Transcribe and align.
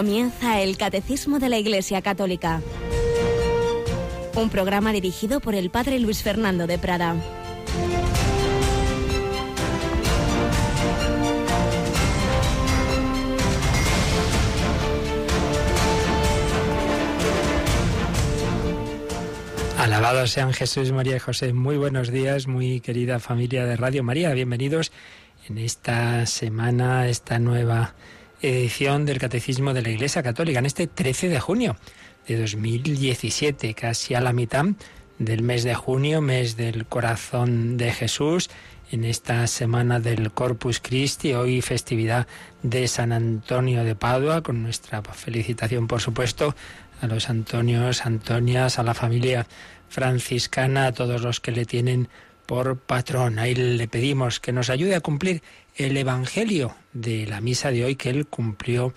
Comienza 0.00 0.62
el 0.62 0.78
Catecismo 0.78 1.38
de 1.40 1.50
la 1.50 1.58
Iglesia 1.58 2.00
Católica. 2.00 2.62
Un 4.34 4.48
programa 4.48 4.92
dirigido 4.92 5.40
por 5.40 5.54
el 5.54 5.68
Padre 5.68 5.98
Luis 5.98 6.22
Fernando 6.22 6.66
de 6.66 6.78
Prada. 6.78 7.16
Alabados 19.76 20.30
sean 20.30 20.54
Jesús, 20.54 20.92
María 20.92 21.16
y 21.16 21.18
José. 21.18 21.52
Muy 21.52 21.76
buenos 21.76 22.10
días, 22.10 22.46
muy 22.46 22.80
querida 22.80 23.20
familia 23.20 23.66
de 23.66 23.76
Radio 23.76 24.02
María. 24.02 24.32
Bienvenidos 24.32 24.92
en 25.46 25.58
esta 25.58 26.24
semana, 26.24 27.06
esta 27.08 27.38
nueva 27.38 27.92
edición 28.42 29.04
del 29.04 29.18
Catecismo 29.18 29.74
de 29.74 29.82
la 29.82 29.90
Iglesia 29.90 30.22
Católica, 30.22 30.58
en 30.58 30.66
este 30.66 30.86
13 30.86 31.28
de 31.28 31.40
junio 31.40 31.76
de 32.26 32.38
2017, 32.38 33.74
casi 33.74 34.14
a 34.14 34.20
la 34.20 34.32
mitad 34.32 34.64
del 35.18 35.42
mes 35.42 35.64
de 35.64 35.74
junio, 35.74 36.20
mes 36.20 36.56
del 36.56 36.86
corazón 36.86 37.76
de 37.76 37.92
Jesús, 37.92 38.50
en 38.90 39.04
esta 39.04 39.46
semana 39.46 40.00
del 40.00 40.32
Corpus 40.32 40.80
Christi, 40.80 41.34
hoy 41.34 41.60
festividad 41.60 42.26
de 42.62 42.88
San 42.88 43.12
Antonio 43.12 43.84
de 43.84 43.94
Padua, 43.94 44.42
con 44.42 44.62
nuestra 44.62 45.02
felicitación, 45.02 45.86
por 45.86 46.00
supuesto, 46.00 46.56
a 47.00 47.06
los 47.06 47.30
Antonios, 47.30 48.04
Antonias, 48.04 48.78
a 48.78 48.82
la 48.82 48.94
familia 48.94 49.46
franciscana, 49.88 50.86
a 50.86 50.92
todos 50.92 51.22
los 51.22 51.40
que 51.40 51.52
le 51.52 51.66
tienen 51.66 52.08
por 52.46 52.78
patrón. 52.78 53.38
Ahí 53.38 53.54
le 53.54 53.86
pedimos 53.86 54.40
que 54.40 54.52
nos 54.52 54.70
ayude 54.70 54.96
a 54.96 55.00
cumplir 55.00 55.42
el 55.76 55.96
Evangelio 55.96 56.74
de 56.92 57.26
la 57.26 57.40
misa 57.40 57.70
de 57.70 57.84
hoy 57.84 57.96
que 57.96 58.10
él 58.10 58.26
cumplió 58.26 58.94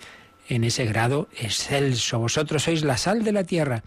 en 0.48 0.64
ese 0.64 0.84
grado 0.84 1.28
excelso. 1.38 2.18
Vosotros 2.18 2.64
sois 2.64 2.84
la 2.84 2.96
sal 2.96 3.24
de 3.24 3.32
la 3.32 3.44
tierra, 3.44 3.82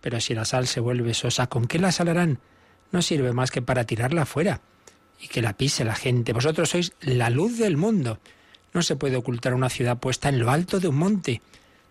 pero 0.00 0.20
si 0.20 0.34
la 0.34 0.44
sal 0.44 0.66
se 0.66 0.80
vuelve 0.80 1.14
sosa, 1.14 1.46
¿con 1.46 1.66
qué 1.66 1.78
la 1.78 1.92
salarán? 1.92 2.38
No 2.92 3.02
sirve 3.02 3.32
más 3.32 3.50
que 3.50 3.62
para 3.62 3.84
tirarla 3.84 4.26
fuera 4.26 4.60
y 5.20 5.28
que 5.28 5.42
la 5.42 5.56
pise 5.56 5.84
la 5.84 5.94
gente. 5.94 6.32
Vosotros 6.32 6.70
sois 6.70 6.92
la 7.00 7.30
luz 7.30 7.58
del 7.58 7.76
mundo. 7.76 8.18
No 8.72 8.82
se 8.82 8.96
puede 8.96 9.16
ocultar 9.16 9.54
una 9.54 9.70
ciudad 9.70 9.98
puesta 9.98 10.28
en 10.28 10.38
lo 10.38 10.50
alto 10.50 10.80
de 10.80 10.88
un 10.88 10.96
monte. 10.96 11.40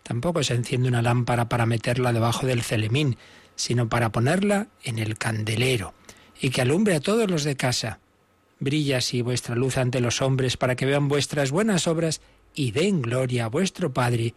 Tampoco 0.04 0.44
se 0.44 0.54
enciende 0.54 0.90
una 0.90 1.02
lámpara 1.02 1.48
para 1.48 1.66
meterla 1.66 2.14
debajo 2.14 2.46
del 2.46 2.62
celemín, 2.62 3.18
sino 3.56 3.88
para 3.88 4.12
ponerla 4.12 4.68
en 4.84 5.00
el 5.00 5.18
candelero 5.18 5.94
y 6.40 6.50
que 6.50 6.62
alumbre 6.62 6.96
a 6.96 7.00
todos 7.00 7.30
los 7.30 7.44
de 7.44 7.56
casa. 7.56 8.00
Brilla 8.60 8.98
así 8.98 9.22
vuestra 9.22 9.56
luz 9.56 9.78
ante 9.78 10.00
los 10.00 10.22
hombres 10.22 10.58
para 10.58 10.76
que 10.76 10.86
vean 10.86 11.08
vuestras 11.08 11.52
buenas 11.52 11.88
obras 11.88 12.22
y 12.56 12.72
den 12.72 13.02
gloria 13.02 13.46
a 13.46 13.50
vuestro 13.50 13.94
Padre 13.94 14.34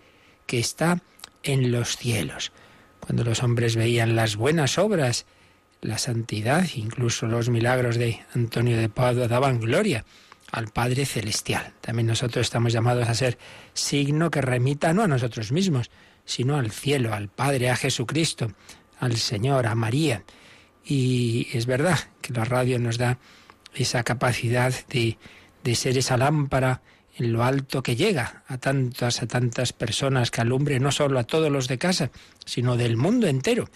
que 0.46 0.58
está 0.58 1.02
en 1.42 1.70
los 1.70 1.96
cielos. 1.96 2.52
Cuando 3.00 3.24
los 3.24 3.42
hombres 3.42 3.76
veían 3.76 4.16
las 4.16 4.36
buenas 4.36 4.78
obras, 4.78 5.26
la 5.80 5.98
santidad, 5.98 6.66
incluso 6.74 7.26
los 7.26 7.48
milagros 7.48 7.96
de 7.96 8.20
Antonio 8.34 8.76
de 8.76 8.88
Padua 8.88 9.28
daban 9.28 9.60
gloria 9.60 10.04
al 10.50 10.68
Padre 10.68 11.06
Celestial. 11.06 11.72
También 11.80 12.06
nosotros 12.06 12.46
estamos 12.46 12.72
llamados 12.72 13.08
a 13.08 13.14
ser 13.14 13.38
signo 13.74 14.30
que 14.30 14.40
remita 14.40 14.92
no 14.92 15.02
a 15.02 15.08
nosotros 15.08 15.52
mismos, 15.52 15.90
sino 16.24 16.56
al 16.56 16.70
cielo, 16.70 17.14
al 17.14 17.28
Padre, 17.28 17.70
a 17.70 17.76
Jesucristo, 17.76 18.50
al 18.98 19.16
Señor, 19.16 19.66
a 19.66 19.74
María. 19.74 20.24
Y 20.84 21.48
es 21.52 21.66
verdad 21.66 21.98
que 22.20 22.32
la 22.32 22.44
radio 22.44 22.78
nos 22.78 22.98
da 22.98 23.18
esa 23.82 24.02
capacidad 24.02 24.74
de, 24.88 25.18
de 25.64 25.74
ser 25.74 25.98
esa 25.98 26.16
lámpara 26.16 26.82
en 27.18 27.32
lo 27.32 27.44
alto 27.44 27.82
que 27.82 27.96
llega 27.96 28.42
a 28.46 28.58
tantas, 28.58 29.22
a 29.22 29.26
tantas 29.26 29.72
personas, 29.72 30.30
que 30.30 30.40
alumbre 30.42 30.78
no 30.80 30.92
solo 30.92 31.18
a 31.18 31.24
todos 31.24 31.50
los 31.50 31.68
de 31.68 31.78
casa, 31.78 32.10
sino 32.44 32.76
del 32.76 32.96
mundo 32.96 33.26
entero, 33.26 33.68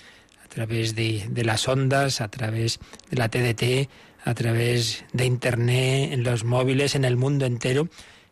a 0.44 0.48
través 0.48 0.94
de, 0.94 1.26
de 1.30 1.44
las 1.44 1.66
ondas, 1.68 2.20
a 2.20 2.28
través 2.28 2.80
de 3.10 3.16
la 3.16 3.28
TDT, 3.28 3.88
a 4.24 4.34
través 4.34 5.04
de 5.12 5.24
Internet, 5.24 6.12
en 6.12 6.22
los 6.22 6.44
móviles, 6.44 6.94
en 6.94 7.04
el 7.04 7.16
mundo 7.16 7.46
entero, 7.46 7.88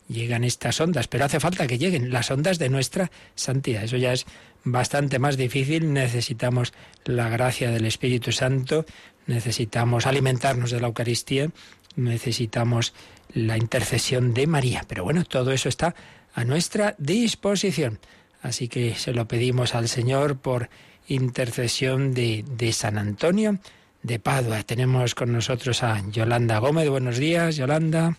llegan 0.09 0.45
estas 0.45 0.81
ondas, 0.81 1.09
pero 1.09 1.25
hace 1.25 1.41
falta 1.41 1.67
que 1.67 1.79
lleguen 1.79 2.11
las 2.11 2.31
ondas 2.31 2.59
de 2.59 2.69
nuestra 2.69 3.11
santidad. 3.35 3.85
Eso 3.85 3.97
ya 3.97 4.13
es 4.13 4.27
bastante 4.65 5.19
más 5.19 5.37
difícil. 5.37 5.93
Necesitamos 5.93 6.73
la 7.05 7.29
gracia 7.29 7.71
del 7.71 7.85
Espíritu 7.85 8.33
Santo, 8.33 8.85
necesitamos 9.29 10.07
alimentarnos 10.07 10.73
de 10.73 10.81
la 10.81 10.89
Eucaristía, 10.89 11.49
necesitamos 11.95 12.95
la 13.33 13.57
intercesión 13.57 14.35
de 14.35 14.49
María. 14.49 14.85
Pero 14.89 15.05
bueno, 15.05 15.25
todo 15.25 15.53
eso 15.53 15.69
está 15.69 15.95
a 16.35 16.45
nuestra 16.45 16.97
disposición. 16.99 18.01
Así 18.43 18.67
que 18.69 18.95
se 18.97 19.13
lo 19.13 19.29
pedimos 19.29 19.75
al 19.75 19.89
Señor 19.89 20.39
por 20.39 20.69
intercesión 21.07 22.15
de, 22.15 22.45
de 22.49 22.73
San 22.73 22.99
Antonio 22.99 23.59
de 24.03 24.19
Padua. 24.19 24.63
Tenemos 24.63 25.15
con 25.15 25.33
nosotros 25.33 25.83
a 25.83 26.03
Yolanda 26.11 26.59
Gómez. 26.59 26.89
Buenos 26.89 27.19
días, 27.19 27.57
Yolanda. 27.57 28.17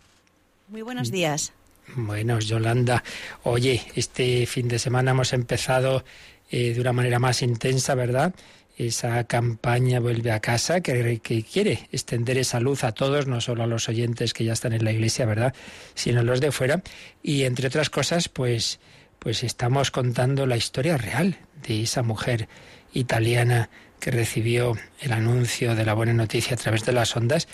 Muy 0.68 0.82
buenos 0.82 1.12
días. 1.12 1.54
Bueno, 1.96 2.40
Yolanda, 2.40 3.04
oye, 3.44 3.82
este 3.96 4.46
fin 4.46 4.68
de 4.68 4.78
semana 4.78 5.12
hemos 5.12 5.34
empezado 5.34 6.04
eh, 6.52 6.74
de 6.74 6.82
una 6.82 6.94
manera 6.94 7.20
más 7.20 7.42
intensa, 7.42 7.96
¿verdad? 7.96 8.34
Esa 8.80 9.26
campaña 9.26 10.00
Vuelve 10.00 10.32
a 10.32 10.40
casa 10.40 10.80
que, 10.80 11.20
que, 11.20 11.44
quiere 11.44 11.90
extender 11.92 12.38
esa 12.38 12.62
luz 12.62 12.86
a 12.86 12.94
todos, 12.94 13.28
no 13.28 13.42
solo 13.42 13.64
a 13.64 13.68
los 13.68 13.90
oyentes 13.90 14.34
que 14.34 14.46
ya 14.46 14.54
están 14.54 14.72
en 14.72 14.86
la 14.86 14.94
iglesia, 14.94 15.26
¿verdad? 15.26 15.54
Sino 15.96 16.22
a 16.22 16.24
los 16.24 16.40
de 16.40 16.54
fuera. 16.54 16.82
Y 17.22 17.44
entre 17.44 17.68
otras 17.68 17.90
cosas, 17.90 18.30
pues, 18.30 18.80
pues 19.20 19.44
estamos 19.44 19.92
contando 19.92 20.46
la 20.46 20.56
historia 20.56 20.98
real 20.98 21.36
de 21.68 21.84
esa 21.84 22.04
mujer 22.04 22.48
italiana 22.94 23.70
que 24.00 24.12
recibió 24.12 24.78
el 25.02 25.12
anuncio 25.12 25.76
de 25.76 25.84
la 25.84 25.94
buena 25.94 26.14
noticia 26.14 26.54
a 26.54 26.58
través 26.58 26.86
de 26.86 26.94
las 26.94 27.14
ondas 27.18 27.50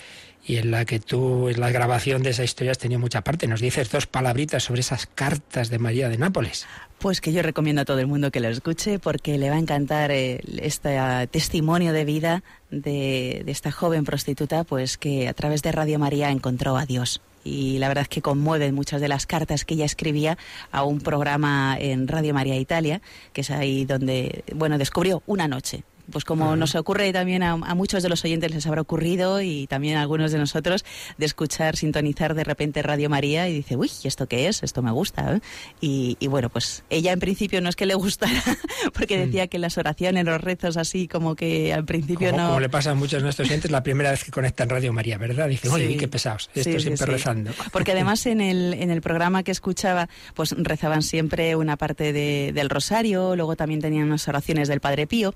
y 0.46 0.58
en 0.58 0.70
la 0.70 0.84
que 0.84 1.00
tú, 1.00 1.48
en 1.48 1.58
la 1.58 1.72
grabación 1.72 2.22
de 2.22 2.30
esa 2.30 2.44
historia, 2.44 2.70
has 2.70 2.78
tenido 2.78 3.00
mucha 3.00 3.22
parte. 3.22 3.48
Nos 3.48 3.60
dices 3.60 3.90
dos 3.90 4.06
palabritas 4.06 4.62
sobre 4.62 4.82
esas 4.82 5.06
cartas 5.06 5.70
de 5.70 5.80
María 5.80 6.08
de 6.08 6.18
Nápoles. 6.18 6.68
Pues 6.98 7.20
que 7.20 7.32
yo 7.32 7.42
recomiendo 7.42 7.82
a 7.82 7.84
todo 7.84 7.98
el 7.98 8.06
mundo 8.06 8.30
que 8.30 8.40
lo 8.40 8.48
escuche 8.48 8.98
porque 8.98 9.36
le 9.36 9.50
va 9.50 9.56
a 9.56 9.58
encantar 9.58 10.10
eh, 10.10 10.40
este 10.58 10.98
testimonio 11.30 11.92
de 11.92 12.04
vida 12.04 12.42
de, 12.70 13.42
de 13.44 13.52
esta 13.52 13.70
joven 13.70 14.04
prostituta, 14.04 14.64
pues 14.64 14.96
que 14.96 15.28
a 15.28 15.34
través 15.34 15.62
de 15.62 15.72
Radio 15.72 15.98
María 15.98 16.30
encontró 16.30 16.76
a 16.76 16.86
Dios. 16.86 17.20
Y 17.44 17.78
la 17.78 17.88
verdad 17.88 18.02
es 18.02 18.08
que 18.08 18.22
conmueven 18.22 18.74
muchas 18.74 19.00
de 19.00 19.08
las 19.08 19.26
cartas 19.26 19.64
que 19.64 19.74
ella 19.74 19.84
escribía 19.84 20.36
a 20.72 20.82
un 20.82 21.00
programa 21.00 21.76
en 21.78 22.08
Radio 22.08 22.34
María 22.34 22.56
Italia, 22.56 23.00
que 23.32 23.42
es 23.42 23.50
ahí 23.50 23.84
donde, 23.84 24.42
bueno, 24.54 24.78
descubrió 24.78 25.22
una 25.26 25.46
noche 25.46 25.84
pues 26.10 26.24
como 26.24 26.56
nos 26.56 26.74
ocurre 26.74 27.12
también 27.12 27.42
a, 27.42 27.56
muchos 27.56 28.02
de 28.02 28.08
los 28.08 28.24
oyentes 28.24 28.54
les 28.54 28.66
habrá 28.66 28.80
ocurrido 28.80 29.40
y 29.40 29.66
también 29.66 29.96
a 29.96 30.02
algunos 30.02 30.32
de 30.32 30.38
nosotros 30.38 30.84
de 31.18 31.26
escuchar, 31.26 31.76
sintonizar 31.76 32.34
de 32.34 32.44
repente 32.44 32.82
Radio 32.82 33.10
María 33.10 33.48
y 33.48 33.52
dice, 33.52 33.76
uy, 33.76 33.90
¿esto 34.04 34.26
qué 34.26 34.48
es? 34.48 34.62
Esto 34.62 34.82
me 34.82 34.90
gusta. 34.90 35.34
¿eh? 35.34 35.40
Y, 35.80 36.26
bueno, 36.28 36.48
pues 36.48 36.84
ella 36.90 37.12
en 37.12 37.20
principio 37.20 37.60
no 37.60 37.68
es 37.68 37.76
que 37.76 37.86
le 37.86 37.94
gustara, 37.94 38.42
porque 38.94 39.18
decía 39.18 39.46
que 39.48 39.58
las 39.58 39.78
oraciones, 39.78 40.24
los 40.24 40.40
rezos 40.40 40.76
así 40.76 41.08
como 41.08 41.34
que 41.34 41.72
al 41.72 41.84
principio 41.84 42.32
no... 42.32 42.48
Como 42.48 42.60
le 42.60 42.68
pasa 42.68 42.92
a 42.92 42.94
muchos 42.94 43.20
de 43.20 43.24
nuestros 43.24 43.48
oyentes 43.48 43.70
la 43.70 43.82
primera 43.82 44.10
vez 44.10 44.24
que 44.24 44.30
conectan 44.30 44.68
Radio 44.68 44.92
María, 44.92 45.18
¿verdad? 45.18 45.48
Dicen, 45.48 45.70
oye, 45.72 45.96
qué 45.96 46.08
pesados, 46.08 46.50
esto 46.54 46.80
siempre 46.80 47.06
rezando. 47.06 47.50
Porque 47.72 47.92
además 47.92 48.26
en 48.26 48.40
el, 48.40 48.74
en 48.74 48.90
el 48.90 49.00
programa 49.00 49.42
que 49.42 49.50
escuchaba, 49.50 50.08
pues 50.34 50.54
rezaban 50.56 51.02
siempre 51.02 51.56
una 51.56 51.76
parte 51.76 52.12
del 52.12 52.70
rosario, 52.70 53.36
luego 53.36 53.56
también 53.56 53.80
tenían 53.80 54.06
unas 54.06 54.26
oraciones 54.28 54.68
del 54.68 54.80
Padre 54.80 55.06
Pío. 55.06 55.34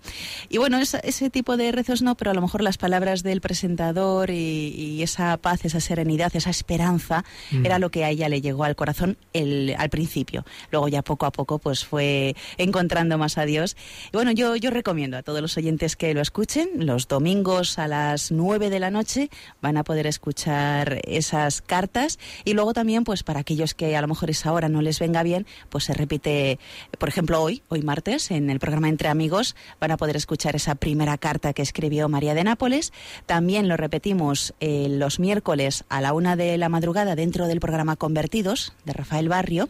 Y 0.48 0.58
bueno, 0.60 0.78
ese 0.78 1.30
tipo 1.30 1.56
de 1.56 1.72
rezos 1.72 2.02
no, 2.02 2.16
pero 2.16 2.30
a 2.30 2.34
lo 2.34 2.42
mejor 2.42 2.62
las 2.62 2.76
palabras 2.76 3.22
del 3.22 3.40
presentador 3.40 4.30
y, 4.30 5.02
esa 5.02 5.38
paz, 5.38 5.64
esa 5.64 5.80
serenidad, 5.80 6.30
esa 6.36 6.50
esperanza, 6.50 7.24
mm. 7.50 7.64
era 7.64 7.78
lo 7.78 7.90
que 7.90 8.04
a 8.04 8.10
ella 8.10 8.28
le 8.28 8.42
llegó 8.42 8.64
al 8.64 8.76
corazón 8.76 9.16
el, 9.32 9.74
al 9.78 9.88
principio. 9.88 10.44
Luego 10.70 10.88
ya 10.88 11.02
poco 11.02 11.24
a 11.24 11.32
poco 11.32 11.58
pues 11.58 11.84
fue 11.84 12.36
encontrando 12.58 13.16
más 13.16 13.38
a 13.38 13.46
Dios. 13.46 13.76
Y 14.12 14.16
bueno, 14.16 14.32
yo, 14.32 14.56
yo 14.56 14.70
recomiendo 14.70 15.16
a 15.16 15.22
todos 15.22 15.40
los 15.40 15.56
oyentes 15.56 15.96
que 15.96 16.12
lo 16.12 16.20
escuchen. 16.20 16.68
Los 16.86 17.08
domingos 17.08 17.78
a 17.78 17.88
las 17.88 18.30
9 18.30 18.68
de 18.68 18.80
la 18.80 18.90
noche 18.90 19.30
van 19.62 19.78
a 19.78 19.84
poder 19.84 20.06
escuchar 20.06 21.00
esas 21.04 21.62
cartas. 21.62 22.18
Y 22.44 22.52
luego 22.52 22.74
también, 22.74 23.04
pues 23.04 23.22
para 23.22 23.40
aquellos 23.40 23.72
que 23.72 23.96
a 23.96 24.02
lo 24.02 24.08
mejor 24.08 24.28
esa 24.28 24.52
hora 24.52 24.68
no 24.68 24.82
les 24.82 24.98
venga 24.98 25.22
bien, 25.22 25.46
pues 25.70 25.84
se 25.84 25.94
repite, 25.94 26.58
por 26.98 27.08
ejemplo, 27.08 27.40
hoy, 27.42 27.62
hoy 27.68 27.80
martes, 27.80 28.30
en 28.30 28.50
el 28.50 28.58
programa 28.58 28.90
Entre 28.90 29.08
Amigos, 29.08 29.56
van 29.80 29.90
a 29.90 29.96
poder 29.96 30.16
escuchar 30.16 30.49
esa 30.56 30.74
primera 30.74 31.18
carta 31.18 31.52
que 31.52 31.62
escribió 31.62 32.08
María 32.08 32.34
de 32.34 32.44
Nápoles. 32.44 32.92
También 33.26 33.68
lo 33.68 33.76
repetimos 33.76 34.54
eh, 34.60 34.86
los 34.88 35.20
miércoles 35.20 35.84
a 35.88 36.00
la 36.00 36.12
una 36.12 36.36
de 36.36 36.56
la 36.58 36.68
madrugada 36.68 37.16
dentro 37.16 37.46
del 37.46 37.60
programa 37.60 37.96
Convertidos 37.96 38.72
de 38.84 38.92
Rafael 38.92 39.28
Barrio 39.28 39.68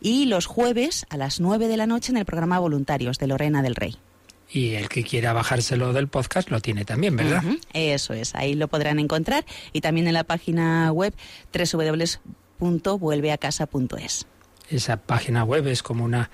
y 0.00 0.26
los 0.26 0.46
jueves 0.46 1.06
a 1.10 1.16
las 1.16 1.40
nueve 1.40 1.68
de 1.68 1.76
la 1.76 1.86
noche 1.86 2.12
en 2.12 2.18
el 2.18 2.24
programa 2.24 2.58
Voluntarios 2.58 3.18
de 3.18 3.26
Lorena 3.26 3.62
del 3.62 3.74
Rey. 3.74 3.96
Y 4.50 4.74
el 4.74 4.88
que 4.88 5.02
quiera 5.02 5.32
bajárselo 5.32 5.92
del 5.92 6.06
podcast 6.08 6.50
lo 6.50 6.60
tiene 6.60 6.84
también, 6.84 7.16
¿verdad? 7.16 7.42
Eso 7.72 8.12
es, 8.14 8.34
ahí 8.34 8.54
lo 8.54 8.68
podrán 8.68 8.98
encontrar 8.98 9.44
y 9.72 9.80
también 9.80 10.06
en 10.06 10.12
la 10.14 10.24
página 10.24 10.92
web 10.92 11.14
www.vuelveacasa.es. 11.52 14.26
Esa 14.70 14.96
página 14.96 15.44
web 15.44 15.66
es 15.66 15.82
como 15.82 16.04
una 16.04 16.30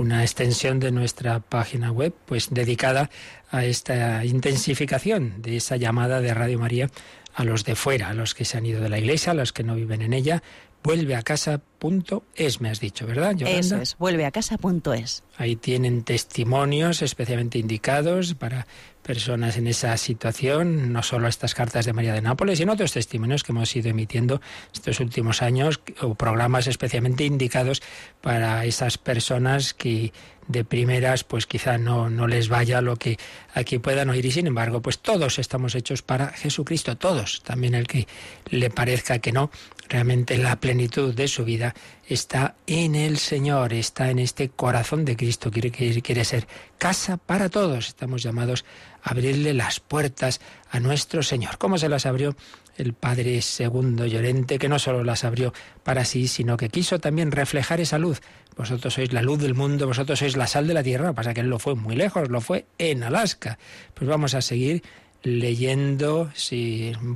una 0.00 0.22
extensión 0.22 0.80
de 0.80 0.90
nuestra 0.90 1.40
página 1.40 1.92
web, 1.92 2.14
pues 2.24 2.48
dedicada 2.50 3.10
a 3.50 3.64
esta 3.66 4.24
intensificación 4.24 5.42
de 5.42 5.58
esa 5.58 5.76
llamada 5.76 6.22
de 6.22 6.32
Radio 6.32 6.58
María 6.58 6.90
a 7.34 7.44
los 7.44 7.64
de 7.64 7.76
fuera, 7.76 8.08
a 8.08 8.14
los 8.14 8.34
que 8.34 8.46
se 8.46 8.56
han 8.56 8.64
ido 8.64 8.80
de 8.80 8.88
la 8.88 8.98
iglesia, 8.98 9.32
a 9.32 9.34
los 9.34 9.52
que 9.52 9.62
no 9.62 9.74
viven 9.74 10.00
en 10.02 10.14
ella. 10.14 10.42
Vuelve 10.82 11.14
a 11.14 11.22
casa.es, 11.22 12.60
me 12.62 12.70
has 12.70 12.80
dicho, 12.80 13.06
¿verdad? 13.06 13.36
Yolanda? 13.36 13.60
Eso 13.60 13.76
es, 13.76 13.96
vuelve 13.98 14.24
a 14.24 14.30
casa.es. 14.30 15.22
Ahí 15.36 15.54
tienen 15.54 16.02
testimonios 16.02 17.02
especialmente 17.02 17.58
indicados 17.58 18.32
para 18.34 18.66
personas 19.10 19.56
en 19.56 19.66
esa 19.66 19.96
situación, 19.96 20.92
no 20.92 21.02
solo 21.02 21.26
estas 21.26 21.52
cartas 21.52 21.84
de 21.84 21.92
María 21.92 22.14
de 22.14 22.22
Nápoles, 22.22 22.58
sino 22.58 22.74
otros 22.74 22.92
testimonios 22.92 23.42
que 23.42 23.50
hemos 23.50 23.74
ido 23.74 23.90
emitiendo 23.90 24.40
estos 24.72 25.00
últimos 25.00 25.42
años, 25.42 25.80
o 26.00 26.14
programas 26.14 26.68
especialmente 26.68 27.24
indicados 27.24 27.82
para 28.20 28.64
esas 28.66 28.98
personas 28.98 29.74
que 29.74 30.12
de 30.46 30.64
primeras 30.64 31.24
pues 31.24 31.46
quizá 31.46 31.76
no, 31.76 32.08
no 32.08 32.28
les 32.28 32.48
vaya 32.48 32.80
lo 32.82 32.94
que 32.94 33.18
aquí 33.52 33.80
puedan 33.80 34.10
oír. 34.10 34.24
Y 34.26 34.30
sin 34.30 34.46
embargo 34.46 34.80
pues 34.80 35.00
todos 35.00 35.40
estamos 35.40 35.74
hechos 35.74 36.02
para 36.02 36.28
Jesucristo, 36.28 36.96
todos, 36.96 37.42
también 37.42 37.74
el 37.74 37.88
que 37.88 38.06
le 38.48 38.70
parezca 38.70 39.18
que 39.18 39.32
no, 39.32 39.50
realmente 39.88 40.38
la 40.38 40.60
plenitud 40.60 41.12
de 41.12 41.26
su 41.26 41.44
vida 41.44 41.74
está 42.14 42.56
en 42.66 42.94
el 42.96 43.18
Señor, 43.18 43.72
está 43.72 44.10
en 44.10 44.18
este 44.18 44.48
corazón 44.48 45.04
de 45.04 45.16
Cristo, 45.16 45.50
quiere, 45.50 45.70
quiere 45.70 46.24
ser 46.24 46.46
casa 46.76 47.16
para 47.16 47.48
todos, 47.48 47.88
estamos 47.88 48.22
llamados 48.22 48.64
a 49.02 49.10
abrirle 49.10 49.54
las 49.54 49.80
puertas 49.80 50.40
a 50.70 50.80
nuestro 50.80 51.22
Señor. 51.22 51.56
¿Cómo 51.58 51.78
se 51.78 51.88
las 51.88 52.06
abrió 52.06 52.34
el 52.76 52.94
Padre 52.94 53.42
Segundo 53.42 54.06
Llorente, 54.06 54.58
que 54.58 54.68
no 54.68 54.78
solo 54.78 55.04
las 55.04 55.24
abrió 55.24 55.52
para 55.84 56.04
sí, 56.04 56.28
sino 56.28 56.56
que 56.56 56.68
quiso 56.68 56.98
también 56.98 57.30
reflejar 57.30 57.80
esa 57.80 57.98
luz. 57.98 58.20
Vosotros 58.56 58.94
sois 58.94 59.12
la 59.12 59.22
luz 59.22 59.38
del 59.38 59.54
mundo, 59.54 59.86
vosotros 59.86 60.18
sois 60.18 60.36
la 60.36 60.46
sal 60.46 60.66
de 60.66 60.74
la 60.74 60.82
tierra, 60.82 61.12
pasa 61.12 61.34
que 61.34 61.40
él 61.40 61.48
lo 61.48 61.58
fue 61.58 61.74
muy 61.74 61.94
lejos, 61.94 62.28
lo 62.30 62.40
fue 62.40 62.66
en 62.78 63.02
Alaska. 63.02 63.58
Pues 63.94 64.08
vamos 64.08 64.34
a 64.34 64.40
seguir 64.40 64.82
leyendo 65.22 66.30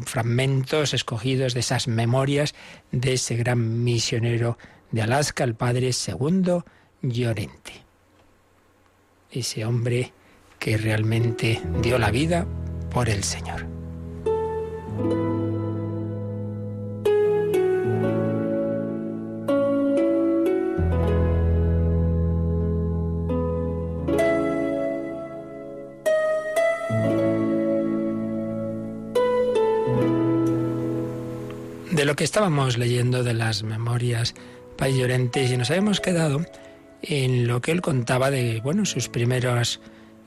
fragmentos 0.04 0.92
escogidos 0.92 1.54
de 1.54 1.60
esas 1.60 1.88
memorias 1.88 2.54
de 2.92 3.14
ese 3.14 3.36
gran 3.36 3.82
misionero 3.82 4.58
de 4.90 5.02
Alaska, 5.02 5.44
el 5.44 5.54
Padre 5.54 5.92
Segundo 5.92 6.64
Llorente. 7.02 7.72
Ese 9.30 9.64
hombre 9.64 10.12
que 10.58 10.76
realmente 10.76 11.60
dio 11.82 11.98
la 11.98 12.10
vida 12.10 12.46
por 12.90 13.08
el 13.08 13.24
Señor. 13.24 13.66
de 31.94 32.04
lo 32.04 32.16
que 32.16 32.24
estábamos 32.24 32.76
leyendo 32.76 33.22
de 33.22 33.34
las 33.34 33.62
memorias 33.62 34.34
Llorente 34.78 35.44
y 35.44 35.56
nos 35.56 35.70
habíamos 35.70 36.00
quedado 36.00 36.44
en 37.00 37.46
lo 37.46 37.62
que 37.62 37.72
él 37.72 37.80
contaba 37.80 38.30
de 38.30 38.60
bueno 38.60 38.84
sus 38.84 39.08
primeros 39.08 39.80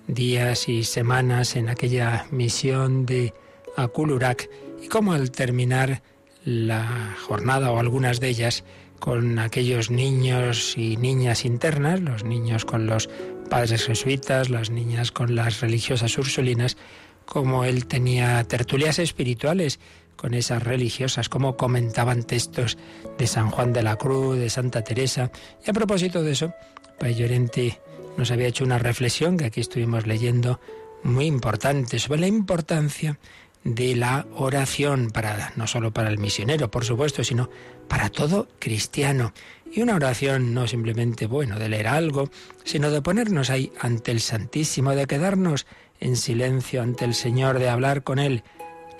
días 0.08 0.68
y 0.68 0.84
semanas 0.84 1.56
en 1.56 1.70
aquella 1.70 2.26
misión 2.32 3.06
de 3.06 3.34
Akulurak 3.76 4.50
y 4.82 4.88
cómo 4.88 5.14
al 5.14 5.30
terminar 5.30 6.02
la 6.44 7.16
jornada 7.22 7.72
o 7.72 7.80
algunas 7.80 8.20
de 8.20 8.30
ellas 8.30 8.64
con 9.00 9.38
aquellos 9.38 9.92
niños 9.92 10.76
y 10.76 10.98
niñas 10.98 11.46
internas, 11.46 12.02
los 12.02 12.24
niños 12.24 12.66
con 12.66 12.88
los 12.88 13.10
padres 13.50 13.86
jesuitas, 13.86 14.50
las 14.50 14.72
niñas 14.72 15.12
con 15.12 15.36
las 15.36 15.62
religiosas 15.62 16.18
ursulinas, 16.18 16.78
como 17.26 17.64
él 17.64 17.86
tenía 17.86 18.44
tertulias 18.46 18.98
espirituales 18.98 19.80
con 20.18 20.34
esas 20.34 20.62
religiosas, 20.64 21.30
como 21.30 21.56
comentaban 21.56 22.24
textos 22.24 22.78
de 23.18 23.28
San 23.28 23.50
Juan 23.50 23.72
de 23.72 23.84
la 23.84 23.96
Cruz, 23.96 24.38
de 24.38 24.50
Santa 24.50 24.84
Teresa. 24.84 25.32
Y 25.66 25.70
a 25.70 25.74
propósito 25.74 26.22
de 26.22 26.34
eso, 26.34 26.54
Pay 27.00 27.16
Llorente 27.16 27.80
nos 28.18 28.32
había 28.32 28.48
hecho 28.48 28.66
una 28.66 28.80
reflexión 28.80 29.38
que 29.38 29.46
aquí 29.46 29.62
estuvimos 29.62 30.06
leyendo 30.06 30.60
muy 31.04 31.26
importante 31.26 32.00
sobre 32.00 32.22
la 32.22 32.28
importancia 32.28 33.20
de 33.64 33.96
la 33.96 34.26
oración 34.36 35.10
para 35.12 35.52
no 35.56 35.68
solo 35.68 35.92
para 35.92 36.10
el 36.10 36.18
misionero, 36.18 36.72
por 36.72 36.86
supuesto, 36.86 37.24
sino 37.24 37.50
para 37.88 38.10
todo 38.10 38.48
cristiano. 38.60 39.34
Y 39.72 39.82
una 39.82 39.96
oración 39.96 40.54
no 40.54 40.68
simplemente, 40.68 41.28
bueno, 41.28 41.60
de 41.60 41.70
leer 41.70 41.88
algo, 41.88 42.30
sino 42.64 42.90
de 42.90 43.02
ponernos 43.02 43.50
ahí 43.50 43.72
ante 43.80 44.12
el 44.12 44.22
Santísimo, 44.22 44.96
de 44.96 45.06
quedarnos 45.06 45.68
en 46.00 46.16
silencio 46.16 46.82
ante 46.82 47.06
el 47.06 47.14
Señor, 47.14 47.60
de 47.60 47.70
hablar 47.70 48.04
con 48.04 48.20
Él, 48.20 48.44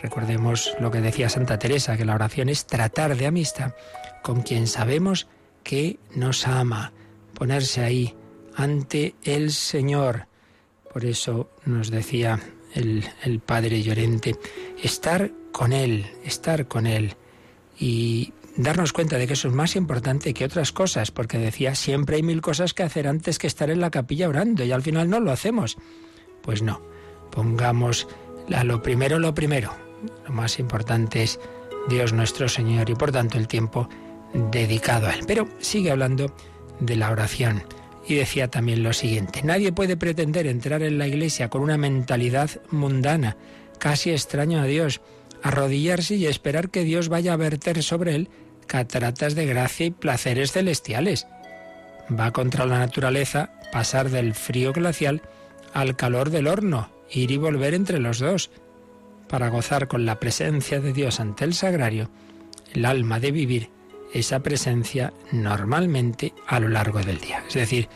Recordemos 0.02 0.74
lo 0.80 0.92
que 0.92 1.02
decía 1.02 1.30
Santa 1.30 1.58
Teresa, 1.58 1.98
que 1.98 2.06
la 2.06 2.16
oración 2.16 2.50
es 2.50 2.66
tratar 2.66 3.16
de 3.16 3.26
amistad 3.26 3.74
con 4.22 4.42
quien 4.42 4.68
sabemos 4.68 5.28
que 5.64 6.00
nos 6.16 6.48
ama, 6.48 6.94
ponerse 7.34 7.82
ahí 7.82 8.16
ante 8.56 9.16
el 9.24 9.52
Señor. 9.52 10.28
Por 10.92 11.06
eso 11.06 11.50
nos 11.66 11.90
decía 11.90 12.40
el, 12.74 13.06
el 13.24 13.40
Padre 13.40 13.82
Llorente, 13.82 14.36
estar 14.82 15.32
con 15.52 15.74
Él, 15.74 16.06
estar 16.24 16.68
con 16.68 16.88
Él 16.88 17.16
y 17.80 18.34
darnos 18.58 18.94
cuenta 18.94 19.18
de 19.18 19.28
que 19.28 19.34
eso 19.34 19.48
es 19.48 19.54
más 19.54 19.76
importante 19.76 20.34
que 20.34 20.46
otras 20.46 20.72
cosas, 20.72 21.12
porque 21.12 21.38
decía, 21.38 21.76
siempre 21.76 22.18
hay 22.18 22.24
mil 22.24 22.42
cosas 22.42 22.74
que 22.74 22.84
hacer 22.84 23.08
antes 23.08 23.38
que 23.40 23.48
estar 23.48 23.70
en 23.70 23.82
la 23.82 23.92
capilla 23.92 24.30
orando 24.30 24.64
y 24.64 24.72
al 24.72 24.82
final 24.82 25.10
no 25.10 25.20
lo 25.20 25.32
hacemos. 25.32 25.78
Pues 26.42 26.62
no, 26.62 26.82
pongamos 27.32 28.08
a 28.54 28.64
lo 28.64 28.82
primero 28.82 29.20
lo 29.20 29.34
primero, 29.36 29.74
lo 30.26 30.34
más 30.34 30.60
importante 30.60 31.24
es 31.24 31.40
Dios 31.90 32.14
nuestro 32.14 32.50
Señor 32.50 32.90
y 32.90 32.96
por 32.96 33.12
tanto 33.12 33.38
el 33.38 33.48
tiempo 33.48 33.90
dedicado 34.34 35.08
a 35.08 35.14
Él. 35.14 35.24
Pero 35.28 35.48
sigue 35.60 35.92
hablando 35.92 36.34
de 36.80 36.96
la 36.96 37.12
oración 37.12 37.64
y 38.08 38.16
decía 38.16 38.50
también 38.50 38.84
lo 38.84 38.94
siguiente, 38.94 39.42
nadie 39.44 39.72
puede 39.72 39.98
pretender 39.98 40.48
entrar 40.48 40.82
en 40.82 40.98
la 40.98 41.08
iglesia 41.08 41.50
con 41.50 41.62
una 41.62 41.78
mentalidad 41.78 42.50
mundana, 42.72 43.36
casi 43.80 44.12
extraño 44.12 44.62
a 44.62 44.66
Dios, 44.66 45.02
arrodillarse 45.44 46.16
y 46.16 46.26
esperar 46.26 46.70
que 46.70 46.84
Dios 46.84 47.10
vaya 47.10 47.34
a 47.34 47.38
verter 47.38 47.84
sobre 47.84 48.16
él 48.16 48.30
cataratas 48.66 49.36
de 49.36 49.46
gracia 49.46 49.86
y 49.86 49.92
placeres 49.92 50.52
celestiales. 50.52 51.28
Va 52.12 52.32
contra 52.32 52.66
la 52.66 52.80
naturaleza 52.80 53.52
pasar 53.72 54.10
del 54.10 54.34
frío 54.34 54.74
glacial 54.74 55.22
al 55.74 55.96
calor 55.96 56.30
del 56.30 56.48
horno, 56.48 56.90
ir 57.10 57.32
y 57.32 57.38
volver 57.38 57.74
entre 57.74 58.00
los 58.00 58.20
dos 58.20 58.50
para 59.28 59.50
gozar 59.50 59.88
con 59.88 60.06
la 60.06 60.20
presencia 60.20 60.80
de 60.80 60.94
Dios 60.94 61.20
ante 61.20 61.46
el 61.46 61.54
sagrario, 61.54 62.10
el 62.74 62.86
alma 62.86 63.20
de 63.20 63.32
vivir 63.32 63.70
esa 64.14 64.40
presencia 64.40 65.14
normalmente 65.32 66.34
a 66.48 66.60
lo 66.60 66.70
largo 66.70 67.00
del 67.00 67.20
día. 67.20 67.44
Es 67.48 67.56
decir, 67.56 67.90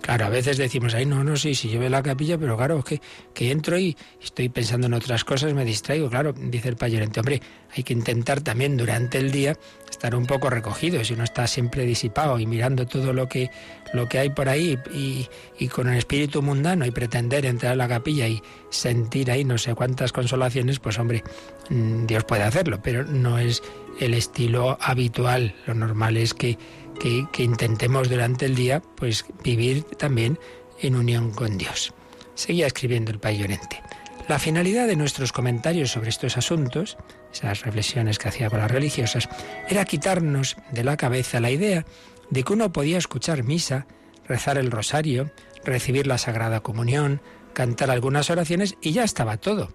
Claro, 0.00 0.26
a 0.26 0.28
veces 0.28 0.56
decimos, 0.56 0.94
ay, 0.94 1.04
no, 1.06 1.22
no, 1.22 1.36
sí, 1.36 1.54
sí, 1.54 1.68
yo 1.68 1.86
la 1.88 2.02
capilla, 2.02 2.38
pero 2.38 2.56
claro, 2.56 2.82
que, 2.82 3.00
que 3.34 3.50
entro 3.50 3.78
y 3.78 3.96
estoy 4.22 4.48
pensando 4.48 4.86
en 4.86 4.94
otras 4.94 5.24
cosas, 5.24 5.52
me 5.52 5.64
distraigo. 5.64 6.08
Claro, 6.08 6.32
dice 6.32 6.68
el 6.68 6.76
payorente, 6.76 7.20
hombre, 7.20 7.42
hay 7.76 7.82
que 7.82 7.92
intentar 7.92 8.40
también 8.40 8.76
durante 8.76 9.18
el 9.18 9.30
día 9.30 9.56
estar 9.90 10.14
un 10.14 10.26
poco 10.26 10.48
recogido. 10.48 11.02
Si 11.04 11.14
uno 11.14 11.24
está 11.24 11.46
siempre 11.46 11.84
disipado 11.84 12.38
y 12.38 12.46
mirando 12.46 12.86
todo 12.86 13.12
lo 13.12 13.28
que, 13.28 13.50
lo 13.92 14.08
que 14.08 14.18
hay 14.18 14.30
por 14.30 14.48
ahí 14.48 14.78
y, 14.94 15.28
y 15.58 15.68
con 15.68 15.88
el 15.88 15.98
espíritu 15.98 16.40
mundano 16.40 16.86
y 16.86 16.90
pretender 16.90 17.44
entrar 17.44 17.72
a 17.72 17.76
la 17.76 17.88
capilla 17.88 18.28
y 18.28 18.40
sentir 18.70 19.30
ahí 19.30 19.44
no 19.44 19.58
sé 19.58 19.74
cuántas 19.74 20.12
consolaciones, 20.12 20.78
pues 20.78 20.98
hombre, 20.98 21.22
mm, 21.70 22.06
Dios 22.06 22.24
puede 22.24 22.44
hacerlo, 22.44 22.80
pero 22.82 23.04
no 23.04 23.38
es 23.38 23.62
el 24.00 24.14
estilo 24.14 24.78
habitual. 24.80 25.54
Lo 25.66 25.74
normal 25.74 26.16
es 26.16 26.34
que 26.34 26.56
que, 26.98 27.42
intentemos 27.42 28.08
durante 28.08 28.46
el 28.46 28.54
día 28.54 28.82
pues 28.96 29.24
vivir 29.42 29.84
también 29.84 30.38
en 30.80 30.96
unión 30.96 31.30
con 31.30 31.58
Dios. 31.58 31.92
Seguía 32.34 32.66
escribiendo 32.66 33.10
el 33.10 33.18
Payolente. 33.18 33.82
La 34.28 34.38
finalidad 34.38 34.86
de 34.86 34.96
nuestros 34.96 35.32
comentarios 35.32 35.90
sobre 35.90 36.10
estos 36.10 36.36
asuntos, 36.36 36.98
esas 37.32 37.62
reflexiones 37.62 38.18
que 38.18 38.28
hacía 38.28 38.50
con 38.50 38.60
las 38.60 38.70
religiosas, 38.70 39.28
era 39.68 39.84
quitarnos 39.86 40.56
de 40.70 40.84
la 40.84 40.96
cabeza 40.96 41.40
la 41.40 41.50
idea 41.50 41.86
de 42.30 42.42
que 42.42 42.52
uno 42.52 42.72
podía 42.72 42.98
escuchar 42.98 43.42
misa, 43.42 43.86
rezar 44.26 44.58
el 44.58 44.70
rosario, 44.70 45.30
recibir 45.64 46.06
la 46.06 46.18
Sagrada 46.18 46.60
Comunión, 46.60 47.22
cantar 47.54 47.90
algunas 47.90 48.30
oraciones 48.30 48.76
y 48.82 48.92
ya 48.92 49.04
estaba 49.04 49.38
todo. 49.38 49.72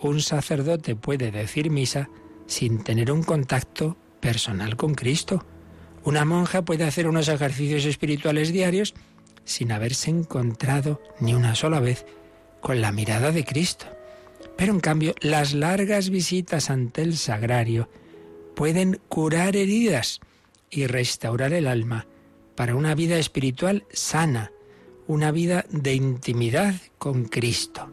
Un 0.00 0.22
sacerdote 0.22 0.96
puede 0.96 1.30
decir 1.30 1.70
misa 1.70 2.08
sin 2.46 2.82
tener 2.82 3.12
un 3.12 3.22
contacto 3.22 3.96
personal 4.20 4.76
con 4.76 4.94
Cristo. 4.94 5.44
Una 6.04 6.24
monja 6.24 6.62
puede 6.62 6.84
hacer 6.84 7.06
unos 7.06 7.28
ejercicios 7.28 7.84
espirituales 7.84 8.52
diarios 8.52 8.94
sin 9.44 9.72
haberse 9.72 10.10
encontrado 10.10 11.00
ni 11.20 11.34
una 11.34 11.54
sola 11.54 11.80
vez 11.80 12.06
con 12.60 12.80
la 12.80 12.92
mirada 12.92 13.32
de 13.32 13.44
Cristo. 13.44 13.86
Pero 14.56 14.72
en 14.72 14.80
cambio, 14.80 15.14
las 15.20 15.54
largas 15.54 16.10
visitas 16.10 16.70
ante 16.70 17.02
el 17.02 17.16
sagrario 17.16 17.88
pueden 18.54 19.00
curar 19.08 19.56
heridas 19.56 20.20
y 20.70 20.86
restaurar 20.86 21.52
el 21.52 21.66
alma 21.66 22.06
para 22.54 22.74
una 22.74 22.94
vida 22.94 23.18
espiritual 23.18 23.84
sana, 23.92 24.52
una 25.06 25.32
vida 25.32 25.64
de 25.70 25.94
intimidad 25.94 26.74
con 26.98 27.24
Cristo. 27.24 27.90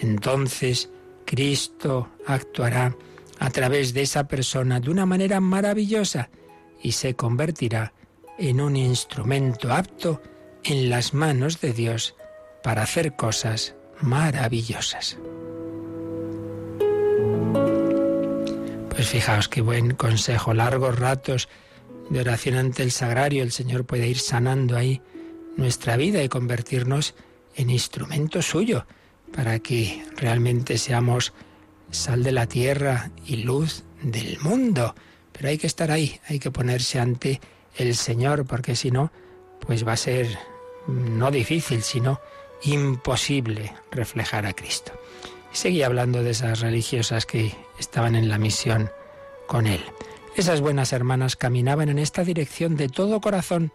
Entonces 0.00 0.90
Cristo 1.24 2.10
actuará 2.26 2.96
a 3.38 3.50
través 3.50 3.94
de 3.94 4.02
esa 4.02 4.28
persona 4.28 4.80
de 4.80 4.90
una 4.90 5.06
manera 5.06 5.40
maravillosa 5.40 6.30
y 6.82 6.92
se 6.92 7.14
convertirá 7.14 7.92
en 8.38 8.60
un 8.60 8.76
instrumento 8.76 9.72
apto 9.72 10.20
en 10.64 10.90
las 10.90 11.14
manos 11.14 11.60
de 11.60 11.72
Dios 11.72 12.14
para 12.62 12.82
hacer 12.82 13.16
cosas 13.16 13.74
maravillosas. 14.00 15.18
Pues 18.90 19.08
fijaos 19.08 19.48
qué 19.48 19.60
buen 19.60 19.94
consejo, 19.94 20.54
largos 20.54 20.98
ratos 20.98 21.48
de 22.10 22.20
oración 22.20 22.56
ante 22.56 22.82
el 22.82 22.90
sagrario, 22.90 23.42
el 23.42 23.52
Señor 23.52 23.84
puede 23.84 24.06
ir 24.06 24.18
sanando 24.18 24.76
ahí 24.76 25.00
nuestra 25.56 25.96
vida 25.96 26.22
y 26.22 26.28
convertirnos 26.28 27.14
en 27.56 27.70
instrumento 27.70 28.42
suyo 28.42 28.86
para 29.32 29.58
que 29.60 30.04
realmente 30.16 30.78
seamos 30.78 31.32
sal 31.90 32.22
de 32.22 32.32
la 32.32 32.46
tierra 32.46 33.10
y 33.26 33.36
luz 33.36 33.84
del 34.02 34.38
mundo. 34.40 34.94
Pero 35.42 35.50
hay 35.50 35.58
que 35.58 35.66
estar 35.66 35.90
ahí, 35.90 36.20
hay 36.28 36.38
que 36.38 36.52
ponerse 36.52 37.00
ante 37.00 37.40
el 37.76 37.96
Señor, 37.96 38.46
porque 38.46 38.76
si 38.76 38.92
no, 38.92 39.10
pues 39.58 39.84
va 39.84 39.94
a 39.94 39.96
ser 39.96 40.28
no 40.86 41.32
difícil, 41.32 41.82
sino 41.82 42.20
imposible 42.62 43.72
reflejar 43.90 44.46
a 44.46 44.52
Cristo. 44.52 44.92
Y 45.52 45.56
seguía 45.56 45.86
hablando 45.86 46.22
de 46.22 46.30
esas 46.30 46.60
religiosas 46.60 47.26
que 47.26 47.52
estaban 47.76 48.14
en 48.14 48.28
la 48.28 48.38
misión 48.38 48.92
con 49.48 49.66
él. 49.66 49.84
Esas 50.36 50.60
buenas 50.60 50.92
hermanas 50.92 51.34
caminaban 51.34 51.88
en 51.88 51.98
esta 51.98 52.22
dirección 52.22 52.76
de 52.76 52.88
todo 52.88 53.20
corazón 53.20 53.72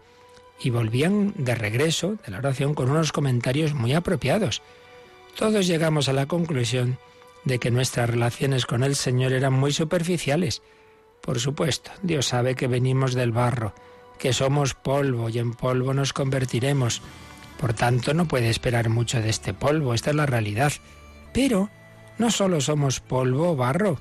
y 0.58 0.70
volvían 0.70 1.34
de 1.36 1.54
regreso 1.54 2.16
de 2.24 2.32
la 2.32 2.38
oración 2.38 2.72
con 2.72 2.90
unos 2.90 3.12
comentarios 3.12 3.74
muy 3.74 3.92
apropiados. 3.92 4.62
Todos 5.36 5.66
llegamos 5.66 6.08
a 6.08 6.14
la 6.14 6.24
conclusión 6.24 6.96
de 7.44 7.58
que 7.58 7.70
nuestras 7.70 8.08
relaciones 8.08 8.64
con 8.64 8.84
el 8.84 8.96
Señor 8.96 9.34
eran 9.34 9.52
muy 9.52 9.72
superficiales. 9.72 10.62
Por 11.28 11.40
supuesto, 11.40 11.90
Dios 12.02 12.24
sabe 12.24 12.54
que 12.54 12.68
venimos 12.68 13.12
del 13.12 13.32
barro, 13.32 13.74
que 14.18 14.32
somos 14.32 14.72
polvo 14.72 15.28
y 15.28 15.38
en 15.38 15.52
polvo 15.52 15.92
nos 15.92 16.14
convertiremos. 16.14 17.02
Por 17.60 17.74
tanto, 17.74 18.14
no 18.14 18.26
puede 18.26 18.48
esperar 18.48 18.88
mucho 18.88 19.20
de 19.20 19.28
este 19.28 19.52
polvo, 19.52 19.92
esta 19.92 20.08
es 20.08 20.16
la 20.16 20.24
realidad. 20.24 20.72
Pero 21.34 21.68
no 22.16 22.30
solo 22.30 22.62
somos 22.62 23.00
polvo 23.00 23.50
o 23.50 23.56
barro, 23.56 24.00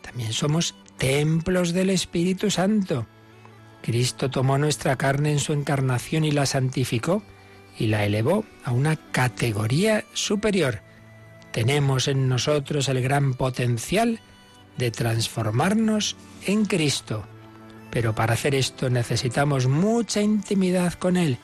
también 0.00 0.32
somos 0.32 0.74
templos 0.96 1.74
del 1.74 1.90
Espíritu 1.90 2.50
Santo. 2.50 3.06
Cristo 3.82 4.30
tomó 4.30 4.56
nuestra 4.56 4.96
carne 4.96 5.32
en 5.32 5.40
su 5.40 5.52
encarnación 5.52 6.24
y 6.24 6.30
la 6.30 6.46
santificó 6.46 7.22
y 7.78 7.88
la 7.88 8.06
elevó 8.06 8.46
a 8.64 8.72
una 8.72 8.96
categoría 8.96 10.06
superior. 10.14 10.80
Tenemos 11.52 12.08
en 12.08 12.26
nosotros 12.26 12.88
el 12.88 13.02
gran 13.02 13.34
potencial 13.34 14.22
de 14.76 14.90
transformarnos 14.90 16.16
en 16.46 16.64
Cristo. 16.64 17.24
Pero 17.90 18.14
para 18.14 18.34
hacer 18.34 18.54
esto 18.54 18.90
necesitamos 18.90 19.66
mucha 19.66 20.20
intimidad 20.20 20.94
con 20.94 21.16
Él. 21.16 21.38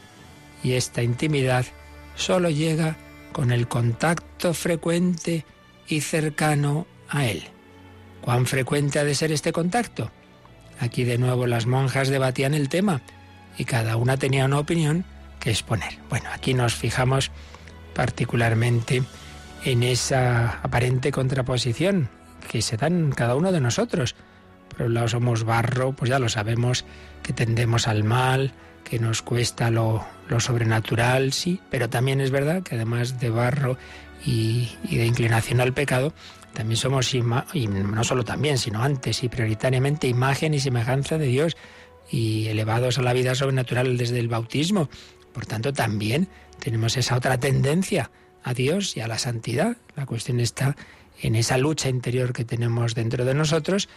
Y 0.62 0.72
esta 0.72 1.02
intimidad 1.02 1.64
solo 2.16 2.50
llega 2.50 2.96
con 3.32 3.52
el 3.52 3.68
contacto 3.68 4.52
frecuente 4.52 5.44
y 5.88 6.00
cercano 6.00 6.86
a 7.08 7.26
Él. 7.26 7.44
¿Cuán 8.20 8.46
frecuente 8.46 8.98
ha 8.98 9.04
de 9.04 9.14
ser 9.14 9.32
este 9.32 9.52
contacto? 9.52 10.10
Aquí 10.78 11.04
de 11.04 11.18
nuevo 11.18 11.46
las 11.46 11.66
monjas 11.66 12.08
debatían 12.08 12.54
el 12.54 12.68
tema 12.68 13.00
y 13.56 13.64
cada 13.64 13.96
una 13.96 14.16
tenía 14.16 14.44
una 14.44 14.58
opinión 14.58 15.04
que 15.38 15.50
exponer. 15.50 15.98
Bueno, 16.08 16.28
aquí 16.32 16.54
nos 16.54 16.74
fijamos 16.74 17.30
particularmente 17.94 19.02
en 19.64 19.82
esa 19.82 20.60
aparente 20.62 21.12
contraposición 21.12 22.08
que 22.40 22.62
se 22.62 22.76
da 22.76 22.86
en 22.86 23.10
cada 23.10 23.34
uno 23.34 23.52
de 23.52 23.60
nosotros. 23.60 24.14
Por 24.68 24.86
un 24.86 24.94
lado 24.94 25.08
somos 25.08 25.44
barro, 25.44 25.92
pues 25.92 26.10
ya 26.10 26.18
lo 26.18 26.28
sabemos, 26.28 26.84
que 27.22 27.32
tendemos 27.32 27.88
al 27.88 28.04
mal, 28.04 28.52
que 28.84 28.98
nos 28.98 29.22
cuesta 29.22 29.70
lo, 29.70 30.04
sobrenatural, 30.38 31.32
sí, 31.32 31.60
pero 31.70 31.90
también 31.90 32.20
es 32.20 32.30
verdad 32.30 32.62
que 32.62 32.76
además 32.76 33.20
de 33.20 33.30
barro 33.30 33.76
y, 34.24 34.70
y 34.88 34.96
de 34.96 35.06
inclinación 35.06 35.60
al 35.60 35.72
pecado, 35.72 36.12
también 36.52 36.76
somos, 36.76 37.14
y 37.14 37.22
no 37.22 38.04
solo 38.04 38.24
también, 38.24 38.58
sino 38.58 38.82
antes 38.82 39.22
y 39.22 39.28
prioritariamente, 39.28 40.08
imagen 40.08 40.54
y 40.54 40.60
semejanza 40.60 41.18
de 41.18 41.26
Dios 41.26 41.56
y 42.10 42.48
elevados 42.48 42.98
a 42.98 43.02
la 43.02 43.12
vida 43.12 43.34
sobrenatural 43.34 43.96
desde 43.96 44.18
el 44.18 44.28
bautismo. 44.28 44.88
Por 45.32 45.46
tanto, 45.46 45.72
también 45.72 46.28
tenemos 46.58 46.96
esa 46.96 47.16
otra 47.16 47.38
tendencia 47.38 48.10
a 48.42 48.52
Dios 48.52 48.96
y 48.96 49.00
a 49.00 49.06
la 49.06 49.18
santidad. 49.18 49.76
La 49.94 50.06
cuestión 50.06 50.40
está 50.40 50.76
en 51.20 51.36
esa 51.36 51.58
lucha 51.58 51.88
interior 51.88 52.32
que 52.32 52.44
tenemos 52.44 52.94
dentro 52.94 53.24
de 53.24 53.34
nosotros, 53.34 53.88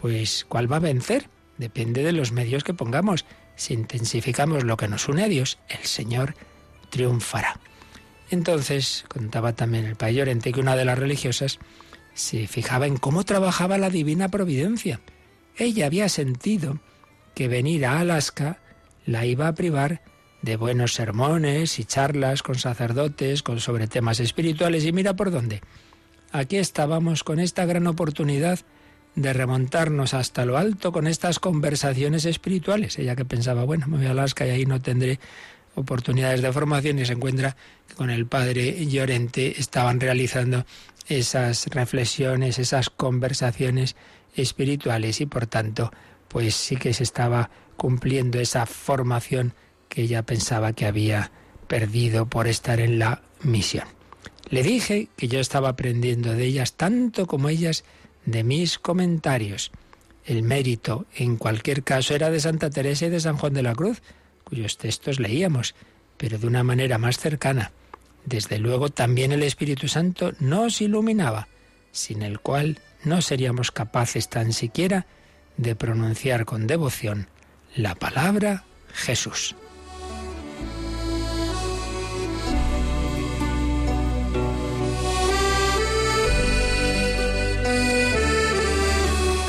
pues 0.00 0.44
¿cuál 0.48 0.70
va 0.70 0.76
a 0.76 0.80
vencer? 0.80 1.28
Depende 1.58 2.02
de 2.02 2.12
los 2.12 2.32
medios 2.32 2.64
que 2.64 2.74
pongamos. 2.74 3.24
Si 3.56 3.74
intensificamos 3.74 4.64
lo 4.64 4.76
que 4.76 4.88
nos 4.88 5.08
une 5.08 5.24
a 5.24 5.28
Dios, 5.28 5.58
el 5.68 5.84
Señor 5.84 6.34
triunfará. 6.90 7.60
Entonces, 8.30 9.04
contaba 9.08 9.52
también 9.52 9.84
el 9.84 9.96
Padre 9.96 10.14
Llorente 10.14 10.52
que 10.52 10.60
una 10.60 10.76
de 10.76 10.84
las 10.84 10.98
religiosas 10.98 11.58
se 12.14 12.46
fijaba 12.46 12.86
en 12.86 12.96
cómo 12.96 13.24
trabajaba 13.24 13.78
la 13.78 13.90
divina 13.90 14.28
providencia. 14.28 15.00
Ella 15.56 15.86
había 15.86 16.08
sentido 16.08 16.80
que 17.34 17.48
venir 17.48 17.86
a 17.86 18.00
Alaska 18.00 18.58
la 19.06 19.26
iba 19.26 19.48
a 19.48 19.54
privar 19.54 20.02
de 20.42 20.56
buenos 20.56 20.94
sermones 20.94 21.78
y 21.78 21.84
charlas 21.84 22.42
con 22.42 22.56
sacerdotes 22.56 23.42
con 23.42 23.60
sobre 23.60 23.86
temas 23.86 24.20
espirituales 24.20 24.84
y 24.84 24.92
mira 24.92 25.14
por 25.14 25.30
dónde. 25.30 25.62
Aquí 26.34 26.56
estábamos 26.56 27.22
con 27.22 27.38
esta 27.38 27.64
gran 27.64 27.86
oportunidad 27.86 28.58
de 29.14 29.32
remontarnos 29.32 30.14
hasta 30.14 30.44
lo 30.44 30.58
alto 30.58 30.90
con 30.90 31.06
estas 31.06 31.38
conversaciones 31.38 32.24
espirituales. 32.24 32.98
Ella 32.98 33.14
que 33.14 33.24
pensaba, 33.24 33.62
bueno, 33.62 33.86
me 33.86 33.98
voy 33.98 34.06
a 34.06 34.10
Alaska 34.10 34.44
y 34.44 34.50
ahí 34.50 34.66
no 34.66 34.82
tendré 34.82 35.20
oportunidades 35.76 36.42
de 36.42 36.52
formación 36.52 36.98
y 36.98 37.06
se 37.06 37.12
encuentra 37.12 37.56
que 37.86 37.94
con 37.94 38.10
el 38.10 38.26
padre 38.26 38.84
Llorente 38.84 39.60
estaban 39.60 40.00
realizando 40.00 40.66
esas 41.06 41.68
reflexiones, 41.68 42.58
esas 42.58 42.90
conversaciones 42.90 43.94
espirituales 44.34 45.20
y 45.20 45.26
por 45.26 45.46
tanto, 45.46 45.92
pues 46.26 46.56
sí 46.56 46.74
que 46.74 46.94
se 46.94 47.04
estaba 47.04 47.48
cumpliendo 47.76 48.40
esa 48.40 48.66
formación 48.66 49.54
que 49.88 50.02
ella 50.02 50.24
pensaba 50.24 50.72
que 50.72 50.86
había 50.86 51.30
perdido 51.68 52.26
por 52.26 52.48
estar 52.48 52.80
en 52.80 52.98
la 52.98 53.22
misión. 53.44 53.86
Le 54.50 54.62
dije 54.62 55.08
que 55.16 55.28
yo 55.28 55.40
estaba 55.40 55.70
aprendiendo 55.70 56.32
de 56.32 56.44
ellas 56.44 56.74
tanto 56.74 57.26
como 57.26 57.48
ellas 57.48 57.84
de 58.26 58.44
mis 58.44 58.78
comentarios. 58.78 59.70
El 60.24 60.42
mérito, 60.42 61.06
en 61.14 61.36
cualquier 61.36 61.82
caso, 61.82 62.14
era 62.14 62.30
de 62.30 62.40
Santa 62.40 62.70
Teresa 62.70 63.06
y 63.06 63.10
de 63.10 63.20
San 63.20 63.36
Juan 63.36 63.54
de 63.54 63.62
la 63.62 63.74
Cruz, 63.74 64.02
cuyos 64.44 64.78
textos 64.78 65.20
leíamos, 65.20 65.74
pero 66.16 66.38
de 66.38 66.46
una 66.46 66.62
manera 66.62 66.98
más 66.98 67.18
cercana. 67.18 67.72
Desde 68.24 68.58
luego 68.58 68.88
también 68.88 69.32
el 69.32 69.42
Espíritu 69.42 69.88
Santo 69.88 70.32
nos 70.40 70.80
iluminaba, 70.80 71.48
sin 71.92 72.22
el 72.22 72.40
cual 72.40 72.80
no 73.02 73.20
seríamos 73.20 73.70
capaces 73.70 74.28
tan 74.28 74.52
siquiera 74.52 75.06
de 75.56 75.76
pronunciar 75.76 76.46
con 76.46 76.66
devoción 76.66 77.28
la 77.76 77.94
palabra 77.94 78.64
Jesús. 78.92 79.54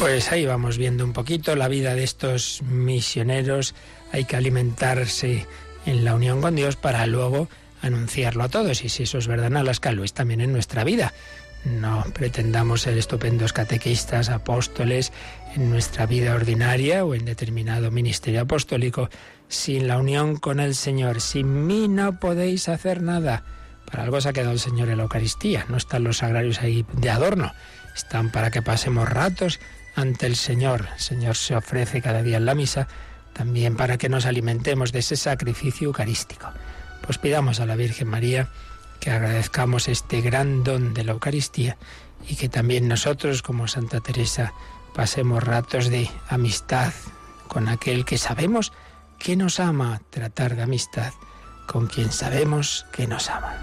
Pues 0.06 0.32
ahí 0.32 0.46
vamos 0.46 0.78
viendo 0.78 1.04
un 1.04 1.14
poquito 1.14 1.56
la 1.56 1.68
vida 1.68 1.96
de 1.96 2.04
estos 2.04 2.62
misioneros. 2.62 3.74
Hay 4.12 4.26
que 4.26 4.36
alimentarse 4.36 5.48
en 5.88 6.06
la 6.06 6.14
unión 6.14 6.42
con 6.42 6.56
Dios 6.56 6.76
para 6.76 7.08
luego 7.08 7.50
anunciarlo 7.82 8.44
a 8.44 8.50
todos. 8.50 8.84
Y 8.84 8.90
si 8.90 9.02
eso 9.02 9.18
es 9.18 9.26
verdad 9.26 9.48
en 9.48 9.58
Alaska, 9.58 9.92
lo 9.94 10.04
es 10.04 10.14
también 10.14 10.42
en 10.42 10.54
nuestra 10.54 10.84
vida. 10.84 11.12
No 11.64 12.06
pretendamos 12.14 12.82
ser 12.82 13.00
estupendos 13.00 13.52
catequistas, 13.52 14.30
apóstoles 14.30 15.12
en 15.56 15.72
nuestra 15.72 16.06
vida 16.06 16.36
ordinaria 16.36 17.04
o 17.04 17.16
en 17.16 17.26
determinado 17.26 17.90
ministerio 17.90 18.42
apostólico 18.42 19.10
sin 19.48 19.88
la 19.88 19.98
unión 19.98 20.36
con 20.36 20.60
el 20.60 20.76
Señor. 20.76 21.20
Sin 21.20 21.66
mí 21.66 21.88
no 21.88 22.20
podéis 22.20 22.70
hacer 22.70 23.02
nada. 23.02 23.44
Para 23.90 24.04
algo 24.04 24.22
se 24.22 24.30
ha 24.30 24.34
quedado 24.34 24.52
el 24.52 24.60
Señor 24.60 24.88
en 24.90 24.98
la 24.98 25.04
Eucaristía. 25.06 25.66
No 25.68 25.78
están 25.78 26.04
los 26.04 26.18
sagrarios 26.18 26.62
ahí 26.62 26.86
de 26.94 27.10
adorno. 27.10 27.52
Están 27.96 28.32
para 28.32 28.52
que 28.52 28.62
pasemos 28.62 29.10
ratos 29.10 29.60
ante 29.96 30.26
el 30.26 30.36
Señor. 30.36 30.88
El 30.94 31.00
Señor 31.00 31.36
se 31.36 31.56
ofrece 31.56 32.02
cada 32.02 32.22
día 32.22 32.38
en 32.38 32.46
la 32.46 32.56
misa 32.56 32.88
también 33.34 33.76
para 33.76 33.98
que 33.98 34.10
nos 34.10 34.26
alimentemos 34.26 34.92
de 34.92 35.00
ese 35.00 35.18
sacrificio 35.18 35.88
eucarístico. 35.88 36.48
Pues 37.02 37.18
pidamos 37.18 37.60
a 37.60 37.66
la 37.66 37.76
Virgen 37.76 38.08
María 38.08 38.50
que 39.00 39.12
agradezcamos 39.12 39.88
este 39.88 40.22
gran 40.22 40.64
don 40.64 40.94
de 40.94 41.04
la 41.04 41.12
Eucaristía 41.12 41.78
y 42.28 42.36
que 42.36 42.50
también 42.50 42.88
nosotros, 42.88 43.42
como 43.42 43.68
Santa 43.68 44.00
Teresa, 44.00 44.54
pasemos 44.96 45.44
ratos 45.44 45.90
de 45.90 46.10
amistad 46.30 46.94
con 47.48 47.68
aquel 47.68 48.06
que 48.06 48.18
sabemos 48.18 48.72
que 49.20 49.36
nos 49.36 49.60
ama, 49.60 50.02
tratar 50.10 50.56
de 50.56 50.64
amistad 50.64 51.14
con 51.68 51.88
quien 51.88 52.12
sabemos 52.12 52.86
que 52.92 53.08
nos 53.08 53.30
ama. 53.30 53.54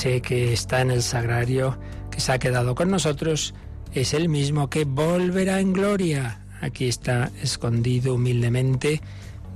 Que 0.00 0.52
está 0.54 0.80
en 0.80 0.90
el 0.90 1.02
sagrario, 1.02 1.78
que 2.10 2.20
se 2.20 2.32
ha 2.32 2.38
quedado 2.38 2.74
con 2.74 2.90
nosotros, 2.90 3.54
es 3.92 4.14
el 4.14 4.30
mismo 4.30 4.70
que 4.70 4.84
volverá 4.84 5.60
en 5.60 5.74
gloria. 5.74 6.40
Aquí 6.62 6.88
está 6.88 7.30
escondido 7.42 8.14
humildemente 8.14 9.02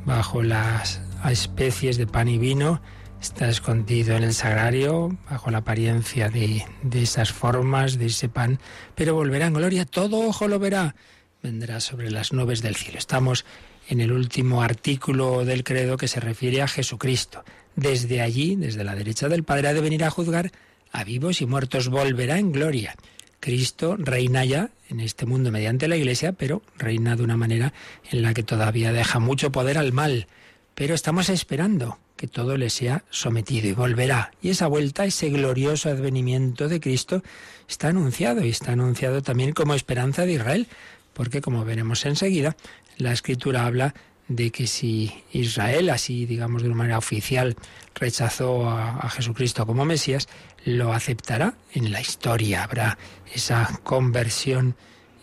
bajo 0.04 0.42
las 0.42 1.00
especies 1.30 1.96
de 1.96 2.06
pan 2.06 2.28
y 2.28 2.36
vino, 2.36 2.82
está 3.22 3.48
escondido 3.48 4.16
en 4.16 4.22
el 4.22 4.34
sagrario, 4.34 5.16
bajo 5.30 5.50
la 5.50 5.58
apariencia 5.58 6.28
de, 6.28 6.62
de 6.82 7.02
esas 7.02 7.32
formas, 7.32 7.98
de 7.98 8.06
ese 8.06 8.28
pan, 8.28 8.60
pero 8.94 9.14
volverá 9.14 9.46
en 9.46 9.54
gloria, 9.54 9.86
todo 9.86 10.28
ojo 10.28 10.46
lo 10.46 10.58
verá, 10.58 10.94
vendrá 11.42 11.80
sobre 11.80 12.10
las 12.10 12.34
nubes 12.34 12.60
del 12.60 12.76
cielo. 12.76 12.98
Estamos 12.98 13.46
en 13.88 14.02
el 14.02 14.12
último 14.12 14.62
artículo 14.62 15.46
del 15.46 15.64
credo 15.64 15.96
que 15.96 16.08
se 16.08 16.20
refiere 16.20 16.60
a 16.60 16.68
Jesucristo. 16.68 17.44
Desde 17.76 18.20
allí, 18.20 18.56
desde 18.56 18.84
la 18.84 18.94
derecha 18.94 19.28
del 19.28 19.44
Padre, 19.44 19.68
ha 19.68 19.74
de 19.74 19.80
venir 19.80 20.04
a 20.04 20.10
juzgar 20.10 20.52
a 20.92 21.04
vivos 21.04 21.40
y 21.40 21.46
muertos, 21.46 21.88
volverá 21.88 22.38
en 22.38 22.52
gloria. 22.52 22.94
Cristo 23.40 23.96
reina 23.98 24.44
ya 24.44 24.70
en 24.88 25.00
este 25.00 25.26
mundo 25.26 25.50
mediante 25.50 25.88
la 25.88 25.96
Iglesia, 25.96 26.32
pero 26.32 26.62
reina 26.78 27.16
de 27.16 27.24
una 27.24 27.36
manera 27.36 27.74
en 28.10 28.22
la 28.22 28.32
que 28.32 28.42
todavía 28.42 28.92
deja 28.92 29.18
mucho 29.18 29.52
poder 29.52 29.76
al 29.76 29.92
mal. 29.92 30.28
Pero 30.74 30.94
estamos 30.94 31.28
esperando 31.28 31.98
que 32.16 32.28
todo 32.28 32.56
le 32.56 32.70
sea 32.70 33.04
sometido 33.10 33.68
y 33.68 33.72
volverá. 33.72 34.30
Y 34.40 34.50
esa 34.50 34.66
vuelta, 34.66 35.04
ese 35.04 35.30
glorioso 35.30 35.90
advenimiento 35.90 36.68
de 36.68 36.80
Cristo, 36.80 37.22
está 37.68 37.88
anunciado 37.88 38.44
y 38.44 38.50
está 38.50 38.72
anunciado 38.72 39.20
también 39.20 39.52
como 39.52 39.74
esperanza 39.74 40.24
de 40.24 40.34
Israel, 40.34 40.68
porque 41.12 41.40
como 41.40 41.64
veremos 41.64 42.06
enseguida, 42.06 42.56
la 42.96 43.12
Escritura 43.12 43.66
habla 43.66 43.94
de 44.28 44.50
que 44.50 44.66
si 44.66 45.12
Israel, 45.32 45.90
así 45.90 46.26
digamos 46.26 46.62
de 46.62 46.68
una 46.68 46.76
manera 46.76 46.98
oficial, 46.98 47.56
rechazó 47.94 48.68
a, 48.68 49.08
Jesucristo 49.10 49.66
como 49.66 49.84
Mesías, 49.84 50.28
lo 50.64 50.92
aceptará 50.92 51.54
en 51.72 51.92
la 51.92 52.00
historia. 52.00 52.64
Habrá 52.64 52.98
esa 53.32 53.80
conversión 53.82 54.76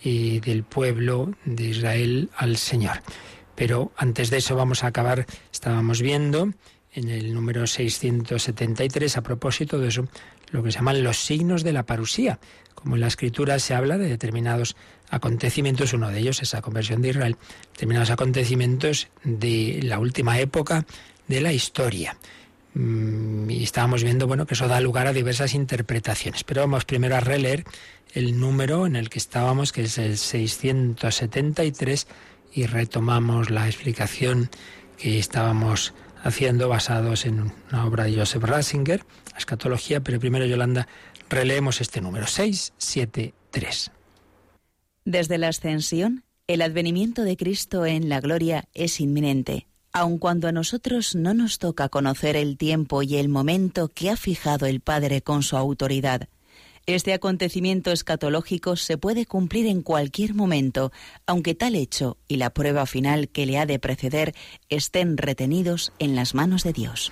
eh, 0.04 0.40
del 0.44 0.64
pueblo 0.64 1.34
de 1.46 1.66
Israel 1.66 2.30
al 2.38 2.58
Señor. 2.58 3.02
Pero 3.56 3.92
antes 3.98 4.30
de 4.30 4.38
eso 4.38 4.56
vamos 4.56 4.84
a 4.84 4.88
acabar, 4.88 5.26
estábamos 5.52 6.02
viendo 6.02 6.52
en 6.94 7.10
el 7.10 7.34
número 7.34 7.68
673, 7.68 9.18
a 9.18 9.22
propósito 9.22 9.80
de 9.80 9.88
eso, 9.88 10.08
lo 10.52 10.62
que 10.64 10.72
se 10.72 10.80
llaman 10.80 11.04
los 11.04 11.18
signos 11.18 11.64
de 11.64 11.74
la 11.74 11.86
parusía. 11.86 12.40
Como 12.76 12.96
en 12.96 13.02
la 13.02 13.08
escritura 13.08 13.60
se 13.60 13.74
habla 13.74 13.98
de 13.98 14.10
determinados 14.10 14.76
acontecimientos, 15.12 15.94
uno 15.94 16.10
de 16.10 16.20
ellos 16.20 16.42
es 16.42 16.54
la 16.54 16.62
conversión 16.62 17.02
de 17.02 17.10
Israel, 17.10 17.38
determinados 17.74 18.10
acontecimientos 18.10 19.10
de 19.24 19.82
la 19.84 20.00
última 20.00 20.40
época 20.40 20.86
de 21.28 21.42
la 21.42 21.54
historia. 21.54 22.18
Mm, 22.74 23.50
y 23.50 23.64
estábamos 23.64 24.04
viendo 24.04 24.28
bueno, 24.28 24.46
que 24.46 24.54
eso 24.54 24.68
da 24.68 24.80
lugar 24.80 25.06
a 25.08 25.14
diversas 25.14 25.54
interpretaciones. 25.54 26.44
Pero 26.44 26.62
vamos 26.62 26.86
primero 26.86 27.16
a 27.16 27.20
releer 27.20 27.66
el 28.14 28.40
número 28.40 28.88
en 28.88 28.96
el 28.96 29.10
que 29.10 29.20
estábamos, 29.20 29.72
que 29.72 29.84
es 29.84 29.98
el 29.98 30.18
673, 30.18 32.08
y 32.54 32.66
retomamos 32.66 33.50
la 33.50 33.68
explicación 33.68 34.50
que 34.98 35.20
estábamos 35.20 35.94
haciendo 36.24 36.70
basados 36.70 37.26
en 37.26 37.52
una 37.72 37.86
obra 37.86 38.06
de 38.06 38.16
Joseph 38.16 38.44
Ratzinger, 38.44 39.06
escatología, 39.38 40.02
pero 40.02 40.20
primero 40.20 40.46
Yolanda 40.46 40.88
releemos 41.30 41.82
este 41.82 42.02
número 42.02 42.28
673. 42.28 43.92
Desde 45.06 45.40
la 45.40 45.48
ascensión, 45.48 46.24
el 46.46 46.62
advenimiento 46.62 47.24
de 47.24 47.36
Cristo 47.36 47.86
en 47.86 48.08
la 48.08 48.20
gloria 48.20 48.66
es 48.74 49.00
inminente, 49.00 49.68
aun 49.92 50.20
cuando 50.20 50.48
a 50.48 50.52
nosotros 50.52 51.16
no 51.16 51.34
nos 51.34 51.58
toca 51.58 51.90
conocer 51.90 52.36
el 52.36 52.58
tiempo 52.58 53.02
y 53.02 53.16
el 53.18 53.28
momento 53.28 53.88
que 53.88 54.12
ha 54.12 54.16
fijado 54.16 54.68
el 54.68 54.80
Padre 54.80 55.22
con 55.22 55.42
su 55.42 55.58
autoridad. 55.58 56.30
Este 56.86 57.14
acontecimiento 57.14 57.92
escatológico 57.92 58.76
se 58.76 58.98
puede 58.98 59.26
cumplir 59.26 59.66
en 59.68 59.82
cualquier 59.82 60.36
momento, 60.36 60.92
aunque 61.26 61.56
tal 61.56 61.76
hecho 61.76 62.18
y 62.28 62.38
la 62.38 62.52
prueba 62.52 62.86
final 62.86 63.30
que 63.30 63.46
le 63.46 63.58
ha 63.58 63.66
de 63.66 63.80
preceder 63.80 64.36
estén 64.70 65.18
retenidos 65.18 65.94
en 65.98 66.16
las 66.16 66.36
manos 66.36 66.64
de 66.64 66.74
Dios. 66.74 67.12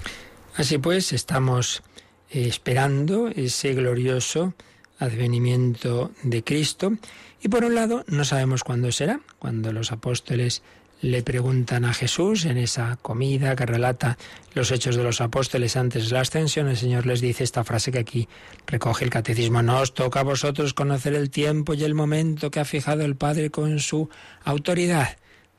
Así 0.56 0.78
pues, 0.78 1.14
estamos 1.14 1.84
eh, 2.30 2.48
esperando 2.48 3.30
ese 3.30 3.74
glorioso 3.74 4.54
advenimiento 5.00 6.12
de 6.24 6.44
Cristo 6.44 6.94
y 7.42 7.48
por 7.48 7.64
un 7.64 7.76
lado 7.76 8.04
no 8.08 8.26
sabemos 8.26 8.64
cuándo 8.64 8.92
será, 8.92 9.22
cuando 9.40 9.72
los 9.72 9.92
apóstoles 9.92 10.62
le 11.02 11.24
preguntan 11.24 11.86
a 11.86 11.94
Jesús 11.94 12.46
en 12.46 12.58
esa 12.58 12.98
comida 13.02 13.56
que 13.56 13.66
relata 13.66 14.18
los 14.54 14.72
hechos 14.72 14.98
de 14.98 15.04
los 15.04 15.22
apóstoles 15.22 15.78
antes 15.78 16.10
de 16.10 16.16
la 16.16 16.22
ascensión, 16.22 16.68
el 16.68 16.76
Señor 16.76 17.06
les 17.06 17.22
dice 17.22 17.44
esta 17.44 17.64
frase 17.64 17.92
que 17.92 18.00
aquí 18.00 18.28
recoge 18.68 19.06
el 19.06 19.10
catecismo, 19.10 19.62
no 19.62 19.80
os 19.80 19.94
toca 19.94 20.20
a 20.20 20.24
vosotros 20.24 20.74
conocer 20.74 21.14
el 21.14 21.30
tiempo 21.30 21.74
y 21.74 21.84
el 21.84 21.96
momento 21.96 22.52
que 22.52 22.60
ha 22.60 22.66
fijado 22.66 23.04
el 23.06 23.16
Padre 23.16 23.50
con 23.50 23.80
su 23.80 24.10
autoridad. 24.44 25.18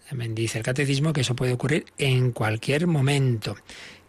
También 0.09 0.35
dice 0.35 0.59
el 0.59 0.65
catecismo 0.65 1.13
que 1.13 1.23
eso 1.23 1.37
puede 1.37 1.55
ocurrir 1.55 1.87
en 1.97 2.33
cualquier 2.33 2.87
momento 2.87 3.57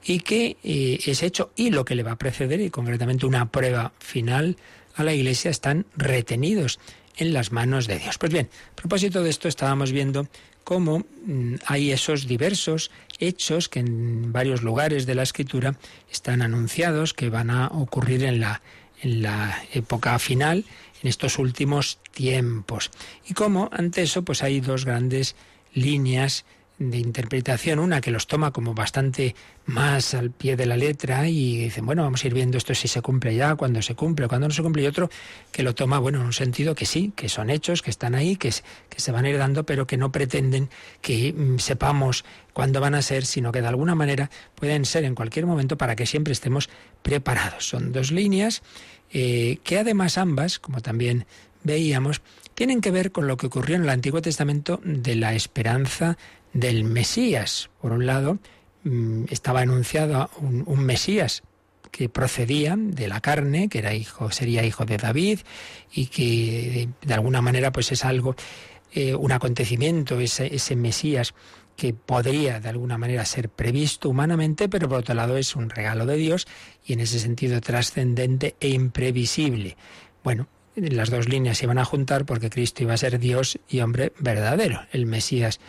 y 0.03 0.19
que 0.19 0.57
eh, 0.63 0.99
ese 1.05 1.27
hecho 1.27 1.51
y 1.55 1.69
lo 1.69 1.85
que 1.85 1.95
le 1.95 2.03
va 2.03 2.13
a 2.13 2.17
preceder, 2.17 2.59
y 2.59 2.69
concretamente 2.69 3.25
una 3.25 3.51
prueba 3.51 3.93
final 3.99 4.57
a 4.95 5.03
la 5.03 5.13
Iglesia, 5.13 5.51
están 5.51 5.85
retenidos 5.95 6.79
en 7.17 7.33
las 7.33 7.51
manos 7.51 7.87
de 7.87 7.99
Dios. 7.99 8.17
Pues 8.17 8.31
bien, 8.31 8.49
a 8.73 8.75
propósito 8.75 9.23
de 9.23 9.29
esto 9.29 9.47
estábamos 9.47 9.91
viendo 9.91 10.27
cómo 10.63 11.05
mm, 11.25 11.55
hay 11.65 11.91
esos 11.91 12.27
diversos 12.27 12.91
hechos 13.19 13.69
que 13.69 13.79
en 13.79 14.31
varios 14.31 14.61
lugares 14.61 15.05
de 15.05 15.15
la 15.15 15.23
escritura 15.23 15.75
están 16.11 16.41
anunciados 16.41 17.13
que 17.13 17.29
van 17.29 17.49
a 17.49 17.67
ocurrir 17.67 18.23
en 18.23 18.39
la, 18.39 18.61
en 19.01 19.21
la 19.21 19.63
época 19.73 20.17
final, 20.19 20.65
en 21.01 21.09
estos 21.09 21.37
últimos 21.39 21.99
tiempos. 22.11 22.91
Y 23.27 23.33
cómo 23.33 23.69
ante 23.71 24.03
eso 24.03 24.23
pues 24.23 24.43
hay 24.43 24.59
dos 24.59 24.85
grandes 24.85 25.35
líneas 25.73 26.45
de 26.89 26.97
interpretación, 26.97 27.79
una 27.79 28.01
que 28.01 28.09
los 28.11 28.25
toma 28.27 28.51
como 28.51 28.73
bastante 28.73 29.35
más 29.65 30.13
al 30.13 30.31
pie 30.31 30.55
de 30.55 30.65
la 30.65 30.75
letra 30.75 31.27
y 31.27 31.57
dicen, 31.57 31.85
bueno, 31.85 32.03
vamos 32.03 32.23
a 32.23 32.27
ir 32.27 32.33
viendo 32.33 32.57
esto 32.57 32.73
si 32.73 32.87
se 32.87 33.01
cumple 33.01 33.35
ya, 33.35 33.55
cuando 33.55 33.81
se 33.81 33.93
cumple, 33.93 34.27
cuando 34.27 34.47
no 34.47 34.53
se 34.53 34.63
cumple, 34.63 34.83
y 34.83 34.87
otro 34.87 35.09
que 35.51 35.63
lo 35.63 35.75
toma, 35.75 35.99
bueno, 35.99 36.19
en 36.19 36.25
un 36.25 36.33
sentido 36.33 36.73
que 36.73 36.85
sí, 36.85 37.13
que 37.15 37.29
son 37.29 37.49
hechos, 37.49 37.81
que 37.81 37.91
están 37.91 38.15
ahí, 38.15 38.35
que, 38.35 38.51
que 38.89 38.99
se 38.99 39.11
van 39.11 39.25
a 39.25 39.29
ir 39.29 39.37
dando, 39.37 39.65
pero 39.65 39.85
que 39.85 39.97
no 39.97 40.11
pretenden 40.11 40.69
que 41.01 41.33
mm, 41.33 41.59
sepamos 41.59 42.25
cuándo 42.53 42.81
van 42.81 42.95
a 42.95 43.01
ser, 43.01 43.25
sino 43.25 43.51
que 43.51 43.61
de 43.61 43.67
alguna 43.67 43.95
manera 43.95 44.31
pueden 44.55 44.85
ser 44.85 45.03
en 45.03 45.15
cualquier 45.15 45.45
momento 45.45 45.77
para 45.77 45.95
que 45.95 46.05
siempre 46.05 46.33
estemos 46.33 46.69
preparados. 47.03 47.67
Son 47.67 47.91
dos 47.91 48.11
líneas 48.11 48.63
eh, 49.11 49.59
que 49.63 49.77
además 49.77 50.17
ambas, 50.17 50.59
como 50.59 50.81
también 50.81 51.25
veíamos, 51.63 52.21
tienen 52.55 52.81
que 52.81 52.91
ver 52.91 53.11
con 53.11 53.27
lo 53.27 53.37
que 53.37 53.47
ocurrió 53.47 53.75
en 53.75 53.83
el 53.83 53.89
Antiguo 53.89 54.21
Testamento 54.21 54.79
de 54.83 55.15
la 55.15 55.33
esperanza 55.33 56.17
del 56.53 56.83
Mesías. 56.83 57.69
Por 57.81 57.91
un 57.91 58.05
lado, 58.05 58.39
mm, 58.83 59.25
estaba 59.29 59.61
anunciado 59.61 60.29
un, 60.39 60.83
Mesías 60.83 61.43
que 61.91 62.09
procedía 62.09 62.75
de 62.77 63.07
la 63.07 63.19
carne, 63.21 63.67
que 63.67 63.79
era 63.79 63.93
hijo, 63.93 64.31
sería 64.31 64.63
hijo 64.63 64.85
de 64.85 64.97
David, 64.97 65.39
y 65.91 66.07
que 66.07 66.89
de, 67.01 67.13
alguna 67.13 67.41
manera 67.41 67.71
pues 67.71 67.91
es 67.91 68.05
algo, 68.05 68.35
eh, 68.93 69.13
un 69.13 69.31
acontecimiento, 69.31 70.19
ese, 70.19 70.55
ese 70.55 70.75
Mesías 70.75 71.33
que 71.75 71.93
podría 71.93 72.59
de 72.59 72.69
alguna 72.69 72.97
manera 72.97 73.25
ser 73.25 73.49
previsto 73.49 74.09
humanamente, 74.09 74.69
pero 74.69 74.87
por 74.87 74.99
otro 74.99 75.15
lado 75.15 75.37
es 75.37 75.55
un 75.55 75.69
regalo 75.69 76.05
de 76.05 76.15
Dios 76.15 76.47
y 76.85 76.93
en 76.93 76.99
ese 76.99 77.19
sentido 77.19 77.59
trascendente 77.59 78.55
e 78.59 78.69
imprevisible. 78.69 79.77
Bueno, 80.23 80.47
las 80.75 81.09
dos 81.09 81.27
líneas 81.27 81.57
se 81.57 81.65
iban 81.65 81.79
a 81.79 81.85
juntar 81.85 82.25
porque 82.25 82.49
Cristo 82.49 82.83
iba 82.83 82.93
a 82.93 82.97
ser 82.97 83.19
Dios 83.19 83.59
y 83.67 83.81
hombre 83.81 84.13
verdadero. 84.19 84.81
El 84.91 85.05
Mesías 85.05 85.59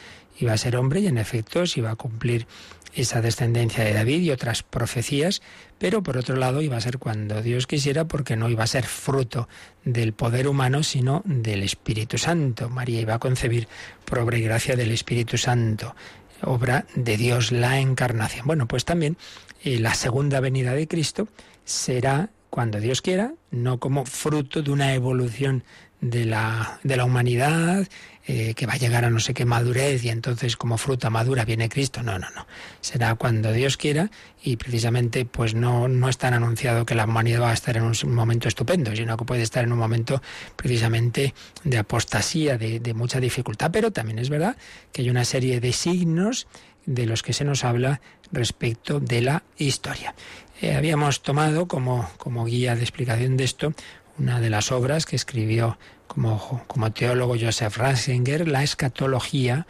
iba 0.45 0.53
a 0.53 0.59
ser 0.59 0.77
hombre 0.77 1.01
y 1.01 1.07
en 1.07 1.19
efecto 1.19 1.67
se 1.67 1.81
iba 1.81 1.91
a 1.91 1.97
cumplir 1.97 2.47
esa 2.95 3.23
descendencia 3.23 3.85
de 3.85 3.95
David 3.95 4.21
y 4.21 4.31
otras 4.31 4.63
profecías, 4.63 5.41
pero 5.79 6.03
por 6.03 6.19
otro 6.19 6.37
lado 6.37 6.61
iba 6.61 6.77
a 6.77 6.81
ser 6.81 6.99
cuando 6.99 7.41
Dios 7.43 7.67
quisiera 7.67 8.07
porque 8.07 8.37
no 8.37 8.51
iba 8.51 8.65
a 8.65 8.67
ser 8.67 8.85
fruto 8.85 9.49
del 9.85 10.13
poder 10.13 10.47
humano, 10.47 10.83
sino 10.83 11.23
del 11.25 11.63
Espíritu 11.63 12.19
Santo. 12.19 12.69
María 12.69 13.01
iba 13.01 13.15
a 13.15 13.19
concebir 13.19 13.67
por 14.05 14.19
obra 14.19 14.39
y 14.39 14.43
gracia 14.43 14.77
del 14.77 14.93
Espíritu 14.93 15.39
Santo, 15.39 15.97
obra 16.43 16.87
de 16.95 17.17
Dios, 17.17 17.51
la 17.51 17.81
encarnación. 17.81 18.47
Bueno, 18.47 18.69
pues 18.69 18.85
también 18.85 19.17
eh, 19.65 19.79
la 19.79 19.95
segunda 19.95 20.41
venida 20.41 20.75
de 20.75 20.87
Cristo 20.87 21.29
será 21.65 22.31
cuando 22.51 22.81
Dios 22.81 23.01
quiera, 23.01 23.33
no 23.51 23.79
como 23.79 24.05
fruto 24.05 24.61
de 24.61 24.71
una 24.71 24.93
evolución 24.93 25.65
de 26.03 26.27
la, 26.27 26.81
de 26.83 26.97
la 26.97 27.05
humanidad, 27.05 27.87
eh, 28.27 28.55
que 28.55 28.67
va 28.67 28.75
a 28.75 28.77
llegar 28.77 29.05
a 29.05 29.11
no 29.11 29.19
sé 29.19 29.35
qué 29.35 29.45
madurez 29.45 30.05
y 30.05 30.11
entonces 30.11 30.57
como 30.57 30.77
fruta 30.77 31.11
madura 31.11 31.45
viene 31.45 31.69
Cristo. 31.69 32.03
No, 32.03 32.19
no, 32.19 32.29
no. 32.37 32.47
Será 32.81 33.15
cuando 33.15 33.53
Dios 33.53 33.77
quiera 33.77 34.11
y 34.43 34.57
precisamente 34.57 35.25
pues 35.25 35.55
no, 35.55 35.89
no 35.89 36.09
es 36.09 36.19
tan 36.19 36.35
anunciado 36.35 36.85
que 36.85 36.95
la 36.95 37.05
humanidad 37.05 37.43
va 37.43 37.51
a 37.51 37.55
estar 37.55 37.77
en 37.77 37.85
un 37.85 37.95
momento 38.15 38.49
estupendo, 38.49 38.95
sino 38.95 39.17
que 39.17 39.25
puede 39.25 39.43
estar 39.43 39.65
en 39.65 39.73
un 39.73 39.79
momento 39.79 40.21
precisamente 40.57 41.35
de 41.65 41.79
apostasía, 41.79 42.59
de, 42.59 42.81
de 42.81 42.95
mucha 42.95 43.19
dificultad. 43.19 43.71
Pero 43.73 43.93
también 43.93 44.19
es 44.19 44.29
verdad 44.29 44.57
que 44.93 45.03
hay 45.03 45.11
una 45.11 45.25
serie 45.25 45.61
de 45.61 45.73
signos 45.73 46.47
de 46.85 47.07
los 47.07 47.23
que 47.23 47.33
se 47.33 47.45
nos 47.45 47.65
habla 47.65 48.01
respecto 48.33 48.99
de 48.99 49.21
la 49.23 49.43
historia. 49.57 50.15
Eh, 50.63 50.77
habíamos 50.77 51.23
tomado 51.23 51.67
como, 51.67 52.09
como 52.19 52.45
guía 52.45 52.77
de 52.77 52.83
explicación 52.83 53.37
de 53.37 53.43
esto 53.43 53.75
una 54.19 54.41
de 54.41 54.51
las 54.51 54.73
obras 54.73 55.07
que 55.07 55.17
escribió 55.17 55.79
como, 56.07 56.65
como 56.67 56.93
teólogo 56.93 57.37
Joseph 57.41 57.77
Ratzinger, 57.77 58.49
La 58.49 58.63
escatología, 58.63 59.67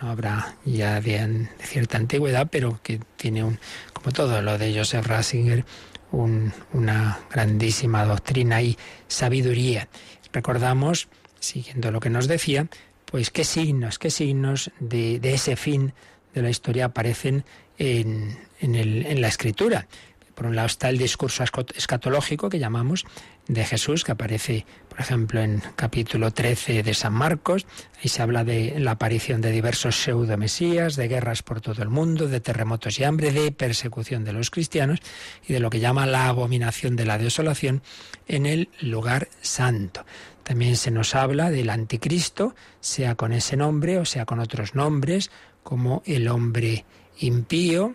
una 0.00 0.12
obra 0.12 0.56
ya 0.64 1.00
de, 1.00 1.48
cierta 1.60 1.98
antigüedad, 1.98 2.48
pero 2.50 2.80
que 2.82 3.00
tiene, 3.16 3.44
un, 3.44 3.58
como 3.92 4.12
todo 4.12 4.42
lo 4.42 4.58
de 4.58 4.76
Joseph 4.76 5.06
Ratzinger, 5.06 5.64
una 6.10 7.20
grandísima 7.30 8.04
doctrina 8.04 8.62
y 8.62 8.76
sabiduría. 9.08 9.88
Recordamos, 10.32 11.08
siguiendo 11.40 11.90
lo 11.90 12.00
que 12.00 12.10
nos 12.10 12.28
decía, 12.28 12.68
pues 13.06 13.30
qué 13.30 13.44
signos, 13.44 13.98
qué 13.98 14.10
signos 14.10 14.70
de, 14.80 15.18
de 15.20 15.34
ese 15.34 15.56
fin 15.56 15.92
de 16.34 16.42
la 16.42 16.50
historia 16.50 16.86
aparecen 16.86 17.44
en, 17.78 18.38
en 18.60 19.20
la 19.20 19.28
escritura. 19.28 19.86
Por 20.34 20.46
un 20.46 20.56
lado 20.56 20.66
está 20.66 20.88
el 20.88 20.98
discurso 20.98 21.44
escatológico 21.76 22.48
que 22.48 22.58
llamamos 22.58 23.04
de 23.48 23.64
Jesús, 23.64 24.04
que 24.04 24.12
aparece, 24.12 24.64
por 24.88 25.00
ejemplo, 25.00 25.40
en 25.40 25.62
capítulo 25.76 26.32
13 26.32 26.82
de 26.82 26.94
San 26.94 27.12
Marcos. 27.12 27.66
Ahí 28.02 28.08
se 28.08 28.22
habla 28.22 28.44
de 28.44 28.78
la 28.78 28.92
aparición 28.92 29.40
de 29.40 29.50
diversos 29.50 29.96
pseudo-mesías, 29.96 30.96
de 30.96 31.08
guerras 31.08 31.42
por 31.42 31.60
todo 31.60 31.82
el 31.82 31.88
mundo, 31.88 32.28
de 32.28 32.40
terremotos 32.40 32.98
y 32.98 33.04
hambre, 33.04 33.32
de 33.32 33.52
persecución 33.52 34.24
de 34.24 34.32
los 34.32 34.50
cristianos 34.50 35.00
y 35.46 35.52
de 35.52 35.60
lo 35.60 35.70
que 35.70 35.80
llama 35.80 36.06
la 36.06 36.28
abominación 36.28 36.96
de 36.96 37.06
la 37.06 37.18
desolación 37.18 37.82
en 38.26 38.46
el 38.46 38.68
lugar 38.80 39.28
santo. 39.42 40.04
También 40.42 40.76
se 40.76 40.90
nos 40.90 41.14
habla 41.14 41.50
del 41.50 41.70
anticristo, 41.70 42.54
sea 42.80 43.14
con 43.14 43.32
ese 43.32 43.56
nombre 43.56 43.98
o 43.98 44.04
sea 44.04 44.26
con 44.26 44.40
otros 44.40 44.74
nombres, 44.74 45.30
como 45.62 46.02
el 46.04 46.28
hombre 46.28 46.84
impío, 47.18 47.94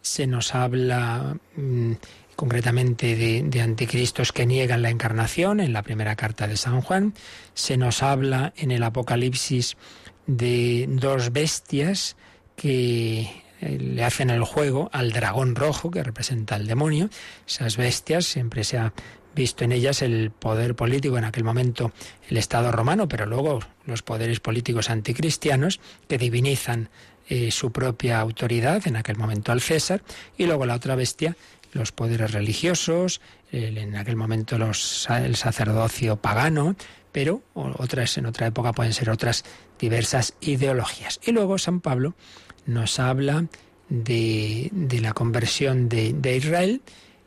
se 0.00 0.26
nos 0.26 0.54
habla 0.54 1.36
mm, 1.56 1.92
concretamente 2.36 3.16
de, 3.16 3.42
de, 3.42 3.60
anticristos 3.62 4.32
que 4.32 4.46
niegan 4.46 4.82
la 4.82 4.90
encarnación 4.90 5.58
en 5.58 5.72
la 5.72 5.82
primera 5.82 6.16
carta 6.16 6.46
de 6.46 6.56
San 6.56 6.82
Juan, 6.82 7.14
se 7.54 7.76
nos 7.76 8.02
habla 8.02 8.52
en 8.56 8.70
el 8.70 8.82
Apocalipsis 8.82 9.76
de 10.26 10.86
dos 10.88 11.32
bestias 11.32 12.16
que 12.56 13.20
eh, 13.60 13.78
le 13.78 14.04
hacen 14.04 14.30
el 14.30 14.44
juego 14.44 14.90
al 14.92 15.12
dragón 15.12 15.54
rojo 15.54 15.90
que 15.90 16.02
representa 16.02 16.56
al 16.56 16.66
demonio. 16.66 17.08
Esas 17.46 17.76
bestias 17.76 18.26
siempre 18.26 18.64
se 18.64 18.78
ha 18.78 18.92
visto 19.34 19.64
en 19.64 19.72
ellas 19.72 20.02
el 20.02 20.30
poder 20.30 20.74
político 20.74 21.18
en 21.18 21.24
aquel 21.24 21.44
momento 21.44 21.92
el 22.28 22.36
Estado 22.38 22.72
romano, 22.72 23.06
pero 23.06 23.26
luego 23.26 23.60
los 23.84 24.02
poderes 24.02 24.40
políticos 24.40 24.90
anticristianos 24.90 25.80
que 26.08 26.18
divinizan 26.18 26.88
eh, 27.28 27.50
su 27.50 27.72
propia 27.72 28.20
autoridad, 28.20 28.86
en 28.86 28.96
aquel 28.96 29.16
momento 29.16 29.52
al 29.52 29.60
César, 29.60 30.02
y 30.38 30.46
luego 30.46 30.64
la 30.64 30.74
otra 30.74 30.94
bestia, 30.94 31.36
los 31.76 31.92
poderes 31.92 32.32
religiosos, 32.32 33.20
en 33.52 33.96
aquel 33.96 34.16
momento 34.16 34.58
los, 34.58 35.08
el 35.10 35.36
sacerdocio 35.36 36.16
pagano, 36.16 36.76
pero 37.12 37.42
otras 37.54 38.18
en 38.18 38.26
otra 38.26 38.48
época 38.48 38.72
pueden 38.72 38.92
ser 38.92 39.10
otras 39.10 39.44
diversas 39.78 40.34
ideologías. 40.40 41.20
Y 41.24 41.32
luego 41.32 41.58
San 41.58 41.80
Pablo 41.80 42.14
nos 42.66 42.98
habla 42.98 43.46
de, 43.88 44.68
de 44.72 45.00
la 45.00 45.12
conversión 45.12 45.88
de, 45.88 46.12
de 46.12 46.36
Israel 46.36 46.82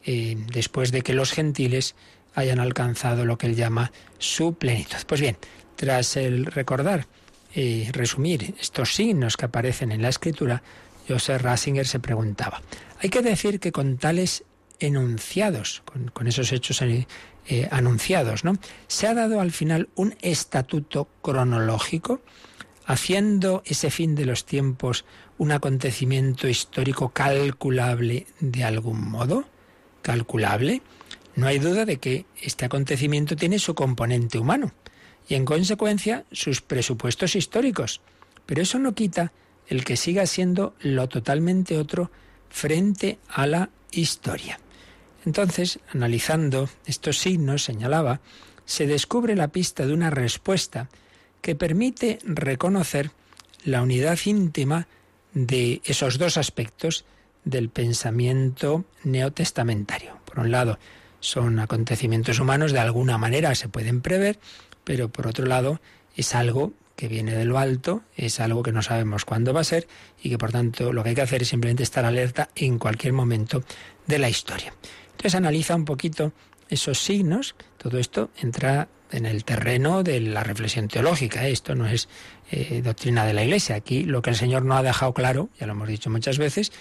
eh, 0.06 0.38
después 0.54 0.92
de 0.92 1.02
que 1.02 1.14
los 1.14 1.32
gentiles 1.32 1.96
hayan 2.36 2.60
alcanzado 2.60 3.26
lo 3.26 3.38
que 3.38 3.48
él 3.48 3.56
llama 3.56 3.92
su 4.18 4.54
plenitud. 4.54 4.98
Pues 5.08 5.22
bien, 5.22 5.38
tras 5.76 6.18
el 6.18 6.46
recordar 6.46 7.08
y 7.54 7.90
resumir 7.92 8.54
estos 8.60 8.94
signos 8.94 9.38
que 9.38 9.46
aparecen 9.46 9.92
en 9.92 10.02
la 10.02 10.10
escritura, 10.10 10.62
Joseph 11.08 11.42
Ratzinger 11.42 11.88
se 11.88 12.00
preguntaba, 12.00 12.62
hay 13.00 13.10
que 13.10 13.22
decir 13.22 13.60
que 13.60 13.72
con 13.72 13.98
tales 13.98 14.44
enunciados, 14.80 15.84
con, 16.14 16.28
esos 16.28 16.52
hechos 16.52 16.82
eh, 16.82 17.08
eh, 17.48 17.68
anunciados, 17.72 18.44
¿no? 18.44 18.54
Se 18.88 19.08
ha 19.08 19.14
dado 19.14 19.42
al 19.42 19.52
final 19.52 19.90
un 19.96 20.16
estatuto 20.22 21.08
cronológico, 21.22 22.22
haciendo 22.86 23.62
ese 23.66 23.92
fin 23.92 24.16
de 24.16 24.26
los 24.26 24.46
tiempos 24.46 25.06
un 25.38 25.52
acontecimiento 25.52 26.48
histórico 26.48 27.10
calculable 27.10 28.28
de 28.40 28.64
algún 28.64 29.10
modo, 29.10 29.46
calculable. 30.02 30.82
No 31.36 31.48
hay 31.48 31.60
duda 31.60 31.86
de 31.86 31.98
que 31.98 32.26
este 32.42 32.66
acontecimiento 32.66 33.36
tiene 33.36 33.60
su 33.60 33.76
componente 33.76 34.40
humano 34.40 34.74
y 35.28 35.36
en 35.36 35.46
consecuencia 35.46 36.26
sus 36.32 36.62
presupuestos 36.62 37.36
históricos. 37.36 38.02
Pero 38.46 38.64
eso 38.64 38.80
no 38.80 38.96
quita 38.96 39.32
el 39.68 39.86
que 39.86 39.96
siga 39.96 40.26
siendo 40.26 40.76
lo 40.82 41.08
totalmente 41.08 41.78
otro 41.78 42.12
frente 42.50 43.20
a 43.30 43.46
la 43.48 43.70
historia. 43.92 44.60
Entonces, 45.26 45.80
analizando 45.94 46.70
estos 46.86 47.20
signos, 47.20 47.64
señalaba, 47.64 48.22
se 48.66 48.88
descubre 48.88 49.36
la 49.36 49.50
pista 49.50 49.86
de 49.86 49.94
una 49.94 50.10
respuesta 50.10 50.90
que 51.42 51.56
permite 51.56 52.20
reconocer 52.24 53.12
la 53.64 53.82
unidad 53.82 54.18
íntima 54.26 54.88
de 55.34 55.82
esos 55.84 56.18
dos 56.18 56.38
aspectos 56.38 57.06
del 57.44 57.70
pensamiento 57.70 58.86
neotestamentario. 59.04 60.18
Por 60.26 60.40
un 60.40 60.52
lado, 60.52 60.80
son 61.20 61.60
acontecimientos 61.60 62.40
humanos, 62.40 62.72
de 62.72 62.80
alguna 62.80 63.18
manera 63.18 63.56
se 63.56 63.70
pueden 63.70 64.02
prever, 64.02 64.40
pero 64.84 65.10
por 65.10 65.28
otro 65.28 65.46
lado 65.46 65.82
es 66.16 66.36
algo 66.36 66.74
que 67.00 67.08
viene 67.08 67.34
de 67.34 67.46
lo 67.46 67.58
alto, 67.58 68.04
es 68.18 68.42
algo 68.42 68.62
que 68.62 68.74
no 68.74 68.82
sabemos 68.82 69.24
cuándo 69.24 69.54
va 69.54 69.62
a 69.62 69.64
ser 69.64 69.88
y 70.22 70.30
que 70.30 70.38
por 70.38 70.52
tanto 70.52 70.92
lo 70.92 71.02
que 71.02 71.10
hay 71.10 71.16
que 71.16 71.22
hacer 71.22 71.44
es 71.44 71.48
simplemente 71.48 71.82
estar 71.82 72.04
alerta 72.04 72.50
en 72.58 72.78
cualquier 72.78 73.14
momento 73.14 73.64
de 74.06 74.20
la 74.20 74.28
historia. 74.28 74.74
Entonces 75.12 75.34
analiza 75.34 75.78
un 75.78 75.86
poquito 75.86 76.34
esos 76.68 77.00
signos, 77.02 77.56
todo 77.78 78.00
esto 78.00 78.32
entra 78.42 78.90
en 79.14 79.26
el 79.26 79.46
terreno 79.46 80.04
de 80.04 80.20
la 80.20 80.44
reflexión 80.44 80.90
teológica, 80.90 81.48
esto 81.48 81.74
no 81.74 81.88
es 81.88 82.10
eh, 82.52 82.82
doctrina 82.84 83.26
de 83.26 83.34
la 83.34 83.46
Iglesia, 83.46 83.78
aquí 83.78 84.04
lo 84.04 84.22
que 84.22 84.32
el 84.32 84.36
Señor 84.36 84.66
no 84.66 84.76
ha 84.76 84.84
dejado 84.84 85.14
claro, 85.14 85.48
ya 85.58 85.68
lo 85.68 85.72
hemos 85.72 85.88
dicho 85.88 86.10
muchas 86.10 86.38
veces, 86.38 86.74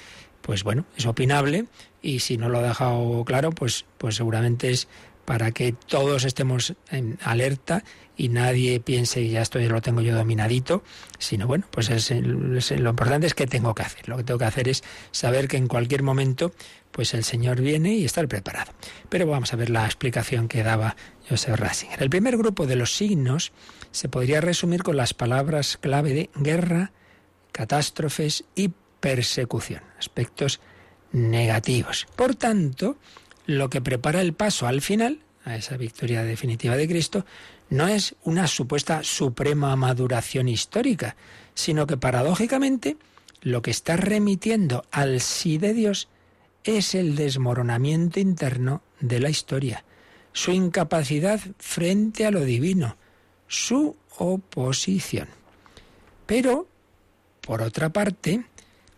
pues 0.42 0.64
bueno, 0.64 0.84
es 0.96 1.06
opinable 1.06 1.66
y 2.02 2.18
si 2.18 2.38
no 2.38 2.48
lo 2.48 2.58
ha 2.58 2.62
dejado 2.62 3.24
claro, 3.24 3.52
pues, 3.52 3.86
pues 3.98 4.16
seguramente 4.16 4.70
es 4.70 4.88
para 5.28 5.50
que 5.50 5.72
todos 5.72 6.24
estemos 6.24 6.72
en 6.90 7.18
alerta 7.22 7.84
y 8.16 8.30
nadie 8.30 8.80
piense 8.80 9.28
ya 9.28 9.42
esto 9.42 9.60
ya 9.60 9.68
lo 9.68 9.82
tengo 9.82 10.00
yo 10.00 10.16
dominadito, 10.16 10.82
sino 11.18 11.46
bueno, 11.46 11.66
pues 11.70 11.90
es, 11.90 12.10
lo 12.10 12.88
importante 12.88 13.26
es 13.26 13.34
que 13.34 13.46
tengo 13.46 13.74
que 13.74 13.82
hacer. 13.82 14.08
Lo 14.08 14.16
que 14.16 14.24
tengo 14.24 14.38
que 14.38 14.46
hacer 14.46 14.70
es 14.70 14.82
saber 15.10 15.46
que 15.46 15.58
en 15.58 15.68
cualquier 15.68 16.02
momento 16.02 16.54
pues 16.92 17.12
el 17.12 17.24
Señor 17.24 17.60
viene 17.60 17.92
y 17.92 18.06
estar 18.06 18.26
preparado. 18.26 18.72
Pero 19.10 19.26
vamos 19.26 19.52
a 19.52 19.56
ver 19.56 19.68
la 19.68 19.84
explicación 19.84 20.48
que 20.48 20.62
daba 20.62 20.96
Joseph 21.28 21.60
Ratzinger. 21.60 22.02
El 22.02 22.08
primer 22.08 22.38
grupo 22.38 22.66
de 22.66 22.76
los 22.76 22.96
signos 22.96 23.52
se 23.90 24.08
podría 24.08 24.40
resumir 24.40 24.82
con 24.82 24.96
las 24.96 25.12
palabras 25.12 25.76
clave 25.76 26.14
de 26.14 26.30
guerra, 26.36 26.92
catástrofes 27.52 28.44
y 28.54 28.70
persecución, 29.00 29.82
aspectos 29.98 30.58
negativos. 31.12 32.06
Por 32.16 32.34
tanto, 32.34 32.96
lo 33.48 33.70
que 33.70 33.80
prepara 33.80 34.20
el 34.20 34.34
paso 34.34 34.66
al 34.66 34.82
final, 34.82 35.20
a 35.42 35.56
esa 35.56 35.78
victoria 35.78 36.22
definitiva 36.22 36.76
de 36.76 36.86
Cristo, 36.86 37.24
no 37.70 37.88
es 37.88 38.14
una 38.22 38.46
supuesta 38.46 39.02
suprema 39.02 39.74
maduración 39.74 40.50
histórica, 40.50 41.16
sino 41.54 41.86
que 41.86 41.96
paradójicamente 41.96 42.98
lo 43.40 43.62
que 43.62 43.70
está 43.70 43.96
remitiendo 43.96 44.84
al 44.90 45.22
sí 45.22 45.56
de 45.56 45.72
Dios 45.72 46.08
es 46.62 46.94
el 46.94 47.16
desmoronamiento 47.16 48.20
interno 48.20 48.82
de 49.00 49.18
la 49.18 49.30
historia, 49.30 49.82
su 50.34 50.52
incapacidad 50.52 51.40
frente 51.56 52.26
a 52.26 52.30
lo 52.30 52.44
divino, 52.44 52.98
su 53.46 53.96
oposición. 54.18 55.28
Pero 56.26 56.68
por 57.40 57.62
otra 57.62 57.94
parte, 57.94 58.44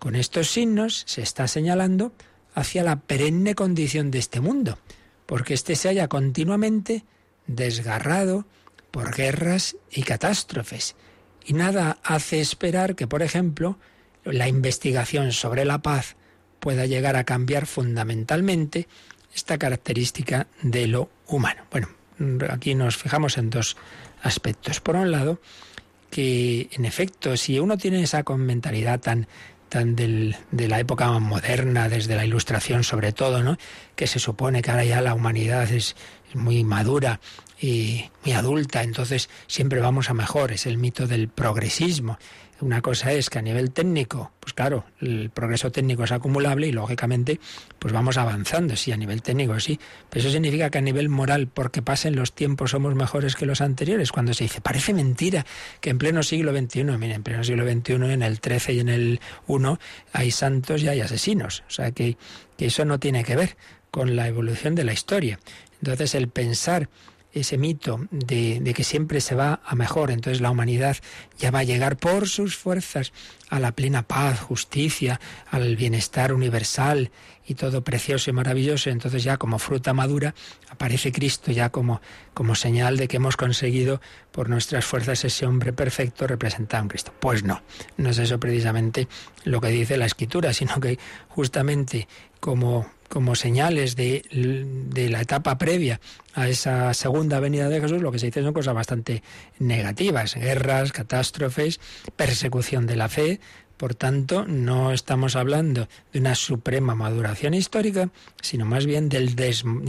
con 0.00 0.16
estos 0.16 0.50
signos 0.50 1.04
se 1.06 1.22
está 1.22 1.46
señalando 1.46 2.10
hacia 2.54 2.82
la 2.82 2.96
perenne 2.96 3.54
condición 3.54 4.10
de 4.10 4.18
este 4.18 4.40
mundo, 4.40 4.78
porque 5.26 5.54
éste 5.54 5.76
se 5.76 5.88
halla 5.88 6.08
continuamente 6.08 7.04
desgarrado 7.46 8.46
por 8.90 9.14
guerras 9.14 9.76
y 9.90 10.02
catástrofes. 10.02 10.96
Y 11.44 11.54
nada 11.54 11.98
hace 12.02 12.40
esperar 12.40 12.94
que, 12.96 13.06
por 13.06 13.22
ejemplo, 13.22 13.78
la 14.24 14.48
investigación 14.48 15.32
sobre 15.32 15.64
la 15.64 15.78
paz 15.78 16.16
pueda 16.58 16.86
llegar 16.86 17.16
a 17.16 17.24
cambiar 17.24 17.66
fundamentalmente 17.66 18.86
esta 19.34 19.58
característica 19.58 20.46
de 20.62 20.86
lo 20.86 21.08
humano. 21.26 21.62
Bueno, 21.70 21.88
aquí 22.50 22.74
nos 22.74 22.96
fijamos 22.96 23.38
en 23.38 23.50
dos 23.50 23.76
aspectos. 24.22 24.80
Por 24.80 24.96
un 24.96 25.10
lado, 25.10 25.40
que 26.10 26.68
en 26.72 26.84
efecto, 26.84 27.36
si 27.36 27.58
uno 27.58 27.78
tiene 27.78 28.02
esa 28.02 28.22
mentalidad 28.36 29.00
tan 29.00 29.26
tan 29.70 29.96
del, 29.96 30.36
de 30.50 30.68
la 30.68 30.78
época 30.80 31.08
moderna, 31.18 31.88
desde 31.88 32.16
la 32.16 32.26
ilustración 32.26 32.84
sobre 32.84 33.12
todo, 33.12 33.42
¿no? 33.42 33.56
que 33.96 34.06
se 34.06 34.18
supone 34.18 34.60
que 34.60 34.70
ahora 34.70 34.84
ya 34.84 35.00
la 35.00 35.14
humanidad 35.14 35.70
es, 35.72 35.96
muy 36.34 36.64
madura 36.64 37.20
y 37.60 38.04
muy 38.24 38.34
adulta, 38.34 38.82
entonces 38.82 39.28
siempre 39.46 39.80
vamos 39.80 40.10
a 40.10 40.14
mejor, 40.14 40.52
es 40.52 40.66
el 40.66 40.78
mito 40.78 41.06
del 41.06 41.28
progresismo. 41.28 42.18
Una 42.60 42.82
cosa 42.82 43.12
es 43.12 43.30
que 43.30 43.38
a 43.38 43.42
nivel 43.42 43.70
técnico, 43.70 44.32
pues 44.38 44.52
claro, 44.52 44.84
el 45.00 45.30
progreso 45.30 45.72
técnico 45.72 46.04
es 46.04 46.12
acumulable 46.12 46.66
y 46.66 46.72
lógicamente 46.72 47.40
pues 47.78 47.92
vamos 47.92 48.18
avanzando, 48.18 48.76
sí, 48.76 48.92
a 48.92 48.96
nivel 48.96 49.22
técnico 49.22 49.58
sí, 49.60 49.80
pero 50.10 50.20
eso 50.20 50.30
significa 50.30 50.68
que 50.68 50.78
a 50.78 50.82
nivel 50.82 51.08
moral, 51.08 51.48
porque 51.48 51.80
pasen 51.80 52.16
los 52.16 52.34
tiempos, 52.34 52.72
somos 52.72 52.94
mejores 52.94 53.34
que 53.34 53.46
los 53.46 53.60
anteriores. 53.60 54.12
Cuando 54.12 54.34
se 54.34 54.44
dice, 54.44 54.60
parece 54.60 54.92
mentira 54.92 55.46
que 55.80 55.90
en 55.90 55.98
pleno 55.98 56.22
siglo 56.22 56.52
XXI, 56.52 56.84
miren, 56.84 57.12
en 57.12 57.22
pleno 57.22 57.44
siglo 57.44 57.64
XXI, 57.64 57.92
en 57.94 58.22
el 58.22 58.38
XIII 58.38 58.76
y 58.76 58.80
en 58.80 58.88
el 58.88 59.20
I, 59.48 59.54
hay 60.12 60.30
santos 60.30 60.82
y 60.82 60.88
hay 60.88 61.00
asesinos. 61.00 61.64
O 61.66 61.70
sea 61.70 61.92
que, 61.92 62.18
que 62.58 62.66
eso 62.66 62.84
no 62.84 62.98
tiene 63.00 63.24
que 63.24 63.36
ver 63.36 63.56
con 63.90 64.16
la 64.16 64.28
evolución 64.28 64.74
de 64.74 64.84
la 64.84 64.92
historia. 64.92 65.38
Entonces 65.80 66.14
el 66.14 66.28
pensar 66.28 66.88
ese 67.32 67.58
mito 67.58 68.00
de, 68.10 68.72
que 68.74 68.84
siempre 68.84 69.20
se 69.20 69.34
va 69.34 69.60
a 69.64 69.74
mejor, 69.74 70.10
entonces 70.10 70.40
la 70.40 70.50
humanidad 70.50 70.96
ya 71.38 71.50
va 71.50 71.60
a 71.60 71.64
llegar 71.64 71.96
por 71.96 72.28
sus 72.28 72.56
fuerzas 72.56 73.12
a 73.48 73.60
la 73.60 73.72
plena 73.72 74.02
paz, 74.02 74.40
justicia, 74.40 75.20
al 75.50 75.76
bienestar 75.76 76.32
universal 76.32 77.10
y 77.46 77.54
todo 77.54 77.82
precioso 77.82 78.30
y 78.30 78.32
maravilloso, 78.32 78.90
entonces 78.90 79.24
ya 79.24 79.36
como 79.36 79.58
fruta 79.58 79.92
madura 79.92 80.34
aparece 80.68 81.12
Cristo 81.12 81.50
ya 81.52 81.70
como, 81.70 82.00
como 82.34 82.54
señal 82.54 82.96
de 82.96 83.08
que 83.08 83.16
hemos 83.16 83.36
conseguido 83.36 84.00
por 84.32 84.48
nuestras 84.48 84.84
fuerzas 84.84 85.24
ese 85.24 85.46
hombre 85.46 85.72
perfecto 85.72 86.26
representado 86.26 86.82
en 86.82 86.88
Cristo. 86.88 87.12
Pues 87.18 87.42
no, 87.44 87.62
no 87.96 88.10
es 88.10 88.18
eso 88.18 88.38
precisamente 88.38 89.08
lo 89.44 89.60
que 89.60 89.68
dice 89.68 89.96
la 89.96 90.06
Escritura, 90.06 90.52
sino 90.52 90.78
que 90.80 90.98
justamente 91.28 92.08
como 92.38 92.90
como 93.10 93.34
señales 93.34 93.96
de, 93.96 94.22
la 95.10 95.20
etapa 95.20 95.58
previa 95.58 96.00
a 96.32 96.48
esa 96.48 96.94
segunda 96.94 97.40
venida 97.40 97.68
de 97.68 97.80
Jesús, 97.80 98.00
lo 98.00 98.12
que 98.12 98.20
se 98.20 98.26
dice 98.26 98.42
son 98.42 98.54
cosas 98.54 98.72
bastante 98.72 99.22
negativas, 99.58 100.36
guerras, 100.36 100.92
catástrofes, 100.92 101.80
persecución 102.14 102.86
de 102.86 102.96
la 102.96 103.08
fe. 103.08 103.40
Por 103.76 103.96
tanto, 103.96 104.46
no 104.46 104.92
estamos 104.92 105.34
hablando 105.34 105.88
de 106.12 106.20
una 106.20 106.36
suprema 106.36 106.94
maduración 106.94 107.52
histórica, 107.52 108.10
sino 108.40 108.64
más 108.64 108.86
bien 108.86 109.08
del 109.08 109.34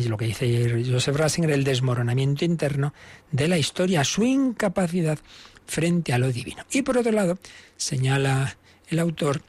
lo 0.08 0.18
que 0.18 0.26
dice 0.26 0.84
Joseph 0.90 1.16
Ratzinger, 1.16 1.52
el 1.52 1.64
desmoronamiento 1.64 2.44
interno 2.44 2.94
de 3.32 3.48
la 3.48 3.60
historia, 3.60 4.04
su 4.04 4.24
incapacidad 4.24 5.20
frente 5.68 6.12
a 6.12 6.18
lo 6.18 6.32
divino. 6.32 6.66
Y 6.72 6.82
por 6.82 6.98
otro 6.98 7.12
lado, 7.12 7.38
señala 7.78 8.58
el 8.88 8.98
autor 8.98 9.44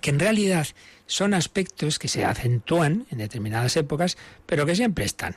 que 0.00 0.10
en 0.10 0.18
realidad 0.18 0.66
son 1.06 1.34
aspectos 1.34 1.98
que 1.98 2.08
se 2.08 2.24
acentúan 2.24 3.06
en 3.10 3.18
determinadas 3.18 3.76
épocas, 3.76 4.16
pero 4.46 4.66
que 4.66 4.74
siempre 4.74 5.04
están. 5.04 5.36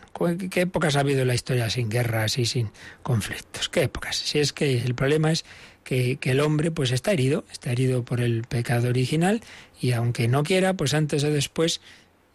¿Qué 0.50 0.62
épocas 0.62 0.96
ha 0.96 1.02
habido 1.02 1.22
en 1.22 1.28
la 1.28 1.36
historia 1.36 1.70
sin 1.70 1.90
guerras 1.90 2.38
y 2.38 2.46
sin 2.46 2.72
conflictos? 3.04 3.70
¿Qué 3.70 3.84
épocas? 3.84 4.16
Si 4.16 4.40
es 4.40 4.54
que 4.54 4.78
el 4.78 4.96
problema 4.96 5.32
es 5.32 5.46
que, 5.84 6.18
el 6.22 6.40
hombre 6.42 6.72
pues 6.72 6.92
está 6.92 7.14
herido, 7.14 7.46
está 7.52 7.72
herido 7.72 8.04
por 8.04 8.20
el 8.20 8.44
pecado 8.44 8.90
original 8.90 9.42
y 9.80 9.92
aunque 9.92 10.28
no 10.28 10.44
quiera, 10.44 10.74
pues 10.74 10.94
antes 10.94 11.24
o 11.24 11.30
después 11.30 11.82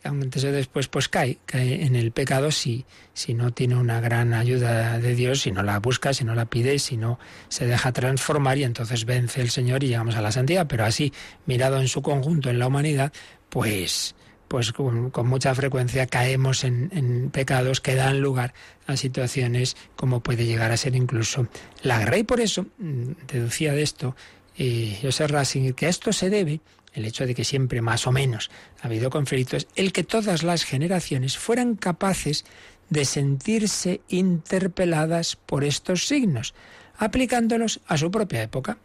antes 0.02 0.44
o 0.44 0.52
después 0.52 0.88
pues 0.88 1.08
cae, 1.08 1.38
cae 1.44 1.84
en 1.84 1.94
el 1.94 2.12
pecado 2.12 2.50
si, 2.50 2.84
si 3.12 3.34
no 3.34 3.52
tiene 3.52 3.76
una 3.76 4.00
gran 4.00 4.32
ayuda 4.32 4.98
de 4.98 5.14
Dios, 5.14 5.42
si 5.42 5.52
no 5.52 5.62
la 5.62 5.78
busca, 5.78 6.14
si 6.14 6.24
no 6.24 6.34
la 6.34 6.46
pide, 6.46 6.78
si 6.78 6.96
no 6.96 7.18
se 7.48 7.66
deja 7.66 7.92
transformar 7.92 8.58
y 8.58 8.64
entonces 8.64 9.04
vence 9.04 9.40
el 9.40 9.50
Señor 9.50 9.84
y 9.84 9.88
llegamos 9.88 10.16
a 10.16 10.22
la 10.22 10.32
santidad. 10.32 10.66
Pero 10.66 10.84
así, 10.84 11.12
mirado 11.46 11.80
en 11.80 11.88
su 11.88 12.02
conjunto 12.02 12.50
en 12.50 12.58
la 12.58 12.66
humanidad, 12.66 13.12
pues, 13.48 14.14
pues 14.48 14.72
con, 14.72 15.12
mucha 15.24 15.54
frecuencia 15.54 16.06
caemos 16.06 16.64
en, 16.64 17.30
pecados 17.30 17.80
que 17.80 17.94
dan 17.94 18.20
lugar 18.20 18.54
a 18.86 18.96
situaciones 18.96 19.76
como 19.96 20.20
puede 20.20 20.46
llegar 20.46 20.72
a 20.72 20.76
ser 20.76 20.96
incluso 20.96 21.46
la 21.82 21.98
guerra. 21.98 22.18
Y 22.18 22.24
por 22.24 22.40
eso 22.40 22.66
mm, 22.78 23.12
deducía 23.26 23.72
de 23.72 23.82
esto 23.82 24.16
eh, 24.56 24.98
José 25.02 25.26
Racing 25.26 25.72
que 25.72 25.86
a 25.86 25.88
esto 25.88 26.12
se 26.12 26.30
debe 26.30 26.60
el 26.92 27.04
hecho 27.04 27.26
de 27.26 27.34
que 27.34 27.44
siempre 27.44 27.82
más 27.82 28.06
o 28.06 28.12
menos 28.12 28.50
ha 28.80 28.86
habido 28.86 29.10
conflictos, 29.10 29.66
el 29.76 29.92
que 29.92 30.04
todas 30.04 30.42
las 30.42 30.64
generaciones 30.64 31.38
fueran 31.38 31.76
capaces 31.76 32.44
de 32.88 33.04
sentirse 33.04 34.00
interpeladas 34.08 35.36
por 35.36 35.64
estos 35.64 36.06
signos, 36.06 36.54
aplicándolos 36.98 37.80
a 37.86 37.96
su 37.96 38.10
propia 38.10 38.42
época. 38.42 38.78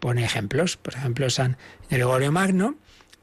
Pone 0.00 0.24
ejemplos, 0.24 0.76
por 0.76 0.94
ejemplo, 0.94 1.30
San 1.30 1.56
Gregorio 1.88 2.32
Magno, 2.32 2.76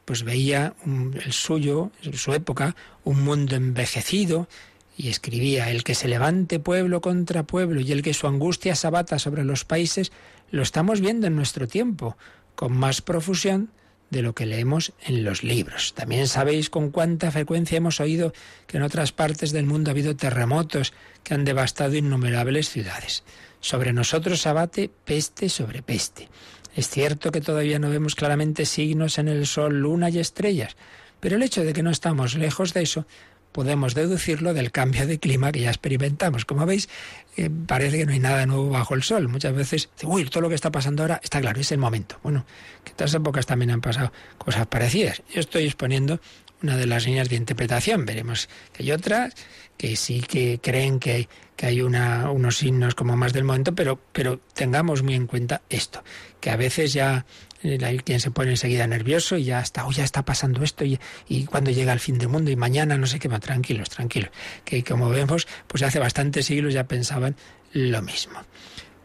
pues 0.04 0.22
veía 0.22 0.74
el 0.86 1.32
suyo, 1.32 1.90
su 2.14 2.32
época, 2.32 2.74
un 3.04 3.22
mundo 3.22 3.56
envejecido, 3.56 4.48
y 4.96 5.08
escribía, 5.08 5.70
el 5.70 5.82
que 5.82 5.94
se 5.94 6.08
levante 6.08 6.58
pueblo 6.58 7.00
contra 7.00 7.44
pueblo 7.44 7.80
y 7.80 7.90
el 7.90 8.02
que 8.02 8.12
su 8.12 8.26
angustia 8.26 8.74
sabata 8.74 9.18
sobre 9.18 9.44
los 9.44 9.64
países, 9.64 10.12
lo 10.50 10.62
estamos 10.62 11.00
viendo 11.00 11.26
en 11.26 11.36
nuestro 11.36 11.66
tiempo, 11.66 12.18
con 12.54 12.72
más 12.76 13.00
profusión 13.00 13.70
de 14.10 14.22
lo 14.22 14.34
que 14.34 14.46
leemos 14.46 14.92
en 15.02 15.24
los 15.24 15.42
libros. 15.42 15.94
También 15.94 16.26
sabéis 16.26 16.68
con 16.68 16.90
cuánta 16.90 17.30
frecuencia 17.30 17.78
hemos 17.78 18.00
oído 18.00 18.32
que 18.66 18.76
en 18.76 18.82
otras 18.82 19.12
partes 19.12 19.52
del 19.52 19.66
mundo 19.66 19.90
ha 19.90 19.92
habido 19.92 20.16
terremotos 20.16 20.92
que 21.22 21.34
han 21.34 21.44
devastado 21.44 21.96
innumerables 21.96 22.68
ciudades. 22.68 23.24
Sobre 23.60 23.92
nosotros 23.92 24.46
abate 24.46 24.90
peste 25.04 25.48
sobre 25.48 25.82
peste. 25.82 26.28
Es 26.74 26.88
cierto 26.88 27.30
que 27.30 27.40
todavía 27.40 27.78
no 27.78 27.90
vemos 27.90 28.14
claramente 28.14 28.66
signos 28.66 29.18
en 29.18 29.28
el 29.28 29.46
sol, 29.46 29.80
luna 29.80 30.10
y 30.10 30.18
estrellas, 30.18 30.76
pero 31.20 31.36
el 31.36 31.42
hecho 31.42 31.64
de 31.64 31.72
que 31.72 31.82
no 31.82 31.90
estamos 31.90 32.34
lejos 32.34 32.72
de 32.74 32.82
eso 32.82 33.06
podemos 33.52 33.94
deducirlo 33.94 34.54
del 34.54 34.70
cambio 34.70 35.06
de 35.06 35.18
clima 35.18 35.52
que 35.52 35.60
ya 35.60 35.70
experimentamos. 35.70 36.44
Como 36.44 36.66
veis, 36.66 36.88
eh, 37.36 37.50
parece 37.66 37.98
que 37.98 38.06
no 38.06 38.12
hay 38.12 38.20
nada 38.20 38.46
nuevo 38.46 38.70
bajo 38.70 38.94
el 38.94 39.02
sol. 39.02 39.28
Muchas 39.28 39.54
veces, 39.54 39.88
uy, 40.02 40.24
todo 40.26 40.42
lo 40.42 40.48
que 40.48 40.54
está 40.54 40.70
pasando 40.70 41.02
ahora 41.02 41.20
está 41.22 41.40
claro, 41.40 41.60
es 41.60 41.72
el 41.72 41.78
momento. 41.78 42.18
Bueno, 42.22 42.44
que 42.84 42.92
otras 42.92 43.14
épocas 43.14 43.46
también 43.46 43.70
han 43.70 43.80
pasado 43.80 44.12
cosas 44.38 44.66
parecidas. 44.66 45.22
Yo 45.32 45.40
estoy 45.40 45.64
exponiendo 45.64 46.20
una 46.62 46.76
de 46.76 46.86
las 46.86 47.06
líneas 47.06 47.28
de 47.28 47.36
interpretación. 47.36 48.04
Veremos 48.04 48.48
que 48.72 48.82
hay 48.82 48.92
otras 48.92 49.34
que 49.76 49.96
sí 49.96 50.20
que 50.20 50.60
creen 50.62 51.00
que, 51.00 51.28
que 51.56 51.66
hay 51.66 51.80
unos 51.80 52.56
signos 52.56 52.94
como 52.94 53.16
más 53.16 53.32
del 53.32 53.44
momento, 53.44 53.74
pero, 53.74 53.98
pero 54.12 54.38
tengamos 54.54 55.02
muy 55.02 55.14
en 55.14 55.26
cuenta 55.26 55.62
esto, 55.70 56.04
que 56.38 56.50
a 56.50 56.56
veces 56.56 56.92
ya 56.92 57.24
hay 57.62 57.98
quien 57.98 58.20
se 58.20 58.30
pone 58.30 58.50
enseguida 58.50 58.86
nervioso 58.86 59.36
y 59.36 59.44
ya 59.44 59.60
está, 59.60 59.86
oh, 59.86 59.92
ya 59.92 60.04
está 60.04 60.24
pasando 60.24 60.62
esto 60.64 60.84
y, 60.84 60.98
y, 61.28 61.44
cuando 61.44 61.70
llega 61.70 61.92
el 61.92 62.00
fin 62.00 62.18
del 62.18 62.28
mundo 62.28 62.50
y 62.50 62.56
mañana 62.56 62.96
no 62.96 63.06
sé 63.06 63.18
qué, 63.18 63.28
más 63.28 63.40
tranquilos, 63.40 63.90
tranquilos. 63.90 64.30
Que 64.64 64.82
como 64.82 65.10
vemos, 65.10 65.46
pues 65.66 65.82
hace 65.82 65.98
bastantes 65.98 66.46
siglos 66.46 66.74
ya 66.74 66.84
pensaban 66.84 67.36
lo 67.72 68.02
mismo. 68.02 68.40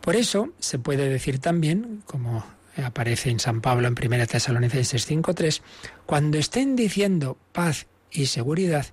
Por 0.01 0.15
eso 0.15 0.53
se 0.59 0.79
puede 0.79 1.09
decir 1.09 1.39
también, 1.39 2.03
como 2.05 2.45
aparece 2.83 3.29
en 3.29 3.39
San 3.39 3.61
Pablo 3.61 3.87
en 3.87 3.95
1 3.99 4.27
Tesalonicenses 4.27 5.09
5.3, 5.09 5.61
cuando 6.05 6.37
estén 6.37 6.75
diciendo 6.75 7.37
paz 7.51 7.87
y 8.11 8.27
seguridad, 8.27 8.85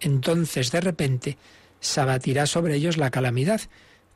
entonces 0.00 0.70
de 0.70 0.80
repente 0.80 1.38
se 1.80 2.00
abatirá 2.00 2.46
sobre 2.46 2.74
ellos 2.74 2.96
la 2.96 3.10
calamidad 3.10 3.62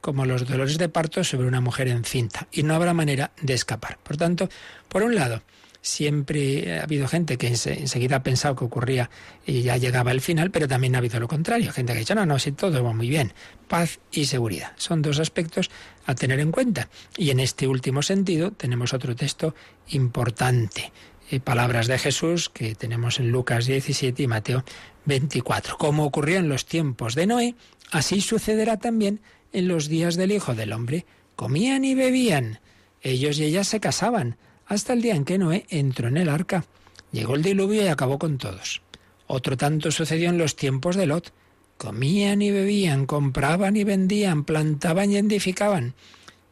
como 0.02 0.26
los 0.26 0.46
dolores 0.46 0.76
de 0.76 0.90
parto 0.90 1.24
sobre 1.24 1.48
una 1.48 1.62
mujer 1.62 1.88
encinta, 1.88 2.48
y 2.52 2.64
no 2.64 2.74
habrá 2.74 2.92
manera 2.92 3.32
de 3.40 3.54
escapar. 3.54 3.98
Por 4.02 4.18
tanto, 4.18 4.50
por 4.88 5.02
un 5.02 5.14
lado, 5.14 5.42
siempre 5.80 6.78
ha 6.78 6.82
habido 6.84 7.08
gente 7.08 7.36
que 7.36 7.48
enseguida 7.48 8.16
ha 8.16 8.22
pensado 8.22 8.56
que 8.56 8.64
ocurría 8.64 9.10
y 9.46 9.62
ya 9.62 9.76
llegaba 9.76 10.12
el 10.12 10.20
final, 10.20 10.50
pero 10.50 10.68
también 10.68 10.94
ha 10.94 10.98
habido 10.98 11.20
lo 11.20 11.28
contrario, 11.28 11.72
gente 11.72 11.92
que 11.92 11.98
ha 11.98 12.00
dicho, 12.00 12.14
no, 12.14 12.26
no, 12.26 12.38
si 12.38 12.52
todo 12.52 12.82
va 12.82 12.92
muy 12.92 13.08
bien, 13.08 13.32
paz 13.68 14.00
y 14.10 14.26
seguridad. 14.26 14.72
Son 14.76 15.02
dos 15.02 15.18
aspectos 15.18 15.70
a 16.04 16.14
tener 16.14 16.40
en 16.40 16.52
cuenta. 16.52 16.88
Y 17.16 17.30
en 17.30 17.40
este 17.40 17.66
último 17.66 18.02
sentido 18.02 18.52
tenemos 18.52 18.92
otro 18.94 19.14
texto 19.16 19.54
importante, 19.88 20.92
eh, 21.30 21.40
palabras 21.40 21.86
de 21.86 21.98
Jesús 21.98 22.48
que 22.48 22.74
tenemos 22.74 23.18
en 23.20 23.30
Lucas 23.30 23.66
17 23.66 24.22
y 24.22 24.26
Mateo 24.26 24.64
24. 25.04 25.78
Como 25.78 26.04
ocurrió 26.04 26.38
en 26.38 26.48
los 26.48 26.66
tiempos 26.66 27.14
de 27.14 27.26
Noé, 27.26 27.54
así 27.90 28.20
sucederá 28.20 28.78
también 28.78 29.20
en 29.52 29.68
los 29.68 29.88
días 29.88 30.16
del 30.16 30.32
Hijo 30.32 30.54
del 30.54 30.72
Hombre. 30.72 31.06
Comían 31.36 31.84
y 31.84 31.94
bebían. 31.94 32.60
Ellos 33.02 33.38
y 33.38 33.44
ellas 33.44 33.68
se 33.68 33.80
casaban 33.80 34.36
hasta 34.66 34.92
el 34.92 35.02
día 35.02 35.14
en 35.14 35.24
que 35.24 35.38
Noé 35.38 35.66
entró 35.68 36.08
en 36.08 36.16
el 36.16 36.28
arca. 36.28 36.64
Llegó 37.10 37.34
el 37.34 37.42
diluvio 37.42 37.82
y 37.82 37.88
acabó 37.88 38.18
con 38.18 38.38
todos. 38.38 38.82
Otro 39.26 39.56
tanto 39.56 39.90
sucedió 39.90 40.28
en 40.28 40.38
los 40.38 40.56
tiempos 40.56 40.96
de 40.96 41.06
Lot. 41.06 41.32
Comían 41.76 42.42
y 42.42 42.50
bebían, 42.50 43.06
compraban 43.06 43.76
y 43.76 43.84
vendían, 43.84 44.44
plantaban 44.44 45.10
y 45.10 45.16
edificaban. 45.16 45.94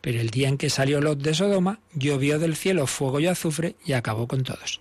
Pero 0.00 0.20
el 0.20 0.30
día 0.30 0.48
en 0.48 0.58
que 0.58 0.70
salió 0.70 1.00
Lot 1.00 1.20
de 1.20 1.34
Sodoma, 1.34 1.80
llovió 1.94 2.38
del 2.38 2.56
cielo 2.56 2.86
fuego 2.86 3.20
y 3.20 3.26
azufre 3.26 3.76
y 3.84 3.92
acabó 3.92 4.26
con 4.26 4.44
todos. 4.44 4.80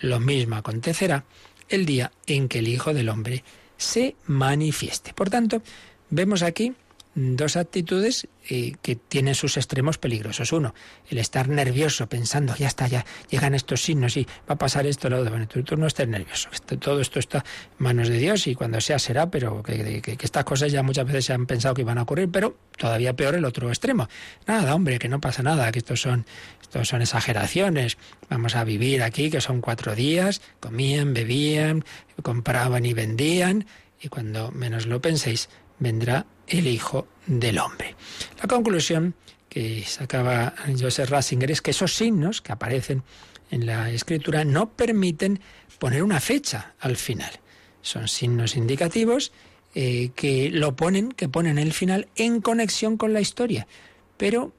Lo 0.00 0.20
mismo 0.20 0.56
acontecerá 0.56 1.24
el 1.68 1.86
día 1.86 2.12
en 2.26 2.48
que 2.48 2.60
el 2.60 2.68
Hijo 2.68 2.94
del 2.94 3.08
Hombre 3.08 3.44
se 3.76 4.16
manifieste. 4.26 5.12
Por 5.14 5.30
tanto, 5.30 5.62
vemos 6.10 6.42
aquí 6.42 6.74
dos 7.16 7.56
actitudes 7.56 8.28
eh, 8.50 8.74
que 8.82 8.94
tienen 8.94 9.34
sus 9.34 9.56
extremos 9.56 9.96
peligrosos. 9.96 10.52
Uno, 10.52 10.74
el 11.08 11.16
estar 11.16 11.48
nervioso 11.48 12.08
pensando, 12.08 12.54
ya 12.54 12.68
está, 12.68 12.86
ya 12.88 13.06
llegan 13.30 13.54
estos 13.54 13.82
signos 13.82 14.18
y 14.18 14.26
va 14.48 14.54
a 14.54 14.58
pasar 14.58 14.86
esto, 14.86 15.08
lo 15.08 15.20
otro. 15.20 15.30
Bueno, 15.30 15.48
tú, 15.48 15.76
no 15.76 15.86
estés 15.86 16.06
nervioso, 16.06 16.50
todo 16.78 17.00
esto 17.00 17.18
está 17.18 17.38
en 17.38 17.84
manos 17.84 18.08
de 18.08 18.18
Dios 18.18 18.46
y 18.46 18.54
cuando 18.54 18.82
sea 18.82 18.98
será, 18.98 19.30
pero 19.30 19.62
que, 19.62 20.02
estas 20.20 20.44
cosas 20.44 20.70
ya 20.70 20.82
muchas 20.82 21.06
veces 21.06 21.24
se 21.24 21.32
han 21.32 21.46
pensado 21.46 21.74
que 21.74 21.80
iban 21.80 21.96
a 21.96 22.02
ocurrir, 22.02 22.28
pero 22.30 22.58
todavía 22.76 23.16
peor 23.16 23.34
el 23.34 23.46
otro 23.46 23.70
extremo. 23.70 24.08
Nada, 24.46 24.74
hombre, 24.74 24.98
que 24.98 25.08
no 25.08 25.18
pasa 25.18 25.42
nada, 25.42 25.72
que 25.72 25.78
estos 25.78 26.02
son, 26.02 26.26
estos 26.60 26.86
son 26.86 27.00
exageraciones. 27.00 27.96
Vamos 28.28 28.56
a 28.56 28.64
vivir 28.64 29.02
aquí, 29.02 29.30
que 29.30 29.40
son 29.40 29.62
cuatro 29.62 29.94
días, 29.94 30.42
comían, 30.60 31.14
bebían, 31.14 31.82
compraban 32.22 32.84
y 32.84 32.92
vendían, 32.92 33.66
y 34.02 34.08
cuando 34.08 34.50
menos 34.52 34.84
lo 34.84 35.00
penséis, 35.00 35.48
vendrá 35.78 36.26
el 36.46 36.66
Hijo 36.66 37.06
del 37.26 37.58
Hombre. 37.58 37.94
La 38.40 38.48
conclusión 38.48 39.14
que 39.48 39.84
sacaba 39.84 40.54
Joseph 40.78 41.10
Ratzinger 41.10 41.50
es 41.50 41.62
que 41.62 41.70
esos 41.70 41.94
signos 41.94 42.42
que 42.42 42.52
aparecen 42.52 43.02
en 43.50 43.66
la 43.66 43.90
escritura 43.90 44.44
no 44.44 44.70
permiten 44.70 45.40
poner 45.78 46.02
una 46.02 46.20
fecha 46.20 46.74
al 46.80 46.96
final. 46.96 47.30
Son 47.82 48.08
signos 48.08 48.56
indicativos 48.56 49.32
eh, 49.74 50.10
que 50.14 50.50
lo 50.50 50.74
ponen, 50.74 51.12
que 51.12 51.28
ponen 51.28 51.58
el 51.58 51.72
final 51.72 52.08
en 52.16 52.40
conexión 52.40 52.96
con 52.96 53.12
la 53.12 53.20
historia, 53.20 53.66
pero 54.16 54.52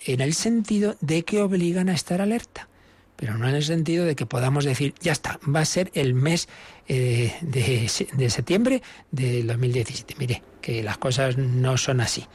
en 0.00 0.20
el 0.20 0.34
sentido 0.34 0.96
de 1.00 1.24
que 1.24 1.40
obligan 1.40 1.88
a 1.88 1.94
estar 1.94 2.20
alerta 2.20 2.68
pero 3.16 3.38
no 3.38 3.48
en 3.48 3.54
el 3.54 3.64
sentido 3.64 4.04
de 4.04 4.16
que 4.16 4.26
podamos 4.26 4.64
decir, 4.64 4.94
ya 5.00 5.12
está, 5.12 5.38
va 5.44 5.60
a 5.60 5.64
ser 5.64 5.90
el 5.94 6.14
mes 6.14 6.48
eh, 6.88 7.34
de, 7.40 7.90
de, 8.12 8.30
septiembre 8.30 8.82
del 9.10 9.46
2017. 9.46 10.16
Mire, 10.18 10.42
que 10.60 10.82
las 10.82 10.98
cosas 10.98 11.38
no 11.38 11.76
son 11.76 12.00
así. 12.00 12.26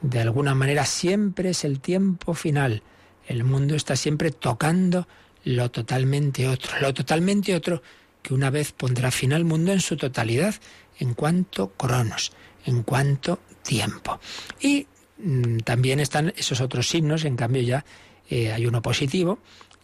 De 0.00 0.20
alguna 0.20 0.54
manera 0.54 0.84
siempre 0.84 1.50
es 1.50 1.64
el 1.64 1.80
tiempo 1.80 2.34
final. 2.34 2.82
El 3.26 3.44
mundo 3.44 3.76
está 3.76 3.94
siempre 3.94 4.30
tocando 4.30 5.06
lo 5.44 5.70
totalmente 5.70 6.48
otro, 6.48 6.72
lo 6.80 6.94
totalmente 6.94 7.54
otro 7.54 7.82
que 8.22 8.34
una 8.34 8.50
vez 8.50 8.72
pondrá 8.72 9.10
fin 9.10 9.32
al 9.32 9.44
mundo 9.44 9.72
en 9.72 9.80
su 9.80 9.96
totalidad, 9.96 10.54
en 10.98 11.14
cuanto 11.14 11.72
cronos, 11.72 12.32
en 12.64 12.82
cuanto 12.82 13.40
tiempo. 13.62 14.20
Y 14.60 14.86
mm, 15.18 15.58
también 15.58 16.00
están 16.00 16.32
esos 16.36 16.60
otros 16.60 16.88
signos, 16.88 17.24
en 17.24 17.36
cambio 17.36 17.62
ya 17.62 17.84
eh, 18.30 18.52
hay 18.52 18.66
uno 18.66 18.80
positivo, 18.80 19.40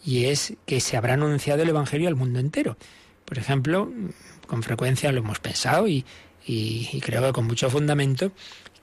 y 0.09 0.25
es 0.25 0.55
que 0.65 0.81
se 0.81 0.97
habrá 0.97 1.13
anunciado 1.13 1.63
el 1.63 1.69
Evangelio 1.69 2.09
al 2.09 2.17
mundo 2.17 2.41
entero. 2.41 2.79
Por 3.27 3.37
ejemplo, 3.37 3.93
con 4.47 4.63
frecuencia 4.63 5.13
lo 5.13 5.19
hemos 5.19 5.39
pensado 5.39 5.87
y, 5.87 6.07
creo 7.03 7.23
que 7.27 7.33
con 7.35 7.47
mucho 7.47 7.69
fundamento 7.69 8.33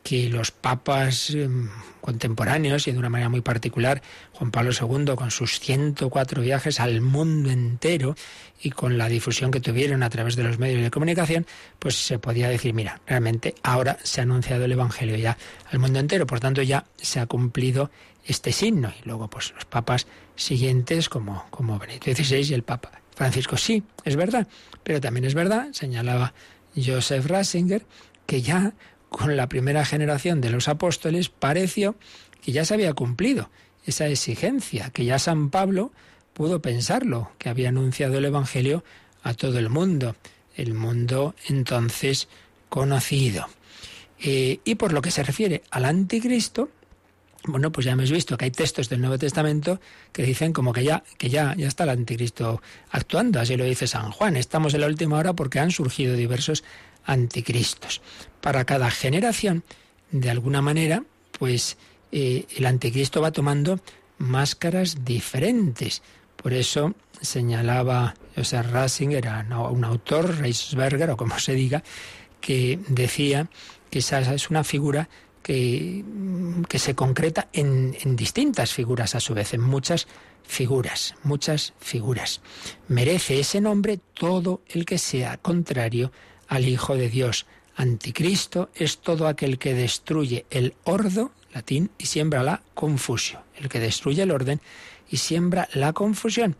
que 0.04 0.30
los 0.30 0.52
papas 0.52 1.32
em, 1.32 1.68
contemporáneos 2.00 2.88
y 2.88 2.92
de 2.92 3.00
una 3.00 3.10
manera 3.10 3.30
muy 3.30 3.42
particular 3.42 4.04
Juan 4.34 4.52
Pablo 4.52 4.70
II 4.80 5.16
con 5.16 5.32
sus 5.32 5.60
104 5.60 6.44
viajes 6.44 6.80
al 6.80 7.02
mundo 7.02 7.50
entero 7.50 8.16
y 8.62 8.70
con 8.70 9.00
la 9.00 9.10
difusión 9.10 9.50
que 9.50 9.60
tuvieron 9.60 10.04
a 10.04 10.12
través 10.12 10.36
de 10.36 10.44
los 10.44 10.60
medios 10.60 10.84
de 10.84 10.92
comunicación, 10.92 11.48
pues 11.80 11.96
se 11.96 12.20
podía 12.20 12.50
decir, 12.50 12.76
mira, 12.76 13.02
realmente 13.08 13.56
ahora 13.64 13.98
se 14.04 14.22
ha 14.22 14.26
anunciado 14.26 14.66
el 14.66 14.74
Evangelio 14.74 15.16
ya 15.16 15.40
al 15.72 15.80
mundo 15.80 15.98
entero, 15.98 16.28
por 16.28 16.40
tanto 16.40 16.62
ya 16.62 16.86
se 16.98 17.20
ha 17.20 17.26
cumplido 17.26 17.90
este 18.26 18.52
signo. 18.52 18.94
Y 19.02 19.08
luego 19.08 19.30
pues 19.30 19.54
los 19.54 19.66
papas 19.66 20.08
siguientes 20.36 21.10
como, 21.10 21.46
como 21.50 21.80
Benedicto 21.80 22.14
XVI 22.14 22.50
y 22.50 22.54
el 22.54 22.64
Papa 22.64 22.92
Francisco, 23.16 23.58
sí, 23.58 23.84
es 24.04 24.16
verdad, 24.16 24.48
pero 24.84 25.00
también 25.00 25.26
es 25.26 25.34
verdad, 25.34 25.70
señalaba 25.72 26.34
Joseph 26.76 27.26
Ratzinger, 27.26 27.86
que 28.26 28.42
ya 28.42 28.74
con 29.10 29.38
la 29.38 29.48
primera 29.48 29.86
generación 29.86 30.42
de 30.42 30.50
los 30.50 30.68
apóstoles 30.68 31.30
pareció 31.30 31.96
que 32.42 32.52
ya 32.52 32.66
se 32.66 32.74
había 32.74 32.94
cumplido 32.94 33.50
esa 33.86 34.08
exigencia, 34.08 34.90
que 34.90 35.06
ya 35.06 35.18
San 35.20 35.50
Pablo 35.50 35.92
pudo 36.34 36.62
pensarlo, 36.62 37.32
que 37.38 37.50
había 37.50 37.70
anunciado 37.70 38.18
el 38.18 38.26
Evangelio 38.26 38.84
a 39.24 39.34
todo 39.34 39.58
el 39.58 39.70
mundo, 39.70 40.16
el 40.56 40.74
mundo 40.74 41.36
entonces 41.48 42.28
conocido. 42.70 43.48
Eh, 44.20 44.60
y 44.66 44.76
por 44.76 44.92
lo 44.92 45.02
que 45.02 45.12
se 45.12 45.24
refiere 45.24 45.64
al 45.72 45.86
anticristo, 45.86 46.70
bueno, 47.48 47.72
pues 47.72 47.86
ya 47.86 47.92
hemos 47.92 48.12
visto 48.12 48.38
que 48.38 48.46
hay 48.46 48.52
textos 48.52 48.90
del 48.90 49.02
Nuevo 49.02 49.18
Testamento 49.18 49.80
que 50.12 50.24
dicen 50.24 50.54
como 50.54 50.74
que 50.74 50.84
ya, 50.84 51.04
que 51.18 51.30
ya, 51.30 51.54
ya 51.58 51.68
está 51.68 51.84
el 51.84 51.92
anticristo 51.92 52.62
actuando, 52.92 53.40
así 53.40 53.56
lo 53.56 53.66
dice 53.66 53.88
San 53.88 54.12
Juan. 54.12 54.36
Estamos 54.36 54.74
en 54.74 54.82
la 54.82 54.88
última 54.88 55.18
hora 55.18 55.34
porque 55.34 55.60
han 55.60 55.72
surgido 55.72 56.16
diversos 56.16 56.64
anticristos. 57.06 58.02
Para 58.42 58.66
cada 58.66 58.90
generación, 58.90 59.64
de 60.12 60.30
alguna 60.30 60.62
manera, 60.62 61.04
pues 61.38 61.78
eh, 62.12 62.46
el 62.56 62.66
anticristo 62.66 63.22
va 63.22 63.32
tomando 63.32 63.80
máscaras 64.18 65.04
diferentes. 65.06 66.02
Por 66.36 66.54
eso 66.54 66.96
señalaba 67.22 68.16
Joseph 68.36 68.72
Ratzinger, 68.72 69.28
un 69.72 69.84
autor, 69.84 70.38
Reisberger 70.38 71.10
o 71.12 71.18
como 71.18 71.40
se 71.40 71.54
diga, 71.54 71.84
que 72.42 72.80
decía 72.88 73.48
que 73.90 74.00
esa 74.00 74.20
es 74.34 74.50
una 74.50 74.64
figura 74.64 75.10
que, 75.46 76.04
que 76.68 76.80
se 76.80 76.96
concreta 76.96 77.50
en, 77.54 77.96
en 78.02 78.16
distintas 78.16 78.74
figuras 78.74 79.14
a 79.14 79.20
su 79.20 79.36
vez, 79.36 79.54
en 79.54 79.62
muchas 79.62 80.08
figuras, 80.42 81.14
muchas 81.22 81.76
figuras. 81.80 82.42
Merece 82.88 83.40
ese 83.40 83.62
nombre 83.62 84.00
todo 84.16 84.62
el 84.68 84.86
que 84.86 84.98
sea 84.98 85.38
contrario 85.38 86.12
al 86.48 86.68
Hijo 86.68 86.96
de 86.96 87.10
Dios. 87.10 87.46
Anticristo 87.76 88.72
es 88.74 88.98
todo 88.98 89.28
aquel 89.28 89.60
que 89.60 89.76
destruye 89.76 90.48
el 90.50 90.74
ordo, 90.84 91.32
latín, 91.54 91.92
y 92.00 92.08
siembra 92.08 92.42
la 92.42 92.64
confusión. 92.74 93.44
El 93.56 93.70
que 93.70 93.80
destruye 93.80 94.24
el 94.24 94.32
orden 94.32 94.60
y 95.12 95.18
siembra 95.18 95.70
la 95.76 95.94
confusión. 95.94 96.58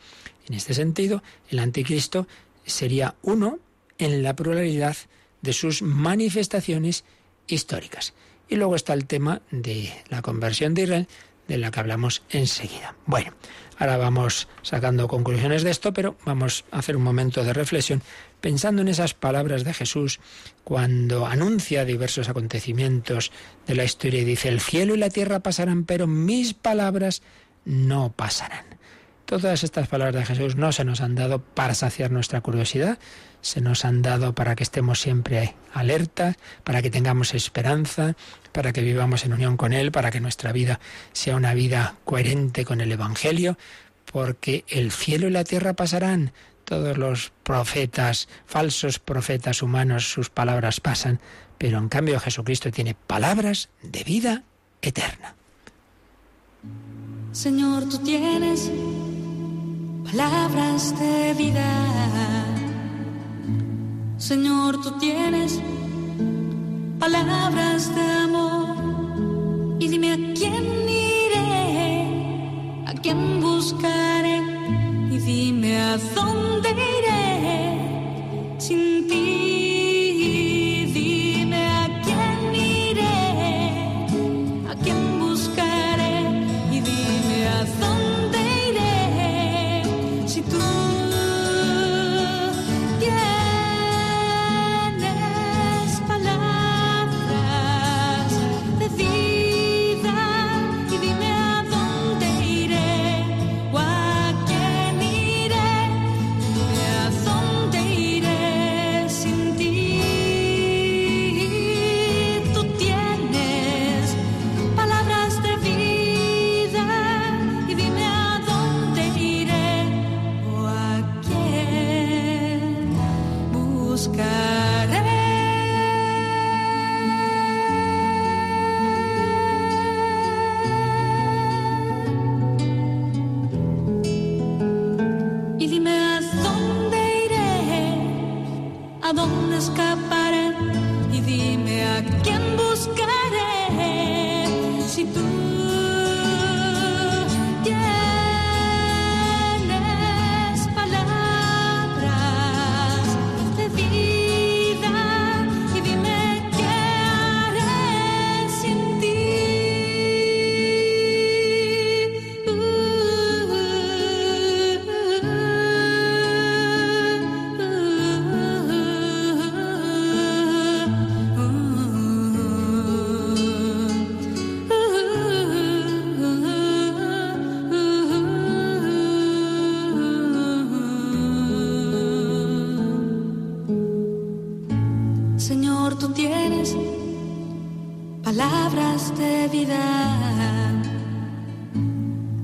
En 0.48 0.54
este 0.54 0.76
sentido, 0.76 1.24
el 1.50 1.58
anticristo 1.58 2.28
sería 2.68 3.16
uno 3.24 3.58
en 3.98 4.22
la 4.22 4.36
pluralidad 4.36 4.96
de 5.42 5.54
sus 5.54 5.82
manifestaciones 5.82 7.04
históricas. 7.48 8.14
Y 8.48 8.56
luego 8.56 8.76
está 8.76 8.94
el 8.94 9.06
tema 9.06 9.42
de 9.52 9.94
la 10.10 10.22
conversión 10.22 10.74
de 10.74 10.84
Israel, 10.84 11.08
de 11.48 11.58
la 11.58 11.72
que 11.72 11.80
hablamos 11.80 12.24
enseguida. 12.30 12.96
Bueno, 13.06 13.34
ahora 13.78 13.98
vamos 13.98 14.48
sacando 14.62 15.08
conclusiones 15.08 15.64
de 15.64 15.72
esto, 15.72 15.94
pero 15.94 16.18
vamos 16.26 16.66
a 16.72 16.80
hacer 16.80 16.96
un 16.98 17.04
momento 17.04 17.44
de 17.44 17.54
reflexión 17.54 18.02
pensando 18.42 18.82
en 18.82 18.88
esas 18.88 19.14
palabras 19.14 19.64
de 19.64 19.74
Jesús 19.74 20.20
cuando 20.64 21.26
anuncia 21.26 21.86
diversos 21.86 22.30
acontecimientos 22.30 23.32
de 23.68 23.76
la 23.76 23.84
historia 23.84 24.22
y 24.22 24.26
dice, 24.26 24.50
el 24.50 24.60
cielo 24.60 24.96
y 24.96 25.00
la 25.00 25.10
tierra 25.10 25.40
pasarán, 25.40 25.86
pero 25.86 26.08
mis 26.08 26.54
palabras 26.54 27.22
no 27.64 28.12
pasarán. 28.12 28.66
Todas 29.26 29.64
estas 29.64 29.88
palabras 29.88 30.16
de 30.16 30.26
Jesús 30.26 30.56
no 30.56 30.72
se 30.72 30.86
nos 30.86 31.02
han 31.02 31.16
dado 31.16 31.40
para 31.40 31.74
saciar 31.74 32.12
nuestra 32.12 32.42
curiosidad, 32.42 33.00
se 33.46 33.62
nos 33.62 33.86
han 33.86 34.02
dado 34.02 34.34
para 34.34 34.56
que 34.56 34.64
estemos 34.64 35.00
siempre 35.00 35.54
alerta, 35.72 36.36
para 36.64 36.82
que 36.82 36.90
tengamos 36.90 37.36
esperanza, 37.36 38.16
para 38.52 38.74
que 38.74 38.82
vivamos 38.82 39.24
en 39.24 39.34
unión 39.34 39.56
con 39.56 39.72
Él, 39.72 39.92
para 39.92 40.10
que 40.10 40.20
nuestra 40.20 40.52
vida 40.52 40.80
sea 41.14 41.36
una 41.36 41.54
vida 41.54 41.94
coherente 42.06 42.66
con 42.66 42.82
el 42.82 42.92
Evangelio, 42.92 43.56
porque 44.12 44.66
el 44.68 44.92
cielo 44.92 45.28
y 45.28 45.32
la 45.32 45.44
tierra 45.44 45.74
pasarán, 45.74 46.34
todos 46.64 46.98
los 46.98 47.34
profetas, 47.44 48.28
falsos 48.48 48.98
profetas 48.98 49.62
humanos, 49.62 50.10
sus 50.10 50.32
palabras 50.32 50.80
pasan, 50.80 51.20
pero 51.60 51.78
en 51.78 51.88
cambio 51.88 52.20
Jesucristo 52.20 52.72
tiene 52.72 52.96
palabras 52.96 53.70
de 53.84 54.04
vida 54.04 54.42
eterna. 54.82 55.36
Señor, 57.32 57.88
tú 57.90 58.00
tienes 58.00 58.72
palabras 60.04 60.98
de 60.98 61.34
vida. 61.36 62.45
Señor, 64.18 64.82
tú 64.82 64.92
tienes 65.00 65.60
palabras 67.00 67.94
de 67.94 68.02
amor. 68.02 68.55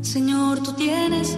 Señor, 0.01 0.61
tú 0.63 0.73
tienes 0.73 1.37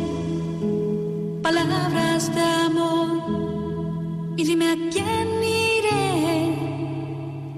palabras 1.41 2.34
de 2.34 2.41
amor. 2.41 4.34
Y 4.38 4.43
dime 4.43 4.71
a 4.71 4.76
quién 4.91 5.28
iré, 5.43 6.57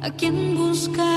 a 0.02 0.10
quién 0.12 0.56
buscaré 0.58 1.15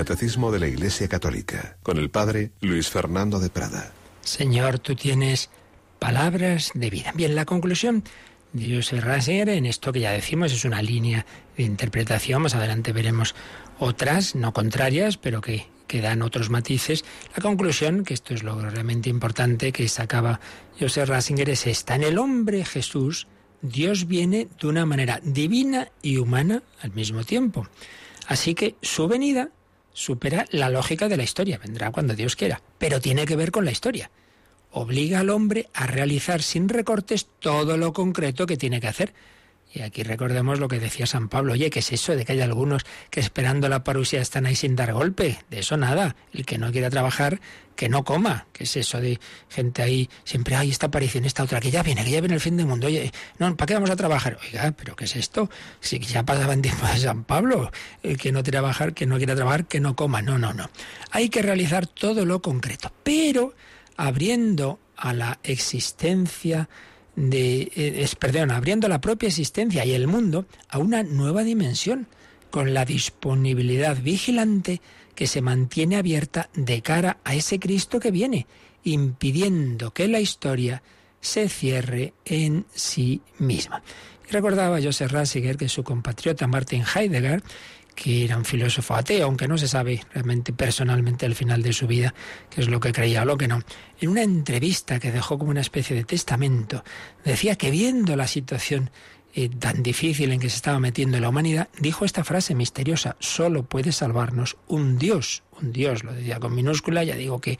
Catecismo 0.00 0.50
de 0.50 0.58
la 0.58 0.66
Iglesia 0.66 1.08
Católica 1.08 1.76
con 1.82 1.98
el 1.98 2.08
Padre 2.08 2.52
Luis 2.62 2.88
Fernando 2.88 3.38
de 3.38 3.50
Prada. 3.50 3.92
Señor, 4.22 4.78
tú 4.78 4.94
tienes 4.94 5.50
palabras 5.98 6.70
de 6.72 6.88
vida. 6.88 7.12
Bien, 7.14 7.34
la 7.34 7.44
conclusión 7.44 8.02
de 8.54 8.76
José 8.76 9.02
Ratzinger 9.02 9.50
en 9.50 9.66
esto 9.66 9.92
que 9.92 10.00
ya 10.00 10.12
decimos 10.12 10.54
es 10.54 10.64
una 10.64 10.80
línea 10.80 11.26
de 11.54 11.64
interpretación. 11.64 12.40
Más 12.40 12.54
adelante 12.54 12.94
veremos 12.94 13.34
otras, 13.78 14.34
no 14.34 14.54
contrarias, 14.54 15.18
pero 15.18 15.42
que, 15.42 15.66
que 15.86 16.00
dan 16.00 16.22
otros 16.22 16.48
matices. 16.48 17.04
La 17.36 17.42
conclusión, 17.42 18.02
que 18.02 18.14
esto 18.14 18.32
es 18.32 18.42
lo 18.42 18.58
realmente 18.58 19.10
importante 19.10 19.70
que 19.70 19.86
sacaba 19.86 20.40
José 20.80 21.04
Ratzinger, 21.04 21.50
es 21.50 21.66
esta. 21.66 21.94
En 21.94 22.04
el 22.04 22.16
hombre 22.16 22.64
Jesús, 22.64 23.26
Dios 23.60 24.06
viene 24.06 24.48
de 24.58 24.66
una 24.66 24.86
manera 24.86 25.20
divina 25.22 25.88
y 26.00 26.16
humana 26.16 26.62
al 26.80 26.92
mismo 26.92 27.22
tiempo. 27.22 27.68
Así 28.28 28.54
que 28.54 28.76
su 28.80 29.06
venida 29.06 29.50
supera 30.00 30.46
la 30.50 30.70
lógica 30.70 31.08
de 31.08 31.18
la 31.18 31.24
historia, 31.24 31.58
vendrá 31.58 31.90
cuando 31.92 32.14
Dios 32.14 32.34
quiera, 32.34 32.62
pero 32.78 33.00
tiene 33.00 33.26
que 33.26 33.36
ver 33.36 33.50
con 33.50 33.66
la 33.66 33.70
historia. 33.70 34.10
Obliga 34.72 35.20
al 35.20 35.28
hombre 35.28 35.68
a 35.74 35.86
realizar 35.86 36.42
sin 36.42 36.70
recortes 36.70 37.26
todo 37.38 37.76
lo 37.76 37.92
concreto 37.92 38.46
que 38.46 38.56
tiene 38.56 38.80
que 38.80 38.88
hacer 38.88 39.12
y 39.72 39.82
aquí 39.82 40.02
recordemos 40.02 40.58
lo 40.58 40.66
que 40.66 40.80
decía 40.80 41.06
San 41.06 41.28
Pablo, 41.28 41.52
oye, 41.52 41.70
¿qué 41.70 41.78
es 41.78 41.92
eso 41.92 42.16
de 42.16 42.24
que 42.24 42.32
hay 42.32 42.40
algunos 42.40 42.82
que 43.08 43.20
esperando 43.20 43.68
la 43.68 43.84
parusia 43.84 44.20
están 44.20 44.46
ahí 44.46 44.56
sin 44.56 44.74
dar 44.74 44.92
golpe? 44.92 45.38
De 45.48 45.60
eso 45.60 45.76
nada. 45.76 46.16
El 46.32 46.44
que 46.44 46.58
no 46.58 46.72
quiera 46.72 46.90
trabajar, 46.90 47.40
que 47.76 47.88
no 47.88 48.02
coma. 48.04 48.46
¿Qué 48.52 48.64
es 48.64 48.76
eso 48.76 49.00
de 49.00 49.20
gente 49.48 49.82
ahí 49.82 50.10
siempre, 50.24 50.56
hay 50.56 50.70
esta 50.70 50.86
aparición, 50.86 51.24
esta 51.24 51.44
otra, 51.44 51.60
que 51.60 51.70
ya 51.70 51.84
viene, 51.84 52.04
que 52.04 52.10
ya 52.10 52.20
viene 52.20 52.34
el 52.34 52.40
fin 52.40 52.56
del 52.56 52.66
mundo? 52.66 52.88
Oye, 52.88 53.12
no, 53.38 53.56
¿para 53.56 53.68
qué 53.68 53.74
vamos 53.74 53.90
a 53.90 53.96
trabajar? 53.96 54.38
Oiga, 54.42 54.72
¿pero 54.72 54.96
qué 54.96 55.04
es 55.04 55.14
esto? 55.14 55.48
Si 55.78 56.00
ya 56.00 56.24
pasaba 56.24 56.52
en 56.52 56.62
tiempo 56.62 56.86
de 56.88 56.98
San 56.98 57.22
Pablo, 57.22 57.70
el 58.02 58.18
que 58.18 58.32
no 58.32 58.42
trabajar, 58.42 58.92
que 58.92 59.06
no 59.06 59.18
quiera 59.18 59.36
trabajar, 59.36 59.66
que 59.66 59.78
no 59.78 59.94
coma. 59.94 60.20
No, 60.20 60.36
no, 60.36 60.52
no. 60.52 60.68
Hay 61.12 61.28
que 61.28 61.42
realizar 61.42 61.86
todo 61.86 62.26
lo 62.26 62.42
concreto, 62.42 62.92
pero 63.04 63.54
abriendo 63.96 64.80
a 64.96 65.12
la 65.12 65.38
existencia 65.44 66.68
de, 67.16 67.62
eh, 67.74 68.02
es, 68.02 68.16
abriendo 68.50 68.88
la 68.88 69.00
propia 69.00 69.28
existencia 69.28 69.84
y 69.84 69.92
el 69.92 70.06
mundo 70.06 70.46
a 70.68 70.78
una 70.78 71.02
nueva 71.02 71.42
dimensión, 71.42 72.06
con 72.50 72.74
la 72.74 72.84
disponibilidad 72.84 73.96
vigilante 73.96 74.80
que 75.14 75.26
se 75.26 75.40
mantiene 75.40 75.96
abierta 75.96 76.50
de 76.54 76.82
cara 76.82 77.18
a 77.24 77.34
ese 77.34 77.58
Cristo 77.58 78.00
que 78.00 78.10
viene, 78.10 78.46
impidiendo 78.82 79.92
que 79.92 80.08
la 80.08 80.20
historia 80.20 80.82
se 81.20 81.48
cierre 81.48 82.14
en 82.24 82.66
sí 82.74 83.20
misma. 83.38 83.82
Recordaba 84.30 84.80
Joseph 84.80 85.10
Ratzinger 85.10 85.56
que 85.56 85.68
su 85.68 85.82
compatriota 85.82 86.46
Martin 86.46 86.84
Heidegger 86.94 87.42
que 87.94 88.24
era 88.24 88.36
un 88.36 88.44
filósofo 88.44 88.94
ateo, 88.94 89.26
aunque 89.26 89.48
no 89.48 89.58
se 89.58 89.68
sabe 89.68 90.02
realmente 90.12 90.52
personalmente 90.52 91.26
al 91.26 91.34
final 91.34 91.62
de 91.62 91.72
su 91.72 91.86
vida 91.86 92.14
qué 92.48 92.60
es 92.60 92.68
lo 92.68 92.80
que 92.80 92.92
creía 92.92 93.22
o 93.22 93.24
lo 93.24 93.36
que 93.36 93.48
no. 93.48 93.60
En 94.00 94.08
una 94.08 94.22
entrevista 94.22 94.98
que 94.98 95.12
dejó 95.12 95.38
como 95.38 95.50
una 95.50 95.60
especie 95.60 95.94
de 95.94 96.04
testamento, 96.04 96.84
decía 97.24 97.56
que 97.56 97.70
viendo 97.70 98.16
la 98.16 98.26
situación 98.26 98.90
eh, 99.32 99.48
tan 99.48 99.82
difícil 99.84 100.32
en 100.32 100.40
que 100.40 100.50
se 100.50 100.56
estaba 100.56 100.80
metiendo 100.80 101.20
la 101.20 101.28
humanidad, 101.28 101.68
dijo 101.78 102.04
esta 102.04 102.24
frase 102.24 102.54
misteriosa, 102.56 103.16
solo 103.20 103.62
puede 103.62 103.92
salvarnos 103.92 104.56
un 104.66 104.98
Dios, 104.98 105.44
un 105.60 105.72
Dios, 105.72 106.02
lo 106.02 106.12
decía 106.12 106.40
con 106.40 106.52
minúscula, 106.52 107.04
ya 107.04 107.14
digo 107.14 107.40
que, 107.40 107.58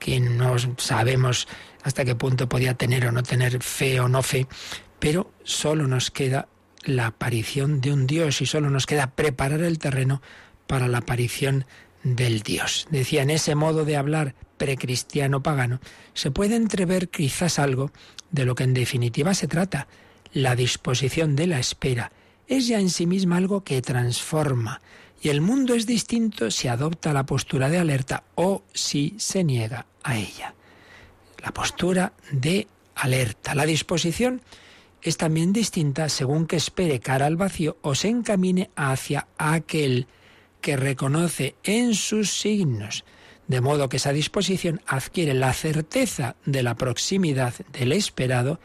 que 0.00 0.18
no 0.18 0.56
sabemos 0.76 1.46
hasta 1.84 2.04
qué 2.04 2.16
punto 2.16 2.48
podía 2.48 2.74
tener 2.74 3.06
o 3.06 3.12
no 3.12 3.22
tener 3.22 3.62
fe 3.62 4.00
o 4.00 4.08
no 4.08 4.22
fe, 4.22 4.48
pero 4.98 5.30
solo 5.44 5.86
nos 5.86 6.10
queda 6.10 6.48
la 6.84 7.06
aparición 7.06 7.80
de 7.80 7.92
un 7.92 8.06
Dios 8.06 8.40
y 8.40 8.46
solo 8.46 8.70
nos 8.70 8.86
queda 8.86 9.12
preparar 9.12 9.62
el 9.62 9.78
terreno 9.78 10.22
para 10.66 10.88
la 10.88 10.98
aparición 10.98 11.66
del 12.02 12.42
Dios. 12.42 12.86
Decía, 12.90 13.22
en 13.22 13.30
ese 13.30 13.54
modo 13.54 13.84
de 13.84 13.96
hablar 13.96 14.34
precristiano 14.56 15.42
pagano, 15.42 15.80
se 16.12 16.30
puede 16.30 16.56
entrever 16.56 17.08
quizás 17.08 17.58
algo 17.58 17.90
de 18.30 18.44
lo 18.44 18.54
que 18.54 18.64
en 18.64 18.74
definitiva 18.74 19.34
se 19.34 19.48
trata. 19.48 19.88
La 20.32 20.56
disposición 20.56 21.36
de 21.36 21.46
la 21.46 21.58
espera 21.58 22.12
es 22.46 22.66
ya 22.66 22.78
en 22.78 22.90
sí 22.90 23.06
misma 23.06 23.38
algo 23.38 23.64
que 23.64 23.80
transforma, 23.80 24.80
y 25.22 25.30
el 25.30 25.40
mundo 25.40 25.74
es 25.74 25.86
distinto 25.86 26.50
si 26.50 26.68
adopta 26.68 27.14
la 27.14 27.24
postura 27.24 27.70
de 27.70 27.78
alerta 27.78 28.24
o 28.34 28.62
si 28.74 29.14
se 29.16 29.42
niega 29.42 29.86
a 30.02 30.18
ella. 30.18 30.54
La 31.42 31.52
postura 31.52 32.12
de 32.30 32.68
alerta, 32.94 33.54
la 33.54 33.64
disposición 33.64 34.42
es 35.04 35.18
también 35.18 35.52
distinta 35.52 36.08
según 36.08 36.46
que 36.46 36.56
espere 36.56 36.98
cara 36.98 37.26
al 37.26 37.36
vacío 37.36 37.76
o 37.82 37.94
se 37.94 38.08
encamine 38.08 38.70
hacia 38.74 39.28
aquel 39.36 40.08
que 40.62 40.78
reconoce 40.78 41.54
en 41.62 41.94
sus 41.94 42.30
signos, 42.30 43.04
de 43.46 43.60
modo 43.60 43.90
que 43.90 43.98
esa 43.98 44.12
disposición 44.12 44.80
adquiere 44.86 45.34
la 45.34 45.52
certeza 45.52 46.36
de 46.46 46.62
la 46.62 46.74
proximidad 46.74 47.52
del 47.70 47.92
esperado 47.92 48.58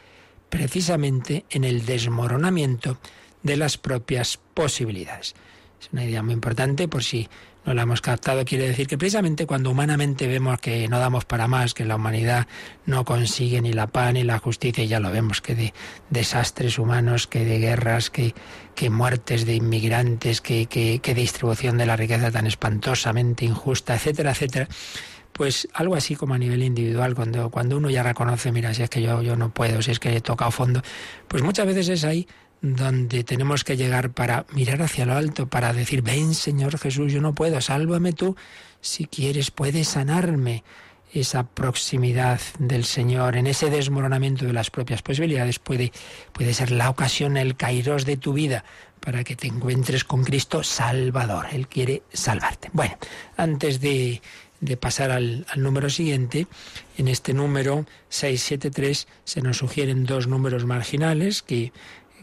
precisamente 0.50 1.46
en 1.50 1.66
el 1.66 1.86
desmoronamiento 1.86 2.98
de 3.44 3.58
las 3.58 3.78
propias 3.78 4.40
posibilidades. 4.54 5.36
Es 5.82 5.90
una 5.92 6.06
idea 6.06 6.24
muy 6.24 6.34
importante 6.34 6.88
por 6.88 7.04
si 7.04 7.28
no 7.70 7.76
la 7.76 7.84
hemos 7.84 8.02
captado, 8.02 8.44
quiere 8.46 8.68
decir 8.68 8.88
que 8.88 8.98
precisamente 8.98 9.46
cuando 9.46 9.70
humanamente 9.70 10.26
vemos 10.26 10.60
que 10.60 10.88
no 10.88 10.98
damos 10.98 11.26
para 11.26 11.48
más, 11.48 11.76
que 11.76 11.86
la 11.86 11.98
humanidad 11.98 12.48
no 12.88 13.06
consigue 13.06 13.62
ni 13.62 13.74
la 13.74 13.86
paz 13.86 14.12
ni 14.12 14.24
la 14.24 14.40
justicia, 14.40 14.84
y 14.84 14.88
ya 14.88 15.00
lo 15.00 15.12
vemos, 15.12 15.40
que 15.40 15.54
de 15.54 15.74
desastres 16.10 16.80
humanos, 16.80 17.28
que 17.28 17.46
de 17.46 17.60
guerras, 17.60 18.10
que, 18.10 18.34
que 18.74 18.90
muertes 18.90 19.46
de 19.46 19.54
inmigrantes, 19.54 20.42
que, 20.42 20.66
que, 20.66 20.98
que 20.98 21.14
distribución 21.14 21.78
de 21.78 21.86
la 21.86 21.96
riqueza 21.96 22.32
tan 22.32 22.48
espantosamente 22.48 23.46
injusta, 23.46 23.94
etcétera, 23.94 24.32
etcétera 24.32 24.68
pues 25.32 25.70
algo 25.74 25.96
así 25.96 26.16
como 26.16 26.34
a 26.34 26.38
nivel 26.40 26.64
individual, 26.64 27.14
cuando, 27.14 27.52
cuando 27.52 27.78
uno 27.78 27.90
ya 27.90 28.02
reconoce, 28.04 28.52
mira, 28.52 28.74
si 28.74 28.82
es 28.82 28.90
que 28.90 29.02
yo, 29.02 29.22
yo 29.22 29.38
no 29.38 29.54
puedo, 29.54 29.82
si 29.82 29.92
es 29.92 30.00
que 30.00 30.18
he 30.18 30.22
tocado 30.22 30.52
fondo, 30.52 30.82
pues 31.30 31.44
muchas 31.44 31.68
veces 31.68 31.88
es 31.88 32.04
ahí 32.04 32.28
donde 32.62 33.24
tenemos 33.24 33.64
que 33.64 33.78
llegar 33.78 34.12
para 34.12 34.46
mirar 34.54 34.82
hacia 34.82 35.06
lo 35.06 35.14
alto, 35.14 35.48
para 35.48 35.74
decir, 35.74 36.02
ven 36.02 36.34
Señor 36.34 36.78
Jesús, 36.78 37.12
yo 37.12 37.22
no 37.22 37.34
puedo, 37.34 37.62
sálvame 37.62 38.14
tú, 38.14 38.36
si 38.82 39.06
quieres 39.06 39.52
puedes 39.52 39.88
sanarme. 39.90 40.64
Esa 41.12 41.44
proximidad 41.44 42.40
del 42.60 42.86
Señor, 42.86 43.36
en 43.36 43.48
ese 43.48 43.72
desmoronamiento 43.72 44.46
de 44.46 44.54
las 44.54 44.70
propias 44.70 45.02
posibilidades, 45.02 45.58
puede, 45.58 45.92
puede 46.34 46.54
ser 46.54 46.70
la 46.70 46.88
ocasión, 46.88 47.36
el 47.36 47.56
kairos 47.56 48.06
de 48.06 48.16
tu 48.16 48.34
vida, 48.34 48.64
para 49.00 49.24
que 49.24 49.36
te 49.36 49.48
encuentres 49.48 50.04
con 50.04 50.24
Cristo 50.24 50.62
Salvador. 50.64 51.48
Él 51.52 51.68
quiere 51.68 52.04
salvarte. 52.14 52.70
Bueno, 52.74 52.96
antes 53.38 53.82
de, 53.82 54.22
de 54.62 54.78
pasar 54.78 55.10
al, 55.10 55.48
al, 55.50 55.64
número 55.64 55.90
siguiente, 55.90 56.46
en 56.98 57.08
este 57.08 57.34
número 57.34 57.86
673 58.10 59.08
se 59.24 59.42
nos 59.42 59.58
sugieren 59.58 60.06
dos 60.06 60.28
números 60.28 60.66
marginales 60.66 61.42
que 61.42 61.72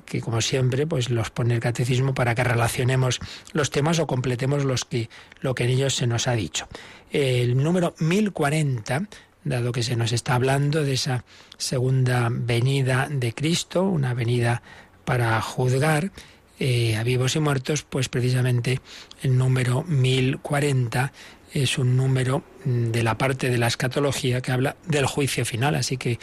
que 0.07 0.21
como 0.21 0.41
siempre 0.41 0.87
pues 0.87 1.11
los 1.11 1.31
pone 1.31 1.55
el 1.55 1.61
catecismo 1.61 2.15
para 2.15 2.35
que 2.35 2.45
relacionemos 2.45 3.21
los 3.53 3.71
temas 3.71 3.99
o 3.99 4.07
completemos 4.07 4.65
los 4.65 4.85
que, 4.85 5.11
lo 5.41 5.55
que 5.55 5.65
en 5.65 5.71
ellos 5.71 5.95
se 5.95 6.07
nos 6.07 6.29
ha 6.29 6.33
dicho. 6.33 6.69
El 7.11 7.63
número 7.63 7.95
1040 7.99 9.09
dado 9.47 9.73
que 9.73 9.83
se 9.83 9.97
nos 9.97 10.13
está 10.13 10.35
hablando 10.35 10.83
de 10.83 10.95
esa 10.95 11.25
segunda 11.57 12.29
venida 12.31 13.09
de 13.09 13.33
Cristo, 13.33 13.85
una 13.85 14.13
venida 14.13 14.61
para 15.05 15.41
juzgar 15.41 16.11
eh, 16.59 16.97
a 16.97 17.05
vivos 17.05 17.37
y 17.37 17.41
muertos, 17.41 17.85
pues 17.85 18.09
precisamente 18.09 18.81
el 19.23 19.39
número 19.39 19.85
1040 19.85 21.13
es 21.53 21.79
un 21.79 21.97
número 21.97 22.43
mm, 22.65 22.91
de 22.91 23.03
la 23.03 23.17
parte 23.17 23.49
de 23.49 23.59
la 23.59 23.69
escatología 23.69 24.41
que 24.41 24.53
habla 24.53 24.77
del 24.87 25.07
juicio 25.07 25.45
final, 25.45 25.77
así 25.77 25.97
que 25.97 26.19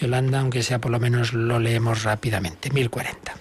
Yolanda, 0.00 0.40
aunque 0.40 0.62
sea 0.62 0.80
por 0.80 0.90
lo 0.90 1.00
menos 1.00 1.32
lo 1.32 1.58
leemos 1.58 2.04
rápidamente, 2.04 2.70
1040. 2.70 3.34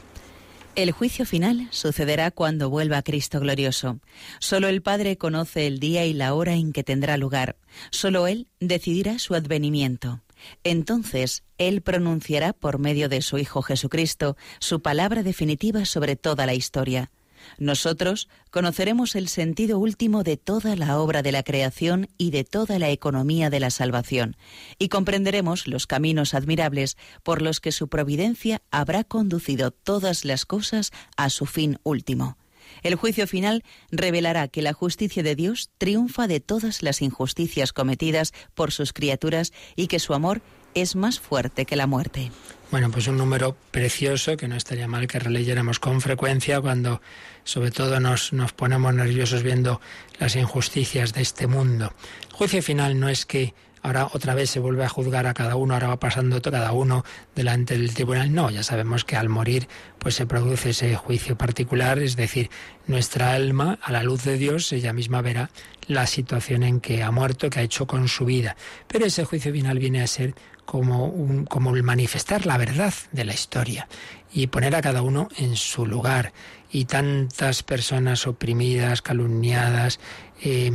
El 0.76 0.92
juicio 0.92 1.26
final 1.26 1.68
sucederá 1.72 2.30
cuando 2.30 2.70
vuelva 2.70 3.02
Cristo 3.02 3.40
glorioso. 3.40 4.00
Solo 4.40 4.68
el 4.68 4.84
Padre 4.84 5.18
conoce 5.18 5.66
el 5.66 5.80
día 5.80 6.06
y 6.06 6.14
la 6.14 6.36
hora 6.36 6.54
en 6.54 6.72
que 6.72 6.84
tendrá 6.84 7.18
lugar. 7.18 7.56
Solo 7.90 8.28
Él 8.28 8.48
decidirá 8.60 9.18
su 9.18 9.34
advenimiento. 9.34 10.22
Entonces 10.64 11.44
Él 11.58 11.82
pronunciará 11.82 12.54
por 12.54 12.78
medio 12.78 13.10
de 13.10 13.24
su 13.24 13.40
Hijo 13.40 13.64
Jesucristo 13.64 14.38
su 14.60 14.84
palabra 14.84 15.24
definitiva 15.24 15.84
sobre 15.86 16.16
toda 16.16 16.46
la 16.46 16.54
historia. 16.54 17.10
Nosotros 17.58 18.30
conoceremos 18.52 19.16
el 19.16 19.28
sentido 19.28 19.80
último 19.80 20.24
de 20.24 20.38
toda 20.38 20.76
la 20.76 21.00
obra 21.00 21.22
de 21.22 21.32
la 21.32 21.44
creación 21.44 22.08
y 22.18 22.32
de 22.32 22.44
toda 22.44 22.80
la 22.80 22.90
economía 22.90 23.50
de 23.50 23.60
la 23.60 23.70
salvación, 23.70 24.36
y 24.80 24.90
comprenderemos 24.90 25.68
los 25.68 25.88
caminos 25.88 26.34
admirables 26.34 26.98
por 27.24 27.42
los 27.42 27.60
que 27.60 27.72
su 27.72 27.88
providencia 27.88 28.62
habrá 28.72 29.04
conducido 29.04 29.72
todas 29.72 30.26
las 30.26 30.46
cosas 30.46 30.92
a 31.16 31.30
su 31.30 31.46
fin 31.46 31.80
último. 31.84 32.38
El 32.84 32.96
juicio 32.96 33.28
final 33.28 33.64
revelará 33.92 34.48
que 34.48 34.62
la 34.62 34.74
justicia 34.74 35.24
de 35.24 35.36
Dios 35.36 35.70
triunfa 35.78 36.28
de 36.28 36.40
todas 36.40 36.84
las 36.84 37.02
injusticias 37.02 37.74
cometidas 37.74 38.34
por 38.54 38.72
sus 38.72 38.94
criaturas 38.94 39.54
y 39.76 39.88
que 39.88 40.00
su 40.00 40.14
amor 40.14 40.42
es 40.74 40.96
más 40.96 41.20
fuerte 41.20 41.66
que 41.66 41.76
la 41.76 41.88
muerte. 41.88 42.32
Bueno, 42.70 42.92
pues 42.92 43.08
un 43.08 43.18
número 43.18 43.56
precioso 43.72 44.36
que 44.38 44.48
no 44.48 44.56
estaría 44.56 44.88
mal 44.88 45.08
que 45.08 45.20
releyéramos 45.20 45.80
con 45.80 46.02
frecuencia 46.02 46.62
cuando 46.62 47.02
sobre 47.48 47.72
todo 47.72 48.02
nos, 48.02 48.34
nos 48.34 48.52
ponemos 48.52 48.94
nerviosos 48.94 49.42
viendo 49.42 49.80
las 50.20 50.36
injusticias 50.36 51.14
de 51.14 51.22
este 51.22 51.48
mundo. 51.48 51.94
juicio 52.34 52.62
final 52.62 53.00
no 53.00 53.08
es 53.08 53.26
que 53.26 53.54
ahora 53.82 54.10
otra 54.12 54.36
vez 54.36 54.50
se 54.50 54.60
vuelve 54.60 54.84
a 54.84 54.90
juzgar 54.90 55.28
a 55.28 55.34
cada 55.34 55.56
uno, 55.56 55.74
ahora 55.74 55.88
va 55.88 55.98
pasando 55.98 56.42
cada 56.42 56.74
uno 56.74 57.06
delante 57.36 57.78
del 57.78 57.94
tribunal. 57.94 58.34
No, 58.34 58.50
ya 58.50 58.64
sabemos 58.64 59.06
que 59.06 59.16
al 59.16 59.30
morir 59.30 59.70
pues 59.98 60.16
se 60.16 60.26
produce 60.26 60.72
ese 60.72 60.98
juicio 60.98 61.38
particular, 61.38 62.00
es 62.00 62.18
decir, 62.18 62.50
nuestra 62.86 63.32
alma 63.32 63.80
a 63.82 63.94
la 63.94 64.04
luz 64.04 64.26
de 64.26 64.38
Dios 64.38 64.74
ella 64.74 64.92
misma 64.92 65.22
verá 65.22 65.50
la 65.88 66.06
situación 66.06 66.64
en 66.64 66.82
que 66.82 67.02
ha 67.02 67.12
muerto, 67.12 67.50
que 67.50 67.62
ha 67.62 67.64
hecho 67.64 67.88
con 67.88 68.10
su 68.10 68.26
vida. 68.26 68.58
Pero 68.90 69.06
ese 69.06 69.24
juicio 69.24 69.54
final 69.54 69.80
viene 69.80 70.02
a 70.02 70.08
ser 70.08 70.36
como, 70.66 71.06
un, 71.06 71.46
como 71.46 71.74
el 71.74 71.82
manifestar 71.82 72.46
la 72.46 72.58
verdad 72.58 72.94
de 73.14 73.24
la 73.24 73.34
historia 73.34 73.88
y 74.34 74.48
poner 74.48 74.76
a 74.76 74.82
cada 74.82 75.02
uno 75.02 75.30
en 75.38 75.56
su 75.56 75.86
lugar. 75.86 76.34
Y 76.72 76.86
tantas 76.86 77.64
personas 77.64 78.28
oprimidas, 78.28 79.02
calumniadas, 79.02 80.00
eh, 80.44 80.72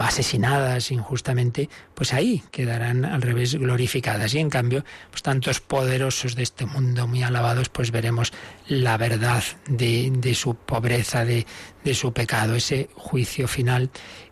asesinadas 0.00 0.90
injustamente, 0.90 1.70
pues 1.94 2.12
ahí 2.12 2.42
quedarán 2.50 3.04
al 3.04 3.22
revés 3.22 3.54
glorificadas. 3.54 4.34
Y 4.34 4.38
en 4.38 4.50
cambio, 4.50 4.84
pues 5.10 5.22
tantos 5.22 5.60
poderosos 5.60 6.34
de 6.34 6.42
este 6.42 6.66
mundo 6.66 7.06
muy 7.06 7.22
alabados, 7.22 7.68
pues 7.68 7.90
veremos 7.90 8.32
la 8.68 8.96
verdad 8.96 9.42
de, 9.68 10.34
su 10.34 10.54
pobreza, 10.54 11.24
de, 11.24 11.46
de 11.84 11.94
su 11.94 12.12
pecado, 12.12 12.54
ese 12.54 12.90
juicio 12.94 13.48
final 13.48 13.90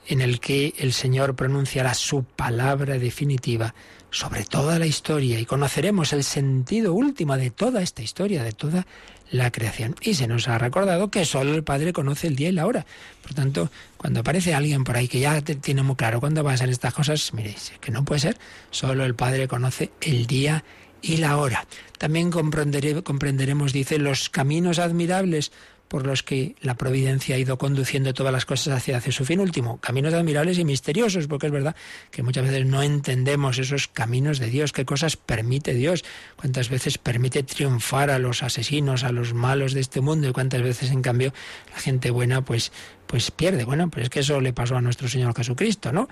en 0.08 0.20
el 0.20 0.40
que 0.40 0.74
el 0.78 0.92
Señor 0.92 1.36
pronunciará 1.36 1.94
su 1.94 2.24
palabra 2.24 2.98
definitiva 2.98 3.74
sobre 4.10 4.44
toda 4.44 4.78
la 4.78 4.86
historia 4.86 5.38
y 5.38 5.46
conoceremos 5.46 6.12
el 6.12 6.24
sentido 6.24 6.92
último 6.92 7.36
de 7.36 7.50
toda 7.50 7.80
esta 7.80 8.02
historia, 8.02 8.42
de 8.42 8.52
toda 8.52 8.86
la 9.30 9.50
creación. 9.50 9.94
Y 10.00 10.14
se 10.14 10.26
nos 10.26 10.48
ha 10.48 10.58
recordado 10.58 11.10
que 11.10 11.24
solo 11.24 11.54
el 11.54 11.64
Padre 11.64 11.92
conoce 11.92 12.26
el 12.26 12.36
día 12.36 12.48
y 12.48 12.52
la 12.52 12.66
hora. 12.66 12.86
Por 13.22 13.34
tanto, 13.34 13.70
cuando 13.96 14.20
aparece 14.20 14.54
alguien 14.54 14.84
por 14.84 14.96
ahí 14.96 15.08
que 15.08 15.20
ya 15.20 15.40
tiene 15.40 15.82
muy 15.82 15.96
claro 15.96 16.20
cuándo 16.20 16.42
van 16.42 16.54
a 16.54 16.58
ser 16.58 16.70
estas 16.70 16.94
cosas, 16.94 17.32
miréis, 17.32 17.72
que 17.80 17.90
no 17.90 18.04
puede 18.04 18.20
ser, 18.20 18.36
solo 18.70 19.04
el 19.04 19.14
Padre 19.14 19.48
conoce 19.48 19.90
el 20.00 20.26
día 20.26 20.64
y 21.02 21.16
la 21.18 21.36
hora. 21.36 21.66
También 21.98 22.30
comprenderemos, 22.30 23.72
dice, 23.72 23.98
los 23.98 24.28
caminos 24.30 24.78
admirables 24.78 25.52
por 25.90 26.06
los 26.06 26.22
que 26.22 26.54
la 26.60 26.76
providencia 26.76 27.34
ha 27.34 27.38
ido 27.40 27.58
conduciendo 27.58 28.14
todas 28.14 28.32
las 28.32 28.46
cosas 28.46 28.76
hacia, 28.76 29.00
su 29.00 29.24
fin 29.24 29.40
último. 29.40 29.80
Caminos 29.80 30.14
admirables 30.14 30.56
y 30.60 30.64
misteriosos, 30.64 31.26
porque 31.26 31.48
es 31.48 31.52
verdad 31.52 31.74
que 32.12 32.22
muchas 32.22 32.44
veces 32.44 32.64
no 32.64 32.84
entendemos 32.84 33.58
esos 33.58 33.88
caminos 33.88 34.38
de 34.38 34.46
Dios, 34.46 34.70
qué 34.70 34.84
cosas 34.84 35.16
permite 35.16 35.74
Dios, 35.74 36.04
cuántas 36.36 36.68
veces 36.68 36.96
permite 36.96 37.42
triunfar 37.42 38.10
a 38.10 38.20
los 38.20 38.44
asesinos, 38.44 39.02
a 39.02 39.10
los 39.10 39.34
malos 39.34 39.72
de 39.72 39.80
este 39.80 40.00
mundo 40.00 40.28
y 40.28 40.32
cuántas 40.32 40.62
veces 40.62 40.92
en 40.92 41.02
cambio 41.02 41.34
la 41.72 41.80
gente 41.80 42.12
buena 42.12 42.44
pues 42.44 42.70
pues 43.08 43.32
pierde. 43.32 43.64
Bueno, 43.64 43.90
pues 43.90 44.04
es 44.04 44.10
que 44.10 44.20
eso 44.20 44.40
le 44.40 44.52
pasó 44.52 44.76
a 44.76 44.80
nuestro 44.80 45.08
Señor 45.08 45.34
Jesucristo, 45.36 45.90
¿no? 45.90 46.08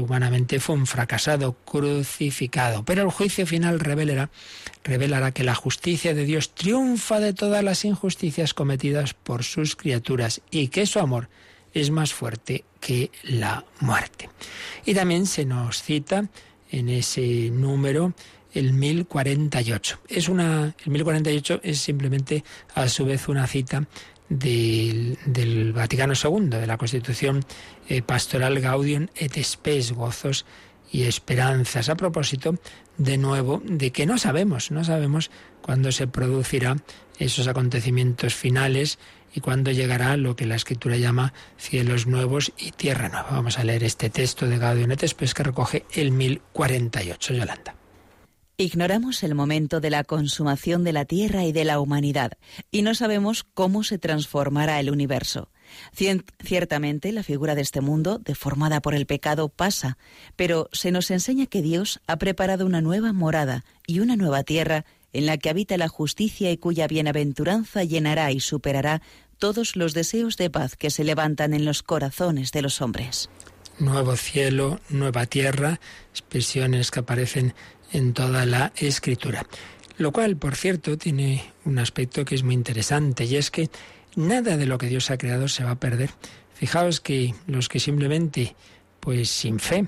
Humanamente 0.00 0.60
fue 0.60 0.76
un 0.76 0.86
fracasado 0.86 1.52
crucificado. 1.64 2.84
Pero 2.84 3.02
el 3.02 3.10
juicio 3.10 3.46
final 3.46 3.80
revelará, 3.80 4.30
revelará 4.82 5.32
que 5.32 5.44
la 5.44 5.54
justicia 5.54 6.14
de 6.14 6.24
Dios 6.24 6.54
triunfa 6.54 7.20
de 7.20 7.32
todas 7.32 7.62
las 7.62 7.84
injusticias 7.84 8.54
cometidas 8.54 9.14
por 9.14 9.44
sus 9.44 9.76
criaturas 9.76 10.40
y 10.50 10.68
que 10.68 10.86
su 10.86 10.98
amor 10.98 11.28
es 11.72 11.90
más 11.90 12.12
fuerte 12.12 12.64
que 12.80 13.10
la 13.22 13.64
muerte. 13.80 14.30
Y 14.84 14.94
también 14.94 15.26
se 15.26 15.44
nos 15.44 15.82
cita 15.82 16.28
en 16.70 16.88
ese 16.88 17.50
número 17.50 18.14
el 18.54 18.72
1048. 18.72 20.00
Es 20.08 20.28
una, 20.28 20.74
el 20.84 20.90
1048 20.90 21.60
es 21.62 21.80
simplemente 21.80 22.44
a 22.74 22.88
su 22.88 23.04
vez 23.04 23.28
una 23.28 23.46
cita 23.46 23.86
del, 24.28 25.72
Vaticano 25.74 26.14
II, 26.14 26.48
de 26.48 26.66
la 26.66 26.78
Constitución 26.78 27.44
eh, 27.88 28.02
Pastoral 28.02 28.60
Gaudium 28.60 29.08
et 29.14 29.42
Spes, 29.42 29.92
gozos 29.92 30.46
y 30.90 31.04
esperanzas. 31.04 31.88
A 31.88 31.96
propósito, 31.96 32.54
de 32.96 33.18
nuevo, 33.18 33.62
de 33.64 33.90
que 33.90 34.06
no 34.06 34.18
sabemos, 34.18 34.70
no 34.70 34.84
sabemos 34.84 35.30
cuándo 35.60 35.92
se 35.92 36.06
producirá 36.06 36.76
esos 37.18 37.48
acontecimientos 37.48 38.34
finales 38.34 38.98
y 39.34 39.40
cuándo 39.40 39.72
llegará 39.72 40.16
lo 40.16 40.36
que 40.36 40.46
la 40.46 40.54
Escritura 40.54 40.96
llama 40.96 41.32
cielos 41.58 42.06
nuevos 42.06 42.52
y 42.56 42.70
tierra 42.70 43.08
nueva. 43.08 43.30
Vamos 43.30 43.58
a 43.58 43.64
leer 43.64 43.82
este 43.82 44.10
texto 44.10 44.46
de 44.46 44.58
Gaudium 44.58 44.92
et 44.92 45.06
Spes 45.06 45.34
que 45.34 45.42
recoge 45.42 45.84
el 45.92 46.12
1048, 46.12 47.34
Yolanda. 47.34 47.83
Ignoramos 48.56 49.24
el 49.24 49.34
momento 49.34 49.80
de 49.80 49.90
la 49.90 50.04
consumación 50.04 50.84
de 50.84 50.92
la 50.92 51.04
Tierra 51.04 51.44
y 51.44 51.50
de 51.50 51.64
la 51.64 51.80
humanidad, 51.80 52.38
y 52.70 52.82
no 52.82 52.94
sabemos 52.94 53.42
cómo 53.42 53.82
se 53.82 53.98
transformará 53.98 54.78
el 54.78 54.92
universo. 54.92 55.50
Ciertamente 56.40 57.10
la 57.10 57.24
figura 57.24 57.56
de 57.56 57.62
este 57.62 57.80
mundo, 57.80 58.20
deformada 58.20 58.80
por 58.80 58.94
el 58.94 59.06
pecado, 59.06 59.48
pasa, 59.48 59.98
pero 60.36 60.68
se 60.72 60.92
nos 60.92 61.10
enseña 61.10 61.46
que 61.46 61.62
Dios 61.62 62.00
ha 62.06 62.16
preparado 62.16 62.64
una 62.64 62.80
nueva 62.80 63.12
morada 63.12 63.64
y 63.88 63.98
una 63.98 64.14
nueva 64.14 64.44
tierra 64.44 64.84
en 65.12 65.26
la 65.26 65.36
que 65.36 65.50
habita 65.50 65.76
la 65.76 65.88
justicia 65.88 66.52
y 66.52 66.56
cuya 66.56 66.86
bienaventuranza 66.86 67.82
llenará 67.82 68.30
y 68.30 68.38
superará 68.38 69.02
todos 69.38 69.74
los 69.74 69.94
deseos 69.94 70.36
de 70.36 70.50
paz 70.50 70.76
que 70.76 70.90
se 70.90 71.02
levantan 71.02 71.54
en 71.54 71.64
los 71.64 71.82
corazones 71.82 72.52
de 72.52 72.62
los 72.62 72.80
hombres. 72.80 73.28
Nuevo 73.80 74.16
cielo, 74.16 74.78
nueva 74.88 75.26
tierra, 75.26 75.80
expresiones 76.12 76.92
que 76.92 77.00
aparecen 77.00 77.54
en 77.94 78.12
toda 78.12 78.44
la 78.44 78.72
escritura. 78.76 79.46
Lo 79.96 80.12
cual, 80.12 80.36
por 80.36 80.56
cierto, 80.56 80.98
tiene 80.98 81.44
un 81.64 81.78
aspecto 81.78 82.24
que 82.24 82.34
es 82.34 82.42
muy 82.42 82.54
interesante 82.54 83.24
y 83.24 83.36
es 83.36 83.50
que 83.50 83.70
nada 84.16 84.56
de 84.56 84.66
lo 84.66 84.76
que 84.76 84.88
Dios 84.88 85.10
ha 85.10 85.16
creado 85.16 85.48
se 85.48 85.64
va 85.64 85.70
a 85.70 85.80
perder. 85.80 86.10
Fijaos 86.54 87.00
que 87.00 87.34
los 87.46 87.68
que 87.68 87.78
simplemente, 87.78 88.56
pues 89.00 89.30
sin 89.30 89.60
fe 89.60 89.86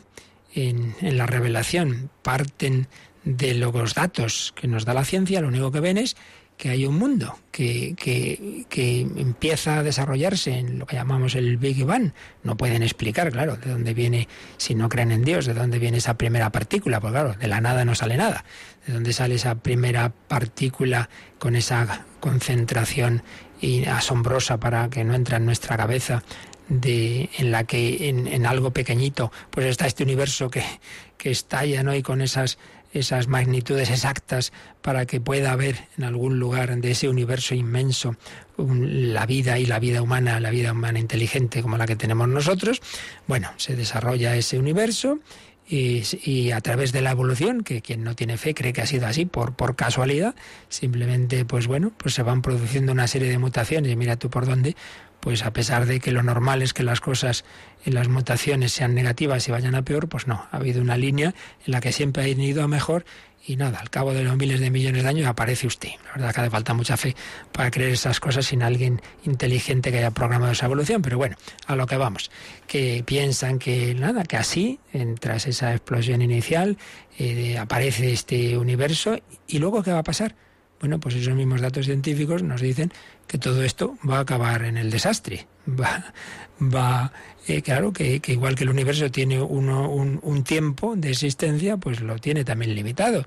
en, 0.54 0.94
la 1.00 1.26
revelación, 1.26 2.09
parten 2.22 2.86
de 3.24 3.54
los 3.54 3.94
datos 3.94 4.54
que 4.54 4.68
nos 4.68 4.84
da 4.84 4.94
la 4.94 5.04
ciencia, 5.04 5.40
lo 5.40 5.48
único 5.48 5.72
que 5.72 5.80
ven 5.80 5.98
es 5.98 6.16
que 6.57 6.70
hay 6.70 6.86
un 6.86 6.98
mundo 6.98 7.38
que, 7.50 7.94
que, 7.96 9.00
empieza 9.00 9.78
a 9.78 9.82
desarrollarse 9.82 10.59
en 10.59 10.78
lo 10.78 10.86
que 10.86 10.96
llamamos 10.96 11.34
el 11.34 11.57
Big 11.59 11.84
Bang. 11.84 12.12
No 12.42 12.57
pueden 12.57 12.82
explicar, 12.82 13.30
claro, 13.30 13.57
de 13.57 13.70
dónde 13.70 13.94
viene, 13.94 14.28
si 14.57 14.74
no 14.74 14.88
creen 14.88 15.12
en 15.12 15.24
Dios, 15.24 15.46
de 15.46 15.54
dónde 15.54 15.78
viene 15.78 15.98
esa 15.98 16.14
primera 16.14 16.50
partícula, 16.50 17.00
porque 17.00 17.14
claro, 17.14 17.34
de 17.34 17.48
la 17.48 17.61
nada 17.61 17.84
no 17.84 17.94
sale 17.94 18.16
nada. 18.16 18.44
De 18.86 18.92
dónde 18.92 19.12
sale 19.12 19.34
esa 19.34 19.57
primera 19.57 20.12
partícula 20.28 21.11
con 21.38 21.57
esa 21.57 22.07
concentración 22.20 23.22
asombrosa 23.88 24.59
para 24.59 24.88
que 24.88 25.04
no 25.04 25.14
entra 25.14 25.38
en 25.38 25.46
nuestra 25.46 25.76
cabeza 25.76 26.22
de, 26.68 27.30
en 27.38 27.50
la 27.52 27.64
que 27.64 28.09
en, 28.09 28.26
en, 28.26 28.46
algo 28.46 28.72
pequeñito 28.72 29.30
pues 29.50 29.66
está 29.66 29.86
este 29.86 30.02
universo 30.02 30.50
que, 30.50 30.64
que 31.16 31.30
estalla 31.30 31.82
¿no? 31.82 31.94
y 31.94 32.02
con 32.02 32.20
esas 32.20 32.59
esas 32.99 33.28
magnitudes 33.28 33.90
exactas 33.90 34.53
para 34.82 35.07
que 35.07 35.20
pueda 35.20 35.53
haber 35.53 35.88
en 35.97 36.05
algún 36.05 36.38
lugar 36.38 36.76
de 36.76 36.90
ese 36.90 37.09
universo 37.09 37.55
inmenso 37.55 38.16
la 38.59 39.26
vida 39.26 39.59
y 39.59 39.66
la 39.66 39.78
vida 39.78 40.03
humana, 40.03 40.40
la 40.40 40.51
vida 40.51 40.72
humana 40.72 40.99
inteligente 40.99 41.62
como 41.62 41.76
la 41.76 41.86
que 41.86 41.97
tenemos 41.97 42.28
nosotros, 42.28 42.80
bueno, 43.26 43.51
se 43.57 43.76
desarrolla 43.76 44.36
ese 44.36 44.59
universo 44.59 45.18
y, 45.68 46.53
a 46.53 46.61
través 46.61 46.92
de 46.92 47.03
la 47.03 47.11
evolución, 47.11 47.64
que 47.64 47.82
quien 47.82 48.05
no 48.05 48.14
tiene 48.14 48.36
fe 48.36 48.55
cree 48.55 48.72
que 48.72 48.82
ha 48.82 48.86
sido 48.86 49.07
así 49.07 49.26
por, 49.26 49.57
por 49.57 49.74
casualidad, 49.74 50.34
simplemente 50.68 51.44
pues 51.44 51.66
bueno, 51.66 51.92
pues 51.97 52.14
se 52.14 52.22
van 52.22 52.40
produciendo 52.40 52.92
una 52.92 53.09
serie 53.09 53.28
de 53.28 53.38
mutaciones, 53.38 53.90
y 53.90 53.97
mira 53.97 54.16
tú 54.16 54.30
por 54.30 54.47
dónde, 54.47 54.76
pues 55.27 55.45
a 55.45 55.53
pesar 55.53 55.87
de 55.87 55.99
que 55.99 56.12
lo 56.12 56.22
normal 56.22 56.62
es 56.62 56.72
que 56.72 56.85
las 56.85 57.01
cosas 57.01 57.45
en 57.85 57.95
las 57.95 58.07
mutaciones 58.07 58.70
sean 58.70 58.95
negativas 58.95 59.49
y 59.49 59.51
vayan 59.51 59.74
a 59.74 59.83
peor, 59.83 60.09
pues 60.09 60.29
no, 60.29 60.47
ha 60.53 60.57
habido 60.57 60.81
una 60.81 60.97
línea 60.97 61.35
en 61.66 61.72
la 61.72 61.81
que 61.81 61.91
siempre 61.91 62.22
ha 62.22 62.29
ido 62.29 62.62
a 62.62 62.68
mejor 62.68 63.05
y 63.45 63.57
nada, 63.57 63.81
al 63.81 63.91
cabo 63.91 64.14
de 64.14 64.22
los 64.22 64.37
miles 64.37 64.61
de 64.61 64.70
millones 64.70 65.03
de 65.03 65.09
años 65.09 65.27
aparece 65.27 65.66
usted. 65.66 65.89
La 66.05 66.12
verdad 66.12 66.33
que 66.33 66.41
hace 66.43 66.51
falta 66.51 66.74
mucha 66.74 66.97
fe 66.97 67.16
para 67.51 67.72
creer 67.72 67.91
esas 67.91 68.20
cosas 68.20 68.47
sin 68.47 68.62
alguien 68.62 69.03
inteligente 69.24 69.91
que 69.91 69.99
haya 69.99 70.12
programado 70.12 70.53
esa 70.53 70.66
evolución, 70.66 71.03
pero 71.03 71.16
bueno, 71.18 71.35
a 71.66 71.74
lo 71.74 71.89
que 71.89 71.97
vamos, 71.97 72.31
que 72.68 73.03
piensan 73.05 73.59
que 73.59 73.97
nada, 73.97 74.22
que 74.22 74.37
así, 74.37 74.79
tras 75.18 75.49
esa 75.49 75.72
explosión 75.72 76.22
inicial, 76.22 76.79
eh, 77.18 77.59
aparece 77.59 78.12
este 78.12 78.57
universo 78.57 79.18
y 79.49 79.59
luego 79.59 79.83
¿qué 79.83 79.91
va 79.91 79.99
a 79.99 80.05
pasar? 80.05 80.37
Bueno, 80.81 81.01
pues 81.01 81.14
esos 81.14 81.35
mismos 81.35 81.61
datos 81.61 81.87
científicos 81.87 82.43
nos 82.43 82.61
dicen 82.61 82.93
que 83.27 83.39
todo 83.39 83.62
esto 83.62 83.97
va 84.09 84.18
a 84.18 84.20
acabar 84.20 84.64
en 84.64 84.77
el 84.77 84.91
desastre. 84.91 85.47
Va, 85.68 86.12
va 86.61 87.12
eh, 87.49 87.62
claro, 87.62 87.93
que, 87.93 88.20
igual 88.27 88.55
que 88.57 88.64
el 88.64 88.70
universo 88.70 89.11
tiene 89.11 89.41
uno, 89.41 89.89
un, 89.91 90.45
tiempo 90.45 90.97
de 90.97 91.11
existencia, 91.11 91.77
pues 91.77 92.01
lo 92.01 92.18
tiene 92.18 92.45
también 92.45 92.74
limitado. 92.74 93.24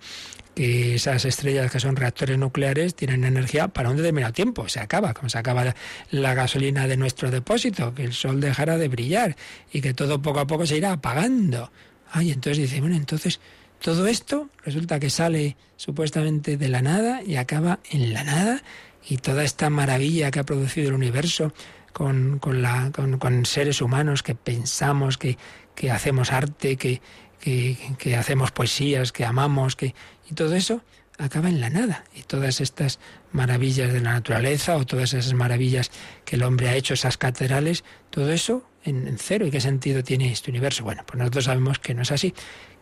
Que 0.55 0.95
esas 0.95 1.23
estrellas 1.25 1.71
que 1.71 1.79
son 1.79 1.95
reactores 1.95 2.37
nucleares 2.37 2.95
tienen 2.95 3.23
energía 3.23 3.69
para 3.69 3.89
un 3.89 3.97
determinado 3.97 4.33
tiempo. 4.33 4.67
Se 4.67 4.79
acaba, 4.79 5.13
como 5.13 5.29
se 5.29 5.37
acaba 5.37 5.73
la 6.11 6.33
gasolina 6.33 6.87
de 6.87 6.97
nuestro 6.97 7.31
depósito, 7.31 7.93
que 7.93 8.03
el 8.03 8.13
sol 8.13 8.41
dejará 8.41 8.77
de 8.77 8.89
brillar 8.89 9.37
y 9.71 9.81
que 9.81 9.93
todo 9.93 10.21
poco 10.21 10.41
a 10.41 10.47
poco 10.47 10.65
se 10.65 10.77
irá 10.77 10.91
apagando. 10.91 11.71
Ay, 12.11 12.31
entonces 12.31 12.57
dice, 12.57 12.81
bueno, 12.81 12.97
entonces 12.97 13.39
todo 13.79 14.07
esto 14.07 14.49
resulta 14.63 14.99
que 14.99 15.09
sale 15.09 15.55
supuestamente 15.77 16.57
de 16.57 16.67
la 16.67 16.81
nada 16.81 17.23
y 17.23 17.37
acaba 17.37 17.79
en 17.89 18.13
la 18.13 18.23
nada 18.23 18.61
y 19.07 19.17
toda 19.17 19.43
esta 19.43 19.69
maravilla 19.69 20.31
que 20.31 20.39
ha 20.39 20.45
producido 20.45 20.89
el 20.89 20.95
universo 20.95 21.53
con, 21.93 22.39
la, 22.61 22.91
con, 22.91 23.45
seres 23.45 23.81
humanos 23.81 24.23
que 24.23 24.35
pensamos, 24.35 25.17
que, 25.17 25.37
que 25.75 25.91
hacemos 25.91 26.31
arte, 26.31 26.77
que, 26.77 27.01
que, 27.39 28.15
hacemos 28.15 28.51
poesías, 28.51 29.11
que 29.11 29.25
amamos, 29.25 29.75
que, 29.75 29.95
y 30.29 30.33
todo 30.33 30.55
eso 30.55 30.81
acaba 31.17 31.49
en 31.49 31.59
la 31.59 31.69
nada. 31.69 32.03
Y 32.15 32.23
todas 32.23 32.61
estas 32.61 32.99
maravillas 33.31 33.91
de 33.91 34.01
la 34.01 34.13
naturaleza 34.13 34.77
o 34.77 34.85
todas 34.85 35.13
esas 35.13 35.33
maravillas 35.33 35.91
que 36.25 36.35
el 36.35 36.43
hombre 36.43 36.69
ha 36.69 36.75
hecho, 36.75 36.93
esas 36.93 37.17
catedrales, 37.17 37.83
todo 38.09 38.31
eso 38.31 38.63
en, 38.83 39.07
en 39.07 39.17
cero. 39.17 39.45
¿Y 39.45 39.51
qué 39.51 39.59
sentido 39.59 40.03
tiene 40.03 40.31
este 40.31 40.51
universo? 40.51 40.83
Bueno, 40.83 41.03
pues 41.05 41.17
nosotros 41.17 41.45
sabemos 41.45 41.79
que 41.79 41.93
no 41.93 42.03
es 42.03 42.11
así 42.11 42.33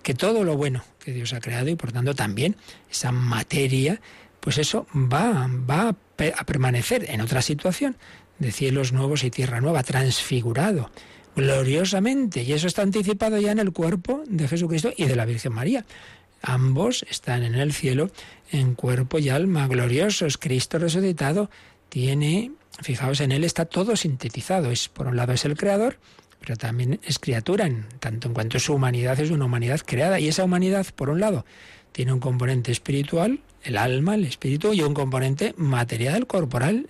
que 0.08 0.14
todo 0.14 0.46
lo 0.46 0.56
bueno 0.56 0.86
que 1.04 1.12
Dios 1.12 1.34
ha 1.34 1.42
creado 1.42 1.68
y 1.68 1.76
por 1.76 1.92
tanto 1.92 2.16
también 2.16 2.56
esa 2.90 3.12
materia, 3.12 4.00
pues 4.40 4.58
eso 4.58 4.88
va, 4.96 5.50
va 5.70 5.90
a 5.90 6.46
permanecer 6.46 7.08
en 7.10 7.20
otra 7.20 7.42
situación 7.42 7.98
de 8.40 8.54
cielos 8.54 8.94
nuevos 8.94 9.26
y 9.26 9.32
tierra 9.32 9.60
nueva, 9.60 9.84
transfigurado 9.84 10.92
gloriosamente. 11.36 12.44
Y 12.44 12.54
eso 12.54 12.68
está 12.68 12.84
anticipado 12.84 13.38
ya 13.38 13.52
en 13.52 13.60
el 13.60 13.74
cuerpo 13.74 14.24
de 14.28 14.48
Jesucristo 14.48 14.94
y 14.96 15.04
de 15.08 15.18
la 15.18 15.26
Virgen 15.26 15.52
María. 15.52 15.84
Ambos 16.42 17.06
están 17.10 17.44
en 17.44 17.56
el 17.56 17.74
cielo 17.74 18.10
en 18.50 18.76
cuerpo 18.76 19.20
y 19.20 19.28
alma 19.28 19.68
gloriosos. 19.68 20.38
Cristo 20.38 20.80
resucitado 20.80 21.50
tiene, 21.90 22.54
fijaos, 22.82 23.20
en 23.20 23.34
él 23.34 23.44
está 23.44 23.66
todo 23.66 23.98
sintetizado. 23.98 24.72
Es, 24.72 24.88
por 24.88 25.08
un 25.08 25.18
lado 25.18 25.34
es 25.34 25.44
el 25.44 25.58
creador, 25.58 25.98
pero 26.40 26.56
también 26.56 27.00
es 27.04 27.20
criatura, 27.20 27.66
en 27.66 27.86
tanto 28.00 28.28
en 28.28 28.34
cuanto 28.34 28.60
su 28.60 28.74
humanidad 28.74 29.20
es 29.20 29.32
una 29.32 29.46
humanidad 29.46 29.82
creada. 29.86 30.20
Y 30.20 30.28
esa 30.28 30.44
humanidad, 30.44 30.86
por 30.96 31.10
un 31.10 31.20
lado, 31.20 31.46
tiene 31.92 32.14
un 32.14 32.20
componente 32.20 32.72
espiritual, 32.72 33.40
el 33.64 33.78
alma, 33.78 34.16
el 34.16 34.26
espíritu, 34.26 34.74
y 34.74 34.82
un 34.82 34.94
componente 34.94 35.54
material, 35.58 36.28
corporal, 36.28 36.88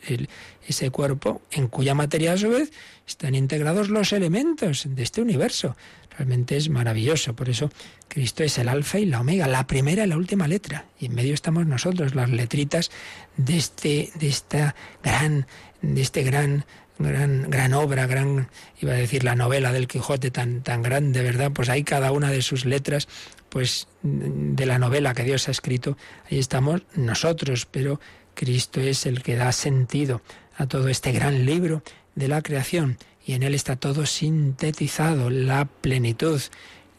ese 0.67 0.91
cuerpo 0.91 1.41
en 1.51 1.67
cuya 1.67 1.95
materia 1.95 2.33
a 2.33 2.37
su 2.37 2.49
vez 2.49 2.71
están 3.07 3.33
integrados 3.33 3.89
los 3.89 4.11
elementos 4.11 4.85
de 4.87 5.01
este 5.01 5.21
universo. 5.21 5.75
Realmente 6.17 6.57
es 6.57 6.69
maravilloso. 6.69 7.35
Por 7.35 7.47
eso 7.47 7.71
Cristo 8.07 8.43
es 8.43 8.57
el 8.57 8.69
alfa 8.69 8.99
y 8.99 9.05
la 9.05 9.21
omega, 9.21 9.47
la 9.47 9.65
primera 9.65 10.03
y 10.03 10.07
la 10.07 10.17
última 10.17 10.47
letra. 10.47 10.85
Y 10.99 11.05
en 11.05 11.15
medio 11.15 11.33
estamos 11.33 11.65
nosotros, 11.65 12.15
las 12.15 12.29
letritas 12.29 12.91
de 13.37 13.57
este, 13.57 14.11
de 14.15 14.27
esta 14.27 14.75
gran, 15.03 15.47
de 15.81 16.01
este 16.01 16.23
gran 16.23 16.65
gran, 16.99 17.49
gran 17.49 17.73
obra, 17.73 18.07
gran, 18.07 18.49
iba 18.81 18.93
a 18.93 18.95
decir 18.95 19.23
la 19.23 19.35
novela 19.35 19.71
del 19.71 19.87
Quijote 19.87 20.31
tan, 20.31 20.61
tan 20.61 20.81
grande, 20.81 21.21
¿verdad? 21.23 21.51
Pues 21.53 21.69
hay 21.69 21.83
cada 21.83 22.11
una 22.11 22.31
de 22.31 22.41
sus 22.41 22.65
letras, 22.65 23.07
pues 23.49 23.87
de 24.03 24.65
la 24.65 24.79
novela 24.79 25.13
que 25.13 25.23
Dios 25.23 25.47
ha 25.47 25.51
escrito, 25.51 25.97
ahí 26.29 26.39
estamos 26.39 26.81
nosotros, 26.95 27.67
pero 27.69 27.99
Cristo 28.33 28.81
es 28.81 29.05
el 29.05 29.23
que 29.23 29.35
da 29.35 29.51
sentido 29.51 30.21
a 30.57 30.67
todo 30.67 30.89
este 30.89 31.11
gran 31.11 31.45
libro 31.45 31.83
de 32.15 32.27
la 32.27 32.41
creación 32.41 32.97
y 33.25 33.33
en 33.33 33.43
él 33.43 33.53
está 33.53 33.75
todo 33.75 34.05
sintetizado, 34.05 35.29
la 35.29 35.65
plenitud 35.65 36.41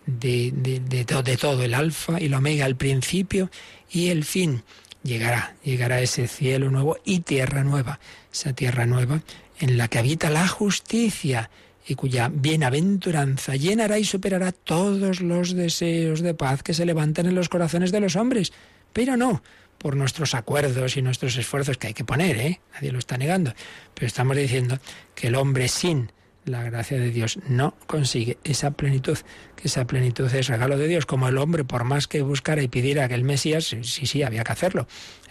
de, 0.07 0.53
de, 0.53 1.05
todo, 1.37 1.63
el 1.63 1.75
alfa 1.75 2.21
y 2.21 2.27
el 2.27 2.35
omega, 2.35 2.67
el 2.67 2.77
principio 2.77 3.51
y 3.91 4.09
el 4.09 4.25
fin. 4.25 4.63
Llegará, 5.03 5.55
llegará 5.63 6.01
ese 6.01 6.29
cielo 6.29 6.71
nuevo 6.71 6.99
y 7.05 7.21
tierra 7.21 7.65
nueva, 7.65 7.99
esa 8.33 8.53
tierra 8.53 8.85
nueva 8.85 9.23
en 9.61 9.79
la 9.79 9.89
que 9.89 9.99
habita 9.99 10.31
la 10.31 10.47
justicia 10.49 11.51
y 11.87 11.95
cuya 11.95 12.31
bienaventuranza 12.33 13.57
llenará 13.57 13.99
y 13.99 14.05
superará 14.05 14.53
todos 14.53 15.21
los 15.21 15.55
deseos 15.55 16.21
de 16.21 16.35
paz 16.35 16.63
que 16.63 16.75
se 16.75 16.85
levantan 16.85 17.27
en 17.27 17.35
los 17.35 17.49
corazones 17.49 17.93
de 17.93 18.01
los 18.01 18.17
hombres, 18.17 18.53
pero 18.93 19.17
no 19.17 19.43
por 19.79 19.97
nuestros 19.97 20.35
acuerdos 20.35 20.97
y 20.97 21.03
nuestros 21.03 21.37
esfuerzos 21.37 21.79
que 21.79 21.89
hay 21.89 21.95
que 21.95 22.05
poner, 22.05 22.37
¿eh? 22.37 22.61
nadie 22.75 22.93
lo 22.93 22.99
está 22.99 23.17
negando, 23.17 23.55
pero 23.95 24.07
estamos 24.07 24.37
diciendo 24.37 24.79
que 25.15 25.29
el 25.29 25.37
hombre 25.37 25.69
sin 25.69 26.11
la 26.45 26.63
gracia 26.63 26.99
de 26.99 27.11
Dios 27.11 27.39
no 27.49 27.75
consigue 27.87 28.39
esa 28.43 28.73
plenitud, 28.73 29.19
que 29.57 29.69
esa 29.69 29.87
plenitud 29.87 30.33
es 30.35 30.49
regalo 30.49 30.77
de 30.77 30.89
Dios, 30.89 31.07
como 31.07 31.29
el 31.29 31.39
hombre 31.39 31.65
por 31.65 31.85
más 31.85 32.09
que 32.09 32.23
buscara 32.23 32.63
y 32.63 32.69
pidiera 32.69 33.09
que 33.09 33.15
el 33.15 33.25
Mesías, 33.25 33.65
sí, 33.65 34.07
sí, 34.07 34.23
había 34.23 34.45
que 34.45 34.53
hacerlo, 34.53 34.89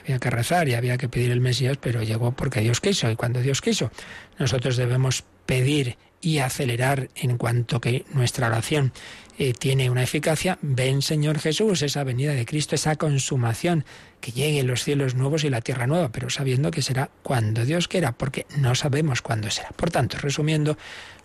había 0.08 0.20
que 0.20 0.30
rezar 0.30 0.70
y 0.70 0.74
había 0.74 0.98
que 0.98 1.10
pedir 1.10 1.32
el 1.32 1.42
Mesías, 1.42 1.78
pero 1.82 2.02
llegó 2.02 2.32
porque 2.32 2.62
Dios 2.62 2.80
quiso 2.80 3.12
y 3.12 3.18
cuando 3.18 3.42
Dios 3.42 3.60
quiso. 3.60 3.92
Nosotros 4.40 4.78
debemos 4.78 5.26
pedir 5.46 5.98
y 6.22 6.40
acelerar 6.40 7.10
en 7.16 7.38
cuanto 7.38 7.82
que 7.82 8.06
nuestra 8.14 8.48
oración 8.48 8.94
eh, 9.38 9.54
tiene 9.54 9.90
una 9.90 10.04
eficacia, 10.04 10.58
ven 10.62 11.02
Señor 11.02 11.40
Jesús, 11.40 11.82
esa 11.82 12.06
venida 12.06 12.34
de 12.34 12.46
Cristo, 12.46 12.76
esa 12.76 12.96
consumación, 12.96 13.84
que 14.22 14.32
llegue 14.32 14.64
los 14.64 14.84
cielos 14.84 15.14
nuevos 15.14 15.44
y 15.44 15.50
la 15.50 15.62
tierra 15.62 15.88
nueva, 15.88 16.10
pero 16.10 16.30
sabiendo 16.30 16.72
que 16.72 16.82
será 16.82 17.12
cuando 17.22 17.66
Dios 17.66 17.88
quiera, 17.88 18.14
porque 18.14 18.48
no 18.58 18.76
sabemos 18.76 19.22
cuándo 19.22 19.52
será. 19.52 19.70
Por 19.76 19.92
tanto, 19.92 20.18
resumiendo 20.18 20.78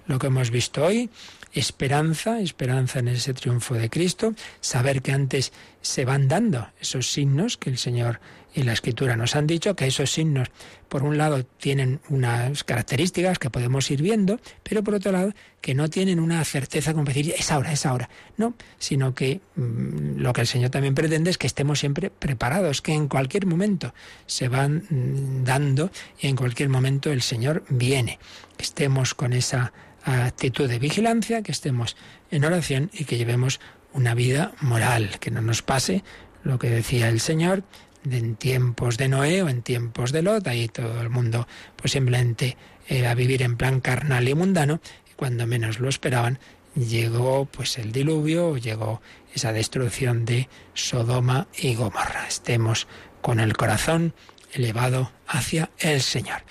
lo 0.06 0.18
que 0.18 0.26
hemos 0.26 0.50
visto 0.50 0.84
hoy, 0.84 1.08
esperanza, 1.52 2.40
esperanza 2.40 2.98
en 2.98 3.08
ese 3.08 3.32
triunfo 3.32 3.74
de 3.74 3.88
Cristo, 3.88 4.34
saber 4.60 5.02
que 5.02 5.12
antes 5.12 5.52
se 5.80 6.04
van 6.04 6.28
dando 6.28 6.68
esos 6.80 7.12
signos 7.12 7.56
que 7.56 7.70
el 7.70 7.78
Señor 7.78 8.20
y 8.54 8.62
la 8.62 8.72
escritura 8.72 9.16
nos 9.16 9.34
han 9.36 9.46
dicho 9.46 9.74
que 9.74 9.86
esos 9.86 10.10
signos, 10.10 10.48
por 10.88 11.02
un 11.02 11.16
lado, 11.16 11.44
tienen 11.44 12.00
unas 12.08 12.64
características 12.64 13.38
que 13.38 13.50
podemos 13.50 13.90
ir 13.90 14.02
viendo, 14.02 14.40
pero 14.62 14.84
por 14.84 14.94
otro 14.94 15.12
lado, 15.12 15.32
que 15.60 15.74
no 15.74 15.88
tienen 15.88 16.20
una 16.20 16.44
certeza 16.44 16.92
como 16.92 17.04
decir, 17.04 17.34
es 17.36 17.50
ahora, 17.50 17.72
es 17.72 17.86
ahora. 17.86 18.10
No, 18.36 18.54
sino 18.78 19.14
que 19.14 19.40
mm, 19.56 20.18
lo 20.18 20.32
que 20.32 20.42
el 20.42 20.46
Señor 20.46 20.70
también 20.70 20.94
pretende 20.94 21.30
es 21.30 21.38
que 21.38 21.46
estemos 21.46 21.78
siempre 21.78 22.10
preparados, 22.10 22.82
que 22.82 22.92
en 22.92 23.08
cualquier 23.08 23.46
momento 23.46 23.94
se 24.26 24.48
van 24.48 24.84
mm, 24.88 25.44
dando 25.44 25.90
y 26.20 26.28
en 26.28 26.36
cualquier 26.36 26.68
momento 26.68 27.10
el 27.10 27.22
Señor 27.22 27.64
viene. 27.68 28.18
Que 28.56 28.64
estemos 28.64 29.14
con 29.14 29.32
esa 29.32 29.72
actitud 30.04 30.68
de 30.68 30.78
vigilancia, 30.78 31.42
que 31.42 31.52
estemos 31.52 31.96
en 32.30 32.44
oración 32.44 32.90
y 32.92 33.04
que 33.04 33.16
llevemos 33.16 33.60
una 33.92 34.14
vida 34.14 34.52
moral, 34.60 35.18
que 35.20 35.30
no 35.30 35.40
nos 35.42 35.62
pase 35.62 36.02
lo 36.44 36.58
que 36.58 36.70
decía 36.70 37.08
el 37.08 37.20
Señor, 37.20 37.62
en 38.10 38.36
tiempos 38.36 38.96
de 38.96 39.08
Noé 39.08 39.42
o 39.42 39.48
en 39.48 39.62
tiempos 39.62 40.12
de 40.12 40.22
Lot, 40.22 40.46
ahí 40.46 40.68
todo 40.68 41.00
el 41.00 41.10
mundo 41.10 41.46
pues 41.76 41.92
simplemente 41.92 42.56
eh, 42.88 43.06
a 43.06 43.14
vivir 43.14 43.42
en 43.42 43.56
plan 43.56 43.80
carnal 43.80 44.28
y 44.28 44.34
mundano, 44.34 44.80
y 45.10 45.14
cuando 45.14 45.46
menos 45.46 45.78
lo 45.78 45.88
esperaban, 45.88 46.38
llegó 46.74 47.46
pues 47.46 47.78
el 47.78 47.92
diluvio, 47.92 48.56
llegó 48.56 49.00
esa 49.34 49.52
destrucción 49.52 50.24
de 50.24 50.48
Sodoma 50.74 51.46
y 51.56 51.74
Gomorra. 51.74 52.26
Estemos 52.26 52.86
con 53.20 53.40
el 53.40 53.56
corazón 53.56 54.14
elevado 54.52 55.12
hacia 55.26 55.70
el 55.78 56.02
Señor. 56.02 56.42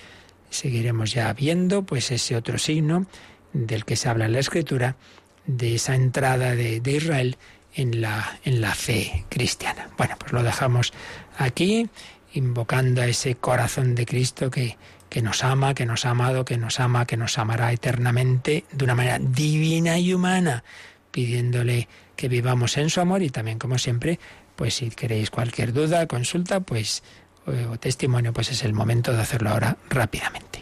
Seguiremos 0.50 1.12
ya 1.12 1.32
viendo 1.32 1.82
pues 1.84 2.10
ese 2.10 2.36
otro 2.36 2.58
signo 2.58 3.06
del 3.52 3.84
que 3.84 3.96
se 3.96 4.08
habla 4.08 4.26
en 4.26 4.32
la 4.32 4.40
Escritura, 4.40 4.96
de 5.46 5.74
esa 5.74 5.94
entrada 5.94 6.54
de, 6.54 6.80
de 6.80 6.92
Israel 6.92 7.36
en 7.74 8.00
la, 8.00 8.38
en 8.44 8.60
la 8.60 8.74
fe 8.74 9.24
cristiana. 9.28 9.88
Bueno, 9.96 10.16
pues 10.18 10.32
lo 10.32 10.42
dejamos 10.42 10.92
aquí, 11.38 11.88
invocando 12.34 13.02
a 13.02 13.06
ese 13.06 13.36
corazón 13.36 13.94
de 13.94 14.06
Cristo 14.06 14.50
que, 14.50 14.76
que 15.08 15.22
nos 15.22 15.44
ama, 15.44 15.74
que 15.74 15.86
nos 15.86 16.06
ha 16.06 16.10
amado, 16.10 16.44
que 16.44 16.56
nos 16.56 16.80
ama, 16.80 17.06
que 17.06 17.16
nos 17.16 17.38
amará 17.38 17.72
eternamente 17.72 18.64
de 18.72 18.84
una 18.84 18.94
manera 18.94 19.18
divina 19.18 19.98
y 19.98 20.14
humana, 20.14 20.64
pidiéndole 21.10 21.88
que 22.16 22.28
vivamos 22.28 22.76
en 22.76 22.90
su 22.90 23.00
amor 23.00 23.22
y 23.22 23.30
también, 23.30 23.58
como 23.58 23.78
siempre, 23.78 24.18
pues 24.56 24.74
si 24.74 24.90
queréis 24.90 25.30
cualquier 25.30 25.72
duda, 25.72 26.06
consulta, 26.06 26.60
pues 26.60 27.02
o 27.46 27.76
testimonio, 27.78 28.32
pues 28.32 28.50
es 28.52 28.62
el 28.62 28.72
momento 28.72 29.12
de 29.12 29.20
hacerlo 29.20 29.50
ahora 29.50 29.76
rápidamente. 29.90 30.61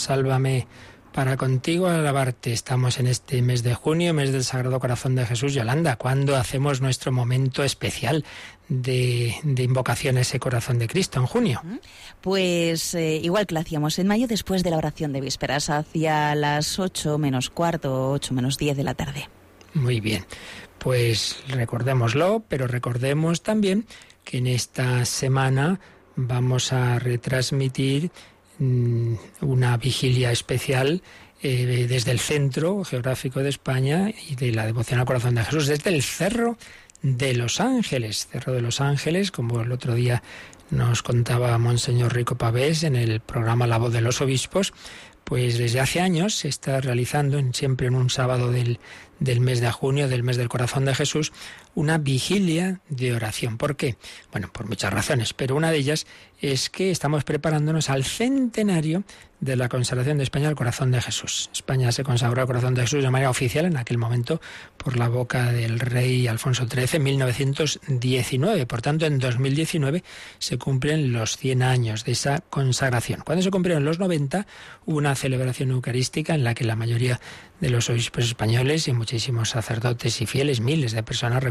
sálvame 0.00 0.66
para 1.12 1.36
contigo 1.36 1.88
alabarte. 1.88 2.52
Estamos 2.52 2.98
en 2.98 3.06
este 3.06 3.42
mes 3.42 3.62
de 3.62 3.74
junio, 3.74 4.14
mes 4.14 4.32
del 4.32 4.44
Sagrado 4.44 4.78
Corazón 4.80 5.14
de 5.14 5.26
Jesús. 5.26 5.54
Yolanda, 5.54 5.96
¿cuándo 5.96 6.36
hacemos 6.36 6.80
nuestro 6.80 7.12
momento 7.12 7.64
especial 7.64 8.24
de, 8.68 9.34
de 9.42 9.62
invocación 9.62 10.16
a 10.16 10.20
ese 10.20 10.38
Corazón 10.38 10.78
de 10.78 10.86
Cristo? 10.88 11.20
¿En 11.20 11.26
junio? 11.26 11.62
Pues 12.20 12.94
eh, 12.94 13.16
igual 13.16 13.46
que 13.46 13.54
lo 13.54 13.60
hacíamos 13.60 13.98
en 13.98 14.06
mayo 14.06 14.26
después 14.26 14.62
de 14.62 14.70
la 14.70 14.78
oración 14.78 15.12
de 15.12 15.20
vísperas, 15.20 15.70
hacia 15.70 16.34
las 16.34 16.78
8 16.78 17.18
menos 17.18 17.50
cuarto, 17.50 18.12
8 18.12 18.34
menos 18.34 18.56
10 18.56 18.76
de 18.76 18.84
la 18.84 18.94
tarde. 18.94 19.28
Muy 19.74 20.00
bien, 20.00 20.24
pues 20.78 21.42
recordémoslo, 21.48 22.44
pero 22.48 22.66
recordemos 22.66 23.42
también 23.42 23.86
que 24.24 24.38
en 24.38 24.46
esta 24.46 25.04
semana 25.04 25.80
vamos 26.16 26.72
a 26.72 26.98
retransmitir 26.98 28.10
una 28.60 29.76
vigilia 29.78 30.30
especial 30.30 31.02
eh, 31.42 31.86
desde 31.88 32.10
el 32.10 32.20
centro 32.20 32.84
geográfico 32.84 33.40
de 33.40 33.48
España 33.48 34.10
y 34.28 34.36
de 34.36 34.52
la 34.52 34.66
devoción 34.66 35.00
al 35.00 35.06
corazón 35.06 35.34
de 35.34 35.44
Jesús, 35.44 35.66
desde 35.66 35.90
el 35.90 36.02
Cerro 36.02 36.58
de 37.02 37.34
los 37.34 37.60
Ángeles. 37.60 38.28
Cerro 38.30 38.52
de 38.52 38.60
los 38.60 38.80
Ángeles, 38.80 39.30
como 39.30 39.62
el 39.62 39.72
otro 39.72 39.94
día 39.94 40.22
nos 40.68 41.02
contaba 41.02 41.56
Monseñor 41.58 42.14
Rico 42.14 42.36
Pavés 42.36 42.84
en 42.84 42.94
el 42.94 43.20
programa 43.20 43.66
La 43.66 43.78
Voz 43.78 43.92
de 43.92 44.02
los 44.02 44.20
Obispos, 44.20 44.72
pues 45.24 45.58
desde 45.58 45.80
hace 45.80 46.00
años 46.00 46.34
se 46.34 46.48
está 46.48 46.80
realizando, 46.80 47.40
siempre 47.52 47.86
en 47.86 47.94
un 47.94 48.10
sábado 48.10 48.50
del, 48.50 48.78
del 49.18 49.40
mes 49.40 49.60
de 49.60 49.70
junio, 49.70 50.08
del 50.08 50.22
mes 50.22 50.36
del 50.36 50.48
corazón 50.48 50.84
de 50.84 50.94
Jesús, 50.94 51.32
una 51.80 51.96
vigilia 51.96 52.80
de 52.90 53.14
oración. 53.14 53.56
¿Por 53.56 53.74
qué? 53.74 53.96
Bueno, 54.32 54.52
por 54.52 54.68
muchas 54.68 54.92
razones, 54.92 55.32
pero 55.32 55.56
una 55.56 55.70
de 55.70 55.78
ellas 55.78 56.06
es 56.40 56.68
que 56.68 56.90
estamos 56.90 57.24
preparándonos 57.24 57.88
al 57.88 58.04
centenario 58.04 59.02
de 59.40 59.56
la 59.56 59.70
consagración 59.70 60.18
de 60.18 60.24
España 60.24 60.48
al 60.48 60.54
corazón 60.54 60.90
de 60.90 61.00
Jesús. 61.00 61.48
España 61.52 61.92
se 61.92 62.04
consagró 62.04 62.42
al 62.42 62.46
corazón 62.46 62.74
de 62.74 62.82
Jesús 62.82 63.02
de 63.02 63.10
manera 63.10 63.30
oficial 63.30 63.64
en 63.64 63.78
aquel 63.78 63.96
momento 63.96 64.40
por 64.76 64.98
la 64.98 65.08
boca 65.08 65.52
del 65.52 65.80
rey 65.80 66.26
Alfonso 66.26 66.66
XIII 66.68 66.96
en 66.96 67.02
1919. 67.02 68.66
Por 68.66 68.82
tanto, 68.82 69.06
en 69.06 69.18
2019 69.18 70.04
se 70.38 70.58
cumplen 70.58 71.12
los 71.12 71.38
100 71.38 71.62
años 71.62 72.04
de 72.04 72.12
esa 72.12 72.40
consagración. 72.50 73.22
Cuando 73.24 73.42
se 73.42 73.50
cumplieron 73.50 73.84
los 73.84 73.98
90, 73.98 74.46
hubo 74.84 74.98
una 74.98 75.14
celebración 75.14 75.70
eucarística 75.70 76.34
en 76.34 76.44
la 76.44 76.54
que 76.54 76.64
la 76.64 76.76
mayoría 76.76 77.20
de 77.60 77.70
los 77.70 77.90
obispos 77.90 78.24
españoles 78.24 78.88
y 78.88 78.92
muchísimos 78.92 79.50
sacerdotes 79.50 80.20
y 80.20 80.26
fieles, 80.26 80.60
miles 80.60 80.92
de 80.92 81.02
personas, 81.02 81.42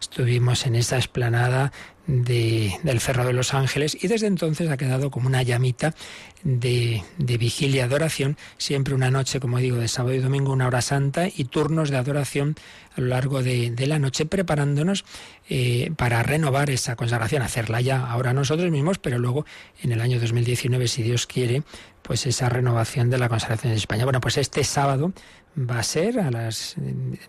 estuvimos 0.00 0.66
en 0.66 0.74
esa 0.76 0.98
esplanada 0.98 1.72
de- 2.06 2.74
del 2.82 3.00
Cerro 3.00 3.24
de 3.24 3.32
los 3.32 3.54
Ángeles 3.54 3.96
y 3.98 4.08
desde 4.08 4.26
entonces 4.26 4.70
ha 4.70 4.76
quedado 4.76 5.10
como 5.10 5.26
una 5.26 5.42
llamita 5.42 5.94
de, 6.42 7.02
de 7.16 7.38
vigilia 7.38 7.88
de 7.88 7.94
oración, 7.94 8.36
siempre 8.58 8.94
una 8.94 9.10
noche, 9.10 9.40
como 9.40 9.58
digo, 9.58 9.78
de 9.78 9.88
sábado 9.88 10.14
y 10.14 10.18
domingo, 10.18 10.52
una 10.52 10.66
hora 10.66 10.82
santa 10.82 11.28
y 11.34 11.44
turnos 11.44 11.88
de 11.88 11.96
adoración 11.96 12.56
a 12.94 13.00
lo 13.00 13.06
largo 13.06 13.42
de, 13.42 13.70
de 13.70 13.86
la 13.86 13.98
noche, 13.98 14.26
preparándonos 14.26 15.06
eh, 15.48 15.90
para 15.96 16.22
renovar 16.22 16.68
esa 16.68 16.94
consagración, 16.94 17.40
hacerla 17.42 17.80
ya 17.80 18.06
ahora 18.06 18.34
nosotros 18.34 18.70
mismos, 18.70 18.98
pero 18.98 19.18
luego 19.18 19.46
en 19.82 19.92
el 19.92 20.02
año 20.02 20.20
2019, 20.20 20.86
si 20.88 21.02
Dios 21.02 21.26
quiere, 21.26 21.62
pues 22.02 22.26
esa 22.26 22.50
renovación 22.50 23.08
de 23.08 23.16
la 23.16 23.30
consagración 23.30 23.72
de 23.72 23.78
España. 23.78 24.04
Bueno, 24.04 24.20
pues 24.20 24.36
este 24.36 24.62
sábado 24.62 25.14
va 25.58 25.78
a 25.78 25.82
ser 25.82 26.18
a 26.20 26.30
las 26.30 26.74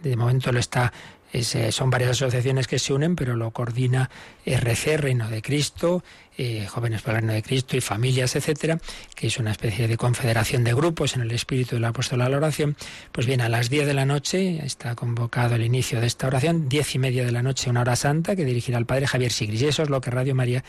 de 0.01 0.15
momento 0.17 0.51
lo 0.51 0.59
está 0.59 0.91
eh, 1.35 1.71
son 1.71 1.89
varias 1.89 2.11
asociaciones 2.11 2.67
que 2.67 2.79
se 2.79 2.93
unen, 2.93 3.15
pero 3.15 3.35
lo 3.35 3.51
coordina 3.51 4.09
RC, 4.45 4.97
Reino 4.97 5.29
de 5.29 5.41
Cristo, 5.41 6.03
eh, 6.37 6.65
Jóvenes 6.67 7.01
para 7.01 7.17
el 7.17 7.21
Reino 7.23 7.33
de 7.33 7.43
Cristo 7.43 7.77
y 7.77 7.81
Familias, 7.81 8.35
etcétera, 8.35 8.79
que 9.15 9.27
es 9.27 9.37
una 9.37 9.51
especie 9.51 9.87
de 9.87 9.97
confederación 9.97 10.63
de 10.63 10.73
grupos 10.73 11.15
en 11.15 11.21
el 11.21 11.31
espíritu 11.31 11.75
del 11.75 11.85
apóstol 11.85 12.21
a 12.21 12.29
la 12.29 12.37
oración. 12.37 12.75
Pues 13.11 13.27
bien, 13.27 13.41
a 13.41 13.49
las 13.49 13.69
10 13.69 13.87
de 13.87 13.93
la 13.93 14.05
noche 14.05 14.65
está 14.65 14.95
convocado 14.95 15.55
el 15.55 15.63
inicio 15.63 16.01
de 16.01 16.07
esta 16.07 16.27
oración, 16.27 16.69
diez 16.69 16.95
y 16.95 16.99
media 16.99 17.25
de 17.25 17.31
la 17.31 17.41
noche, 17.41 17.69
una 17.69 17.81
hora 17.81 17.95
santa, 17.95 18.35
que 18.35 18.45
dirigirá 18.45 18.77
el 18.77 18.85
padre 18.85 19.07
Javier 19.07 19.31
Sigris. 19.31 19.61
Y 19.61 19.67
eso 19.67 19.83
es 19.83 19.89
lo 19.89 20.01
que 20.01 20.11
Radio 20.11 20.35
María 20.35 20.63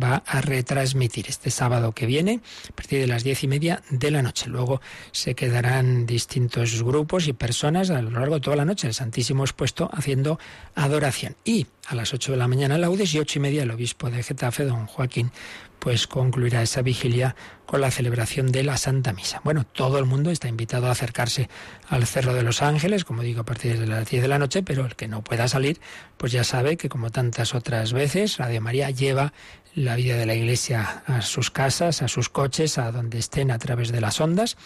va 0.00 0.22
a 0.26 0.40
retransmitir 0.40 1.26
este 1.28 1.50
sábado 1.50 1.92
que 1.92 2.06
viene, 2.06 2.40
a 2.68 2.76
partir 2.76 3.00
de 3.00 3.06
las 3.06 3.24
diez 3.24 3.42
y 3.42 3.48
media 3.48 3.82
de 3.90 4.10
la 4.10 4.22
noche. 4.22 4.48
Luego 4.48 4.80
se 5.12 5.34
quedarán 5.34 6.06
distintos 6.06 6.82
grupos 6.82 7.28
y 7.28 7.32
personas 7.32 7.90
a 7.90 8.02
lo 8.02 8.10
largo 8.10 8.36
de 8.36 8.40
toda 8.40 8.56
la 8.56 8.64
noche, 8.64 8.86
el 8.86 8.94
Santísimo 8.94 9.44
expuesto 9.44 9.90
haciendo 9.92 10.38
adoración. 10.74 11.36
Y 11.44 11.66
a 11.88 11.94
las 11.94 12.12
8 12.12 12.32
de 12.32 12.38
la 12.38 12.48
mañana 12.48 12.76
laudes 12.76 13.14
y 13.14 13.18
ocho 13.18 13.38
y 13.38 13.42
media 13.42 13.62
el 13.62 13.70
obispo 13.70 14.10
de 14.10 14.22
Getafe, 14.22 14.64
don 14.64 14.86
Joaquín, 14.86 15.32
pues 15.78 16.06
concluirá 16.06 16.62
esa 16.62 16.82
vigilia 16.82 17.34
con 17.64 17.80
la 17.80 17.90
celebración 17.90 18.52
de 18.52 18.62
la 18.62 18.76
Santa 18.76 19.12
Misa. 19.12 19.40
Bueno, 19.42 19.64
todo 19.64 19.98
el 19.98 20.04
mundo 20.04 20.30
está 20.30 20.48
invitado 20.48 20.88
a 20.88 20.90
acercarse 20.90 21.48
al 21.88 22.06
Cerro 22.06 22.34
de 22.34 22.42
los 22.42 22.62
Ángeles, 22.62 23.04
como 23.04 23.22
digo, 23.22 23.40
a 23.40 23.44
partir 23.44 23.78
de 23.78 23.86
las 23.86 24.08
10 24.08 24.22
de 24.22 24.28
la 24.28 24.38
noche, 24.38 24.62
pero 24.62 24.84
el 24.84 24.96
que 24.96 25.08
no 25.08 25.22
pueda 25.22 25.48
salir, 25.48 25.80
pues 26.18 26.30
ya 26.32 26.44
sabe 26.44 26.76
que 26.76 26.90
como 26.90 27.10
tantas 27.10 27.54
otras 27.54 27.92
veces, 27.92 28.36
Radio 28.36 28.60
María 28.60 28.90
lleva 28.90 29.32
la 29.74 29.96
vida 29.96 30.16
de 30.16 30.26
la 30.26 30.34
Iglesia 30.34 31.04
a 31.06 31.22
sus 31.22 31.50
casas, 31.50 32.02
a 32.02 32.08
sus 32.08 32.28
coches, 32.28 32.78
a 32.78 32.92
donde 32.92 33.18
estén 33.18 33.50
a 33.50 33.58
través 33.58 33.92
de 33.92 34.00
las 34.00 34.20
ondas. 34.20 34.56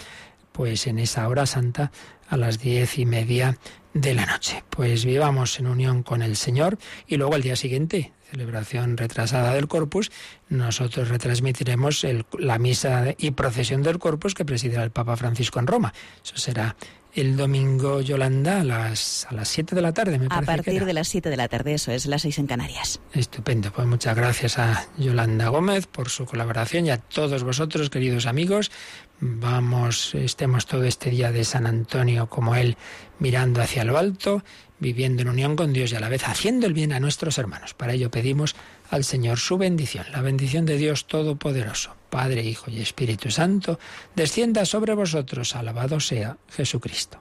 Pues 0.52 0.86
en 0.86 0.98
esa 0.98 1.28
hora 1.28 1.46
santa 1.46 1.90
a 2.28 2.36
las 2.36 2.58
diez 2.58 2.98
y 2.98 3.06
media 3.06 3.58
de 3.94 4.14
la 4.14 4.26
noche. 4.26 4.64
Pues 4.70 5.04
vivamos 5.04 5.58
en 5.58 5.66
unión 5.66 6.02
con 6.02 6.22
el 6.22 6.36
Señor 6.36 6.78
y 7.06 7.16
luego 7.16 7.34
al 7.34 7.42
día 7.42 7.56
siguiente, 7.56 8.12
celebración 8.30 8.96
retrasada 8.96 9.54
del 9.54 9.68
Corpus, 9.68 10.10
nosotros 10.48 11.08
retransmitiremos 11.08 12.06
la 12.38 12.58
misa 12.58 13.14
y 13.18 13.32
procesión 13.32 13.82
del 13.82 13.98
Corpus 13.98 14.34
que 14.34 14.44
presidirá 14.44 14.82
el 14.82 14.90
Papa 14.90 15.16
Francisco 15.16 15.58
en 15.58 15.66
Roma. 15.66 15.92
Eso 16.24 16.36
será 16.36 16.76
el 17.14 17.36
domingo, 17.36 18.00
Yolanda, 18.00 18.60
a 18.60 18.64
las, 18.64 19.26
a 19.28 19.34
las 19.34 19.48
7 19.48 19.74
de 19.74 19.82
la 19.82 19.92
tarde, 19.92 20.18
me 20.18 20.28
parece. 20.28 20.50
A 20.50 20.56
partir 20.56 20.84
de 20.86 20.92
las 20.94 21.08
7 21.08 21.28
de 21.28 21.36
la 21.36 21.48
tarde, 21.48 21.74
eso 21.74 21.92
es, 21.92 22.06
las 22.06 22.22
6 22.22 22.38
en 22.38 22.46
Canarias. 22.46 23.00
Estupendo, 23.12 23.70
pues 23.70 23.86
muchas 23.86 24.16
gracias 24.16 24.58
a 24.58 24.86
Yolanda 24.96 25.48
Gómez 25.48 25.86
por 25.86 26.08
su 26.08 26.24
colaboración 26.24 26.86
y 26.86 26.90
a 26.90 26.96
todos 26.96 27.44
vosotros, 27.44 27.90
queridos 27.90 28.24
amigos. 28.24 28.70
Vamos, 29.24 30.16
estemos 30.16 30.66
todo 30.66 30.82
este 30.82 31.08
día 31.08 31.30
de 31.30 31.44
San 31.44 31.68
Antonio 31.68 32.28
como 32.28 32.56
él, 32.56 32.76
mirando 33.20 33.62
hacia 33.62 33.84
lo 33.84 33.96
alto, 33.96 34.42
viviendo 34.80 35.22
en 35.22 35.28
unión 35.28 35.54
con 35.54 35.72
Dios 35.72 35.92
y 35.92 35.94
a 35.94 36.00
la 36.00 36.08
vez 36.08 36.26
haciendo 36.26 36.66
el 36.66 36.72
bien 36.72 36.92
a 36.92 36.98
nuestros 36.98 37.38
hermanos. 37.38 37.72
Para 37.72 37.92
ello 37.92 38.10
pedimos 38.10 38.56
al 38.90 39.04
Señor 39.04 39.38
su 39.38 39.58
bendición, 39.58 40.06
la 40.10 40.22
bendición 40.22 40.66
de 40.66 40.76
Dios 40.76 41.06
Todopoderoso, 41.06 41.94
Padre, 42.10 42.42
Hijo 42.42 42.68
y 42.68 42.80
Espíritu 42.80 43.30
Santo, 43.30 43.78
descienda 44.16 44.64
sobre 44.64 44.94
vosotros. 44.94 45.54
Alabado 45.54 46.00
sea 46.00 46.38
Jesucristo. 46.50 47.20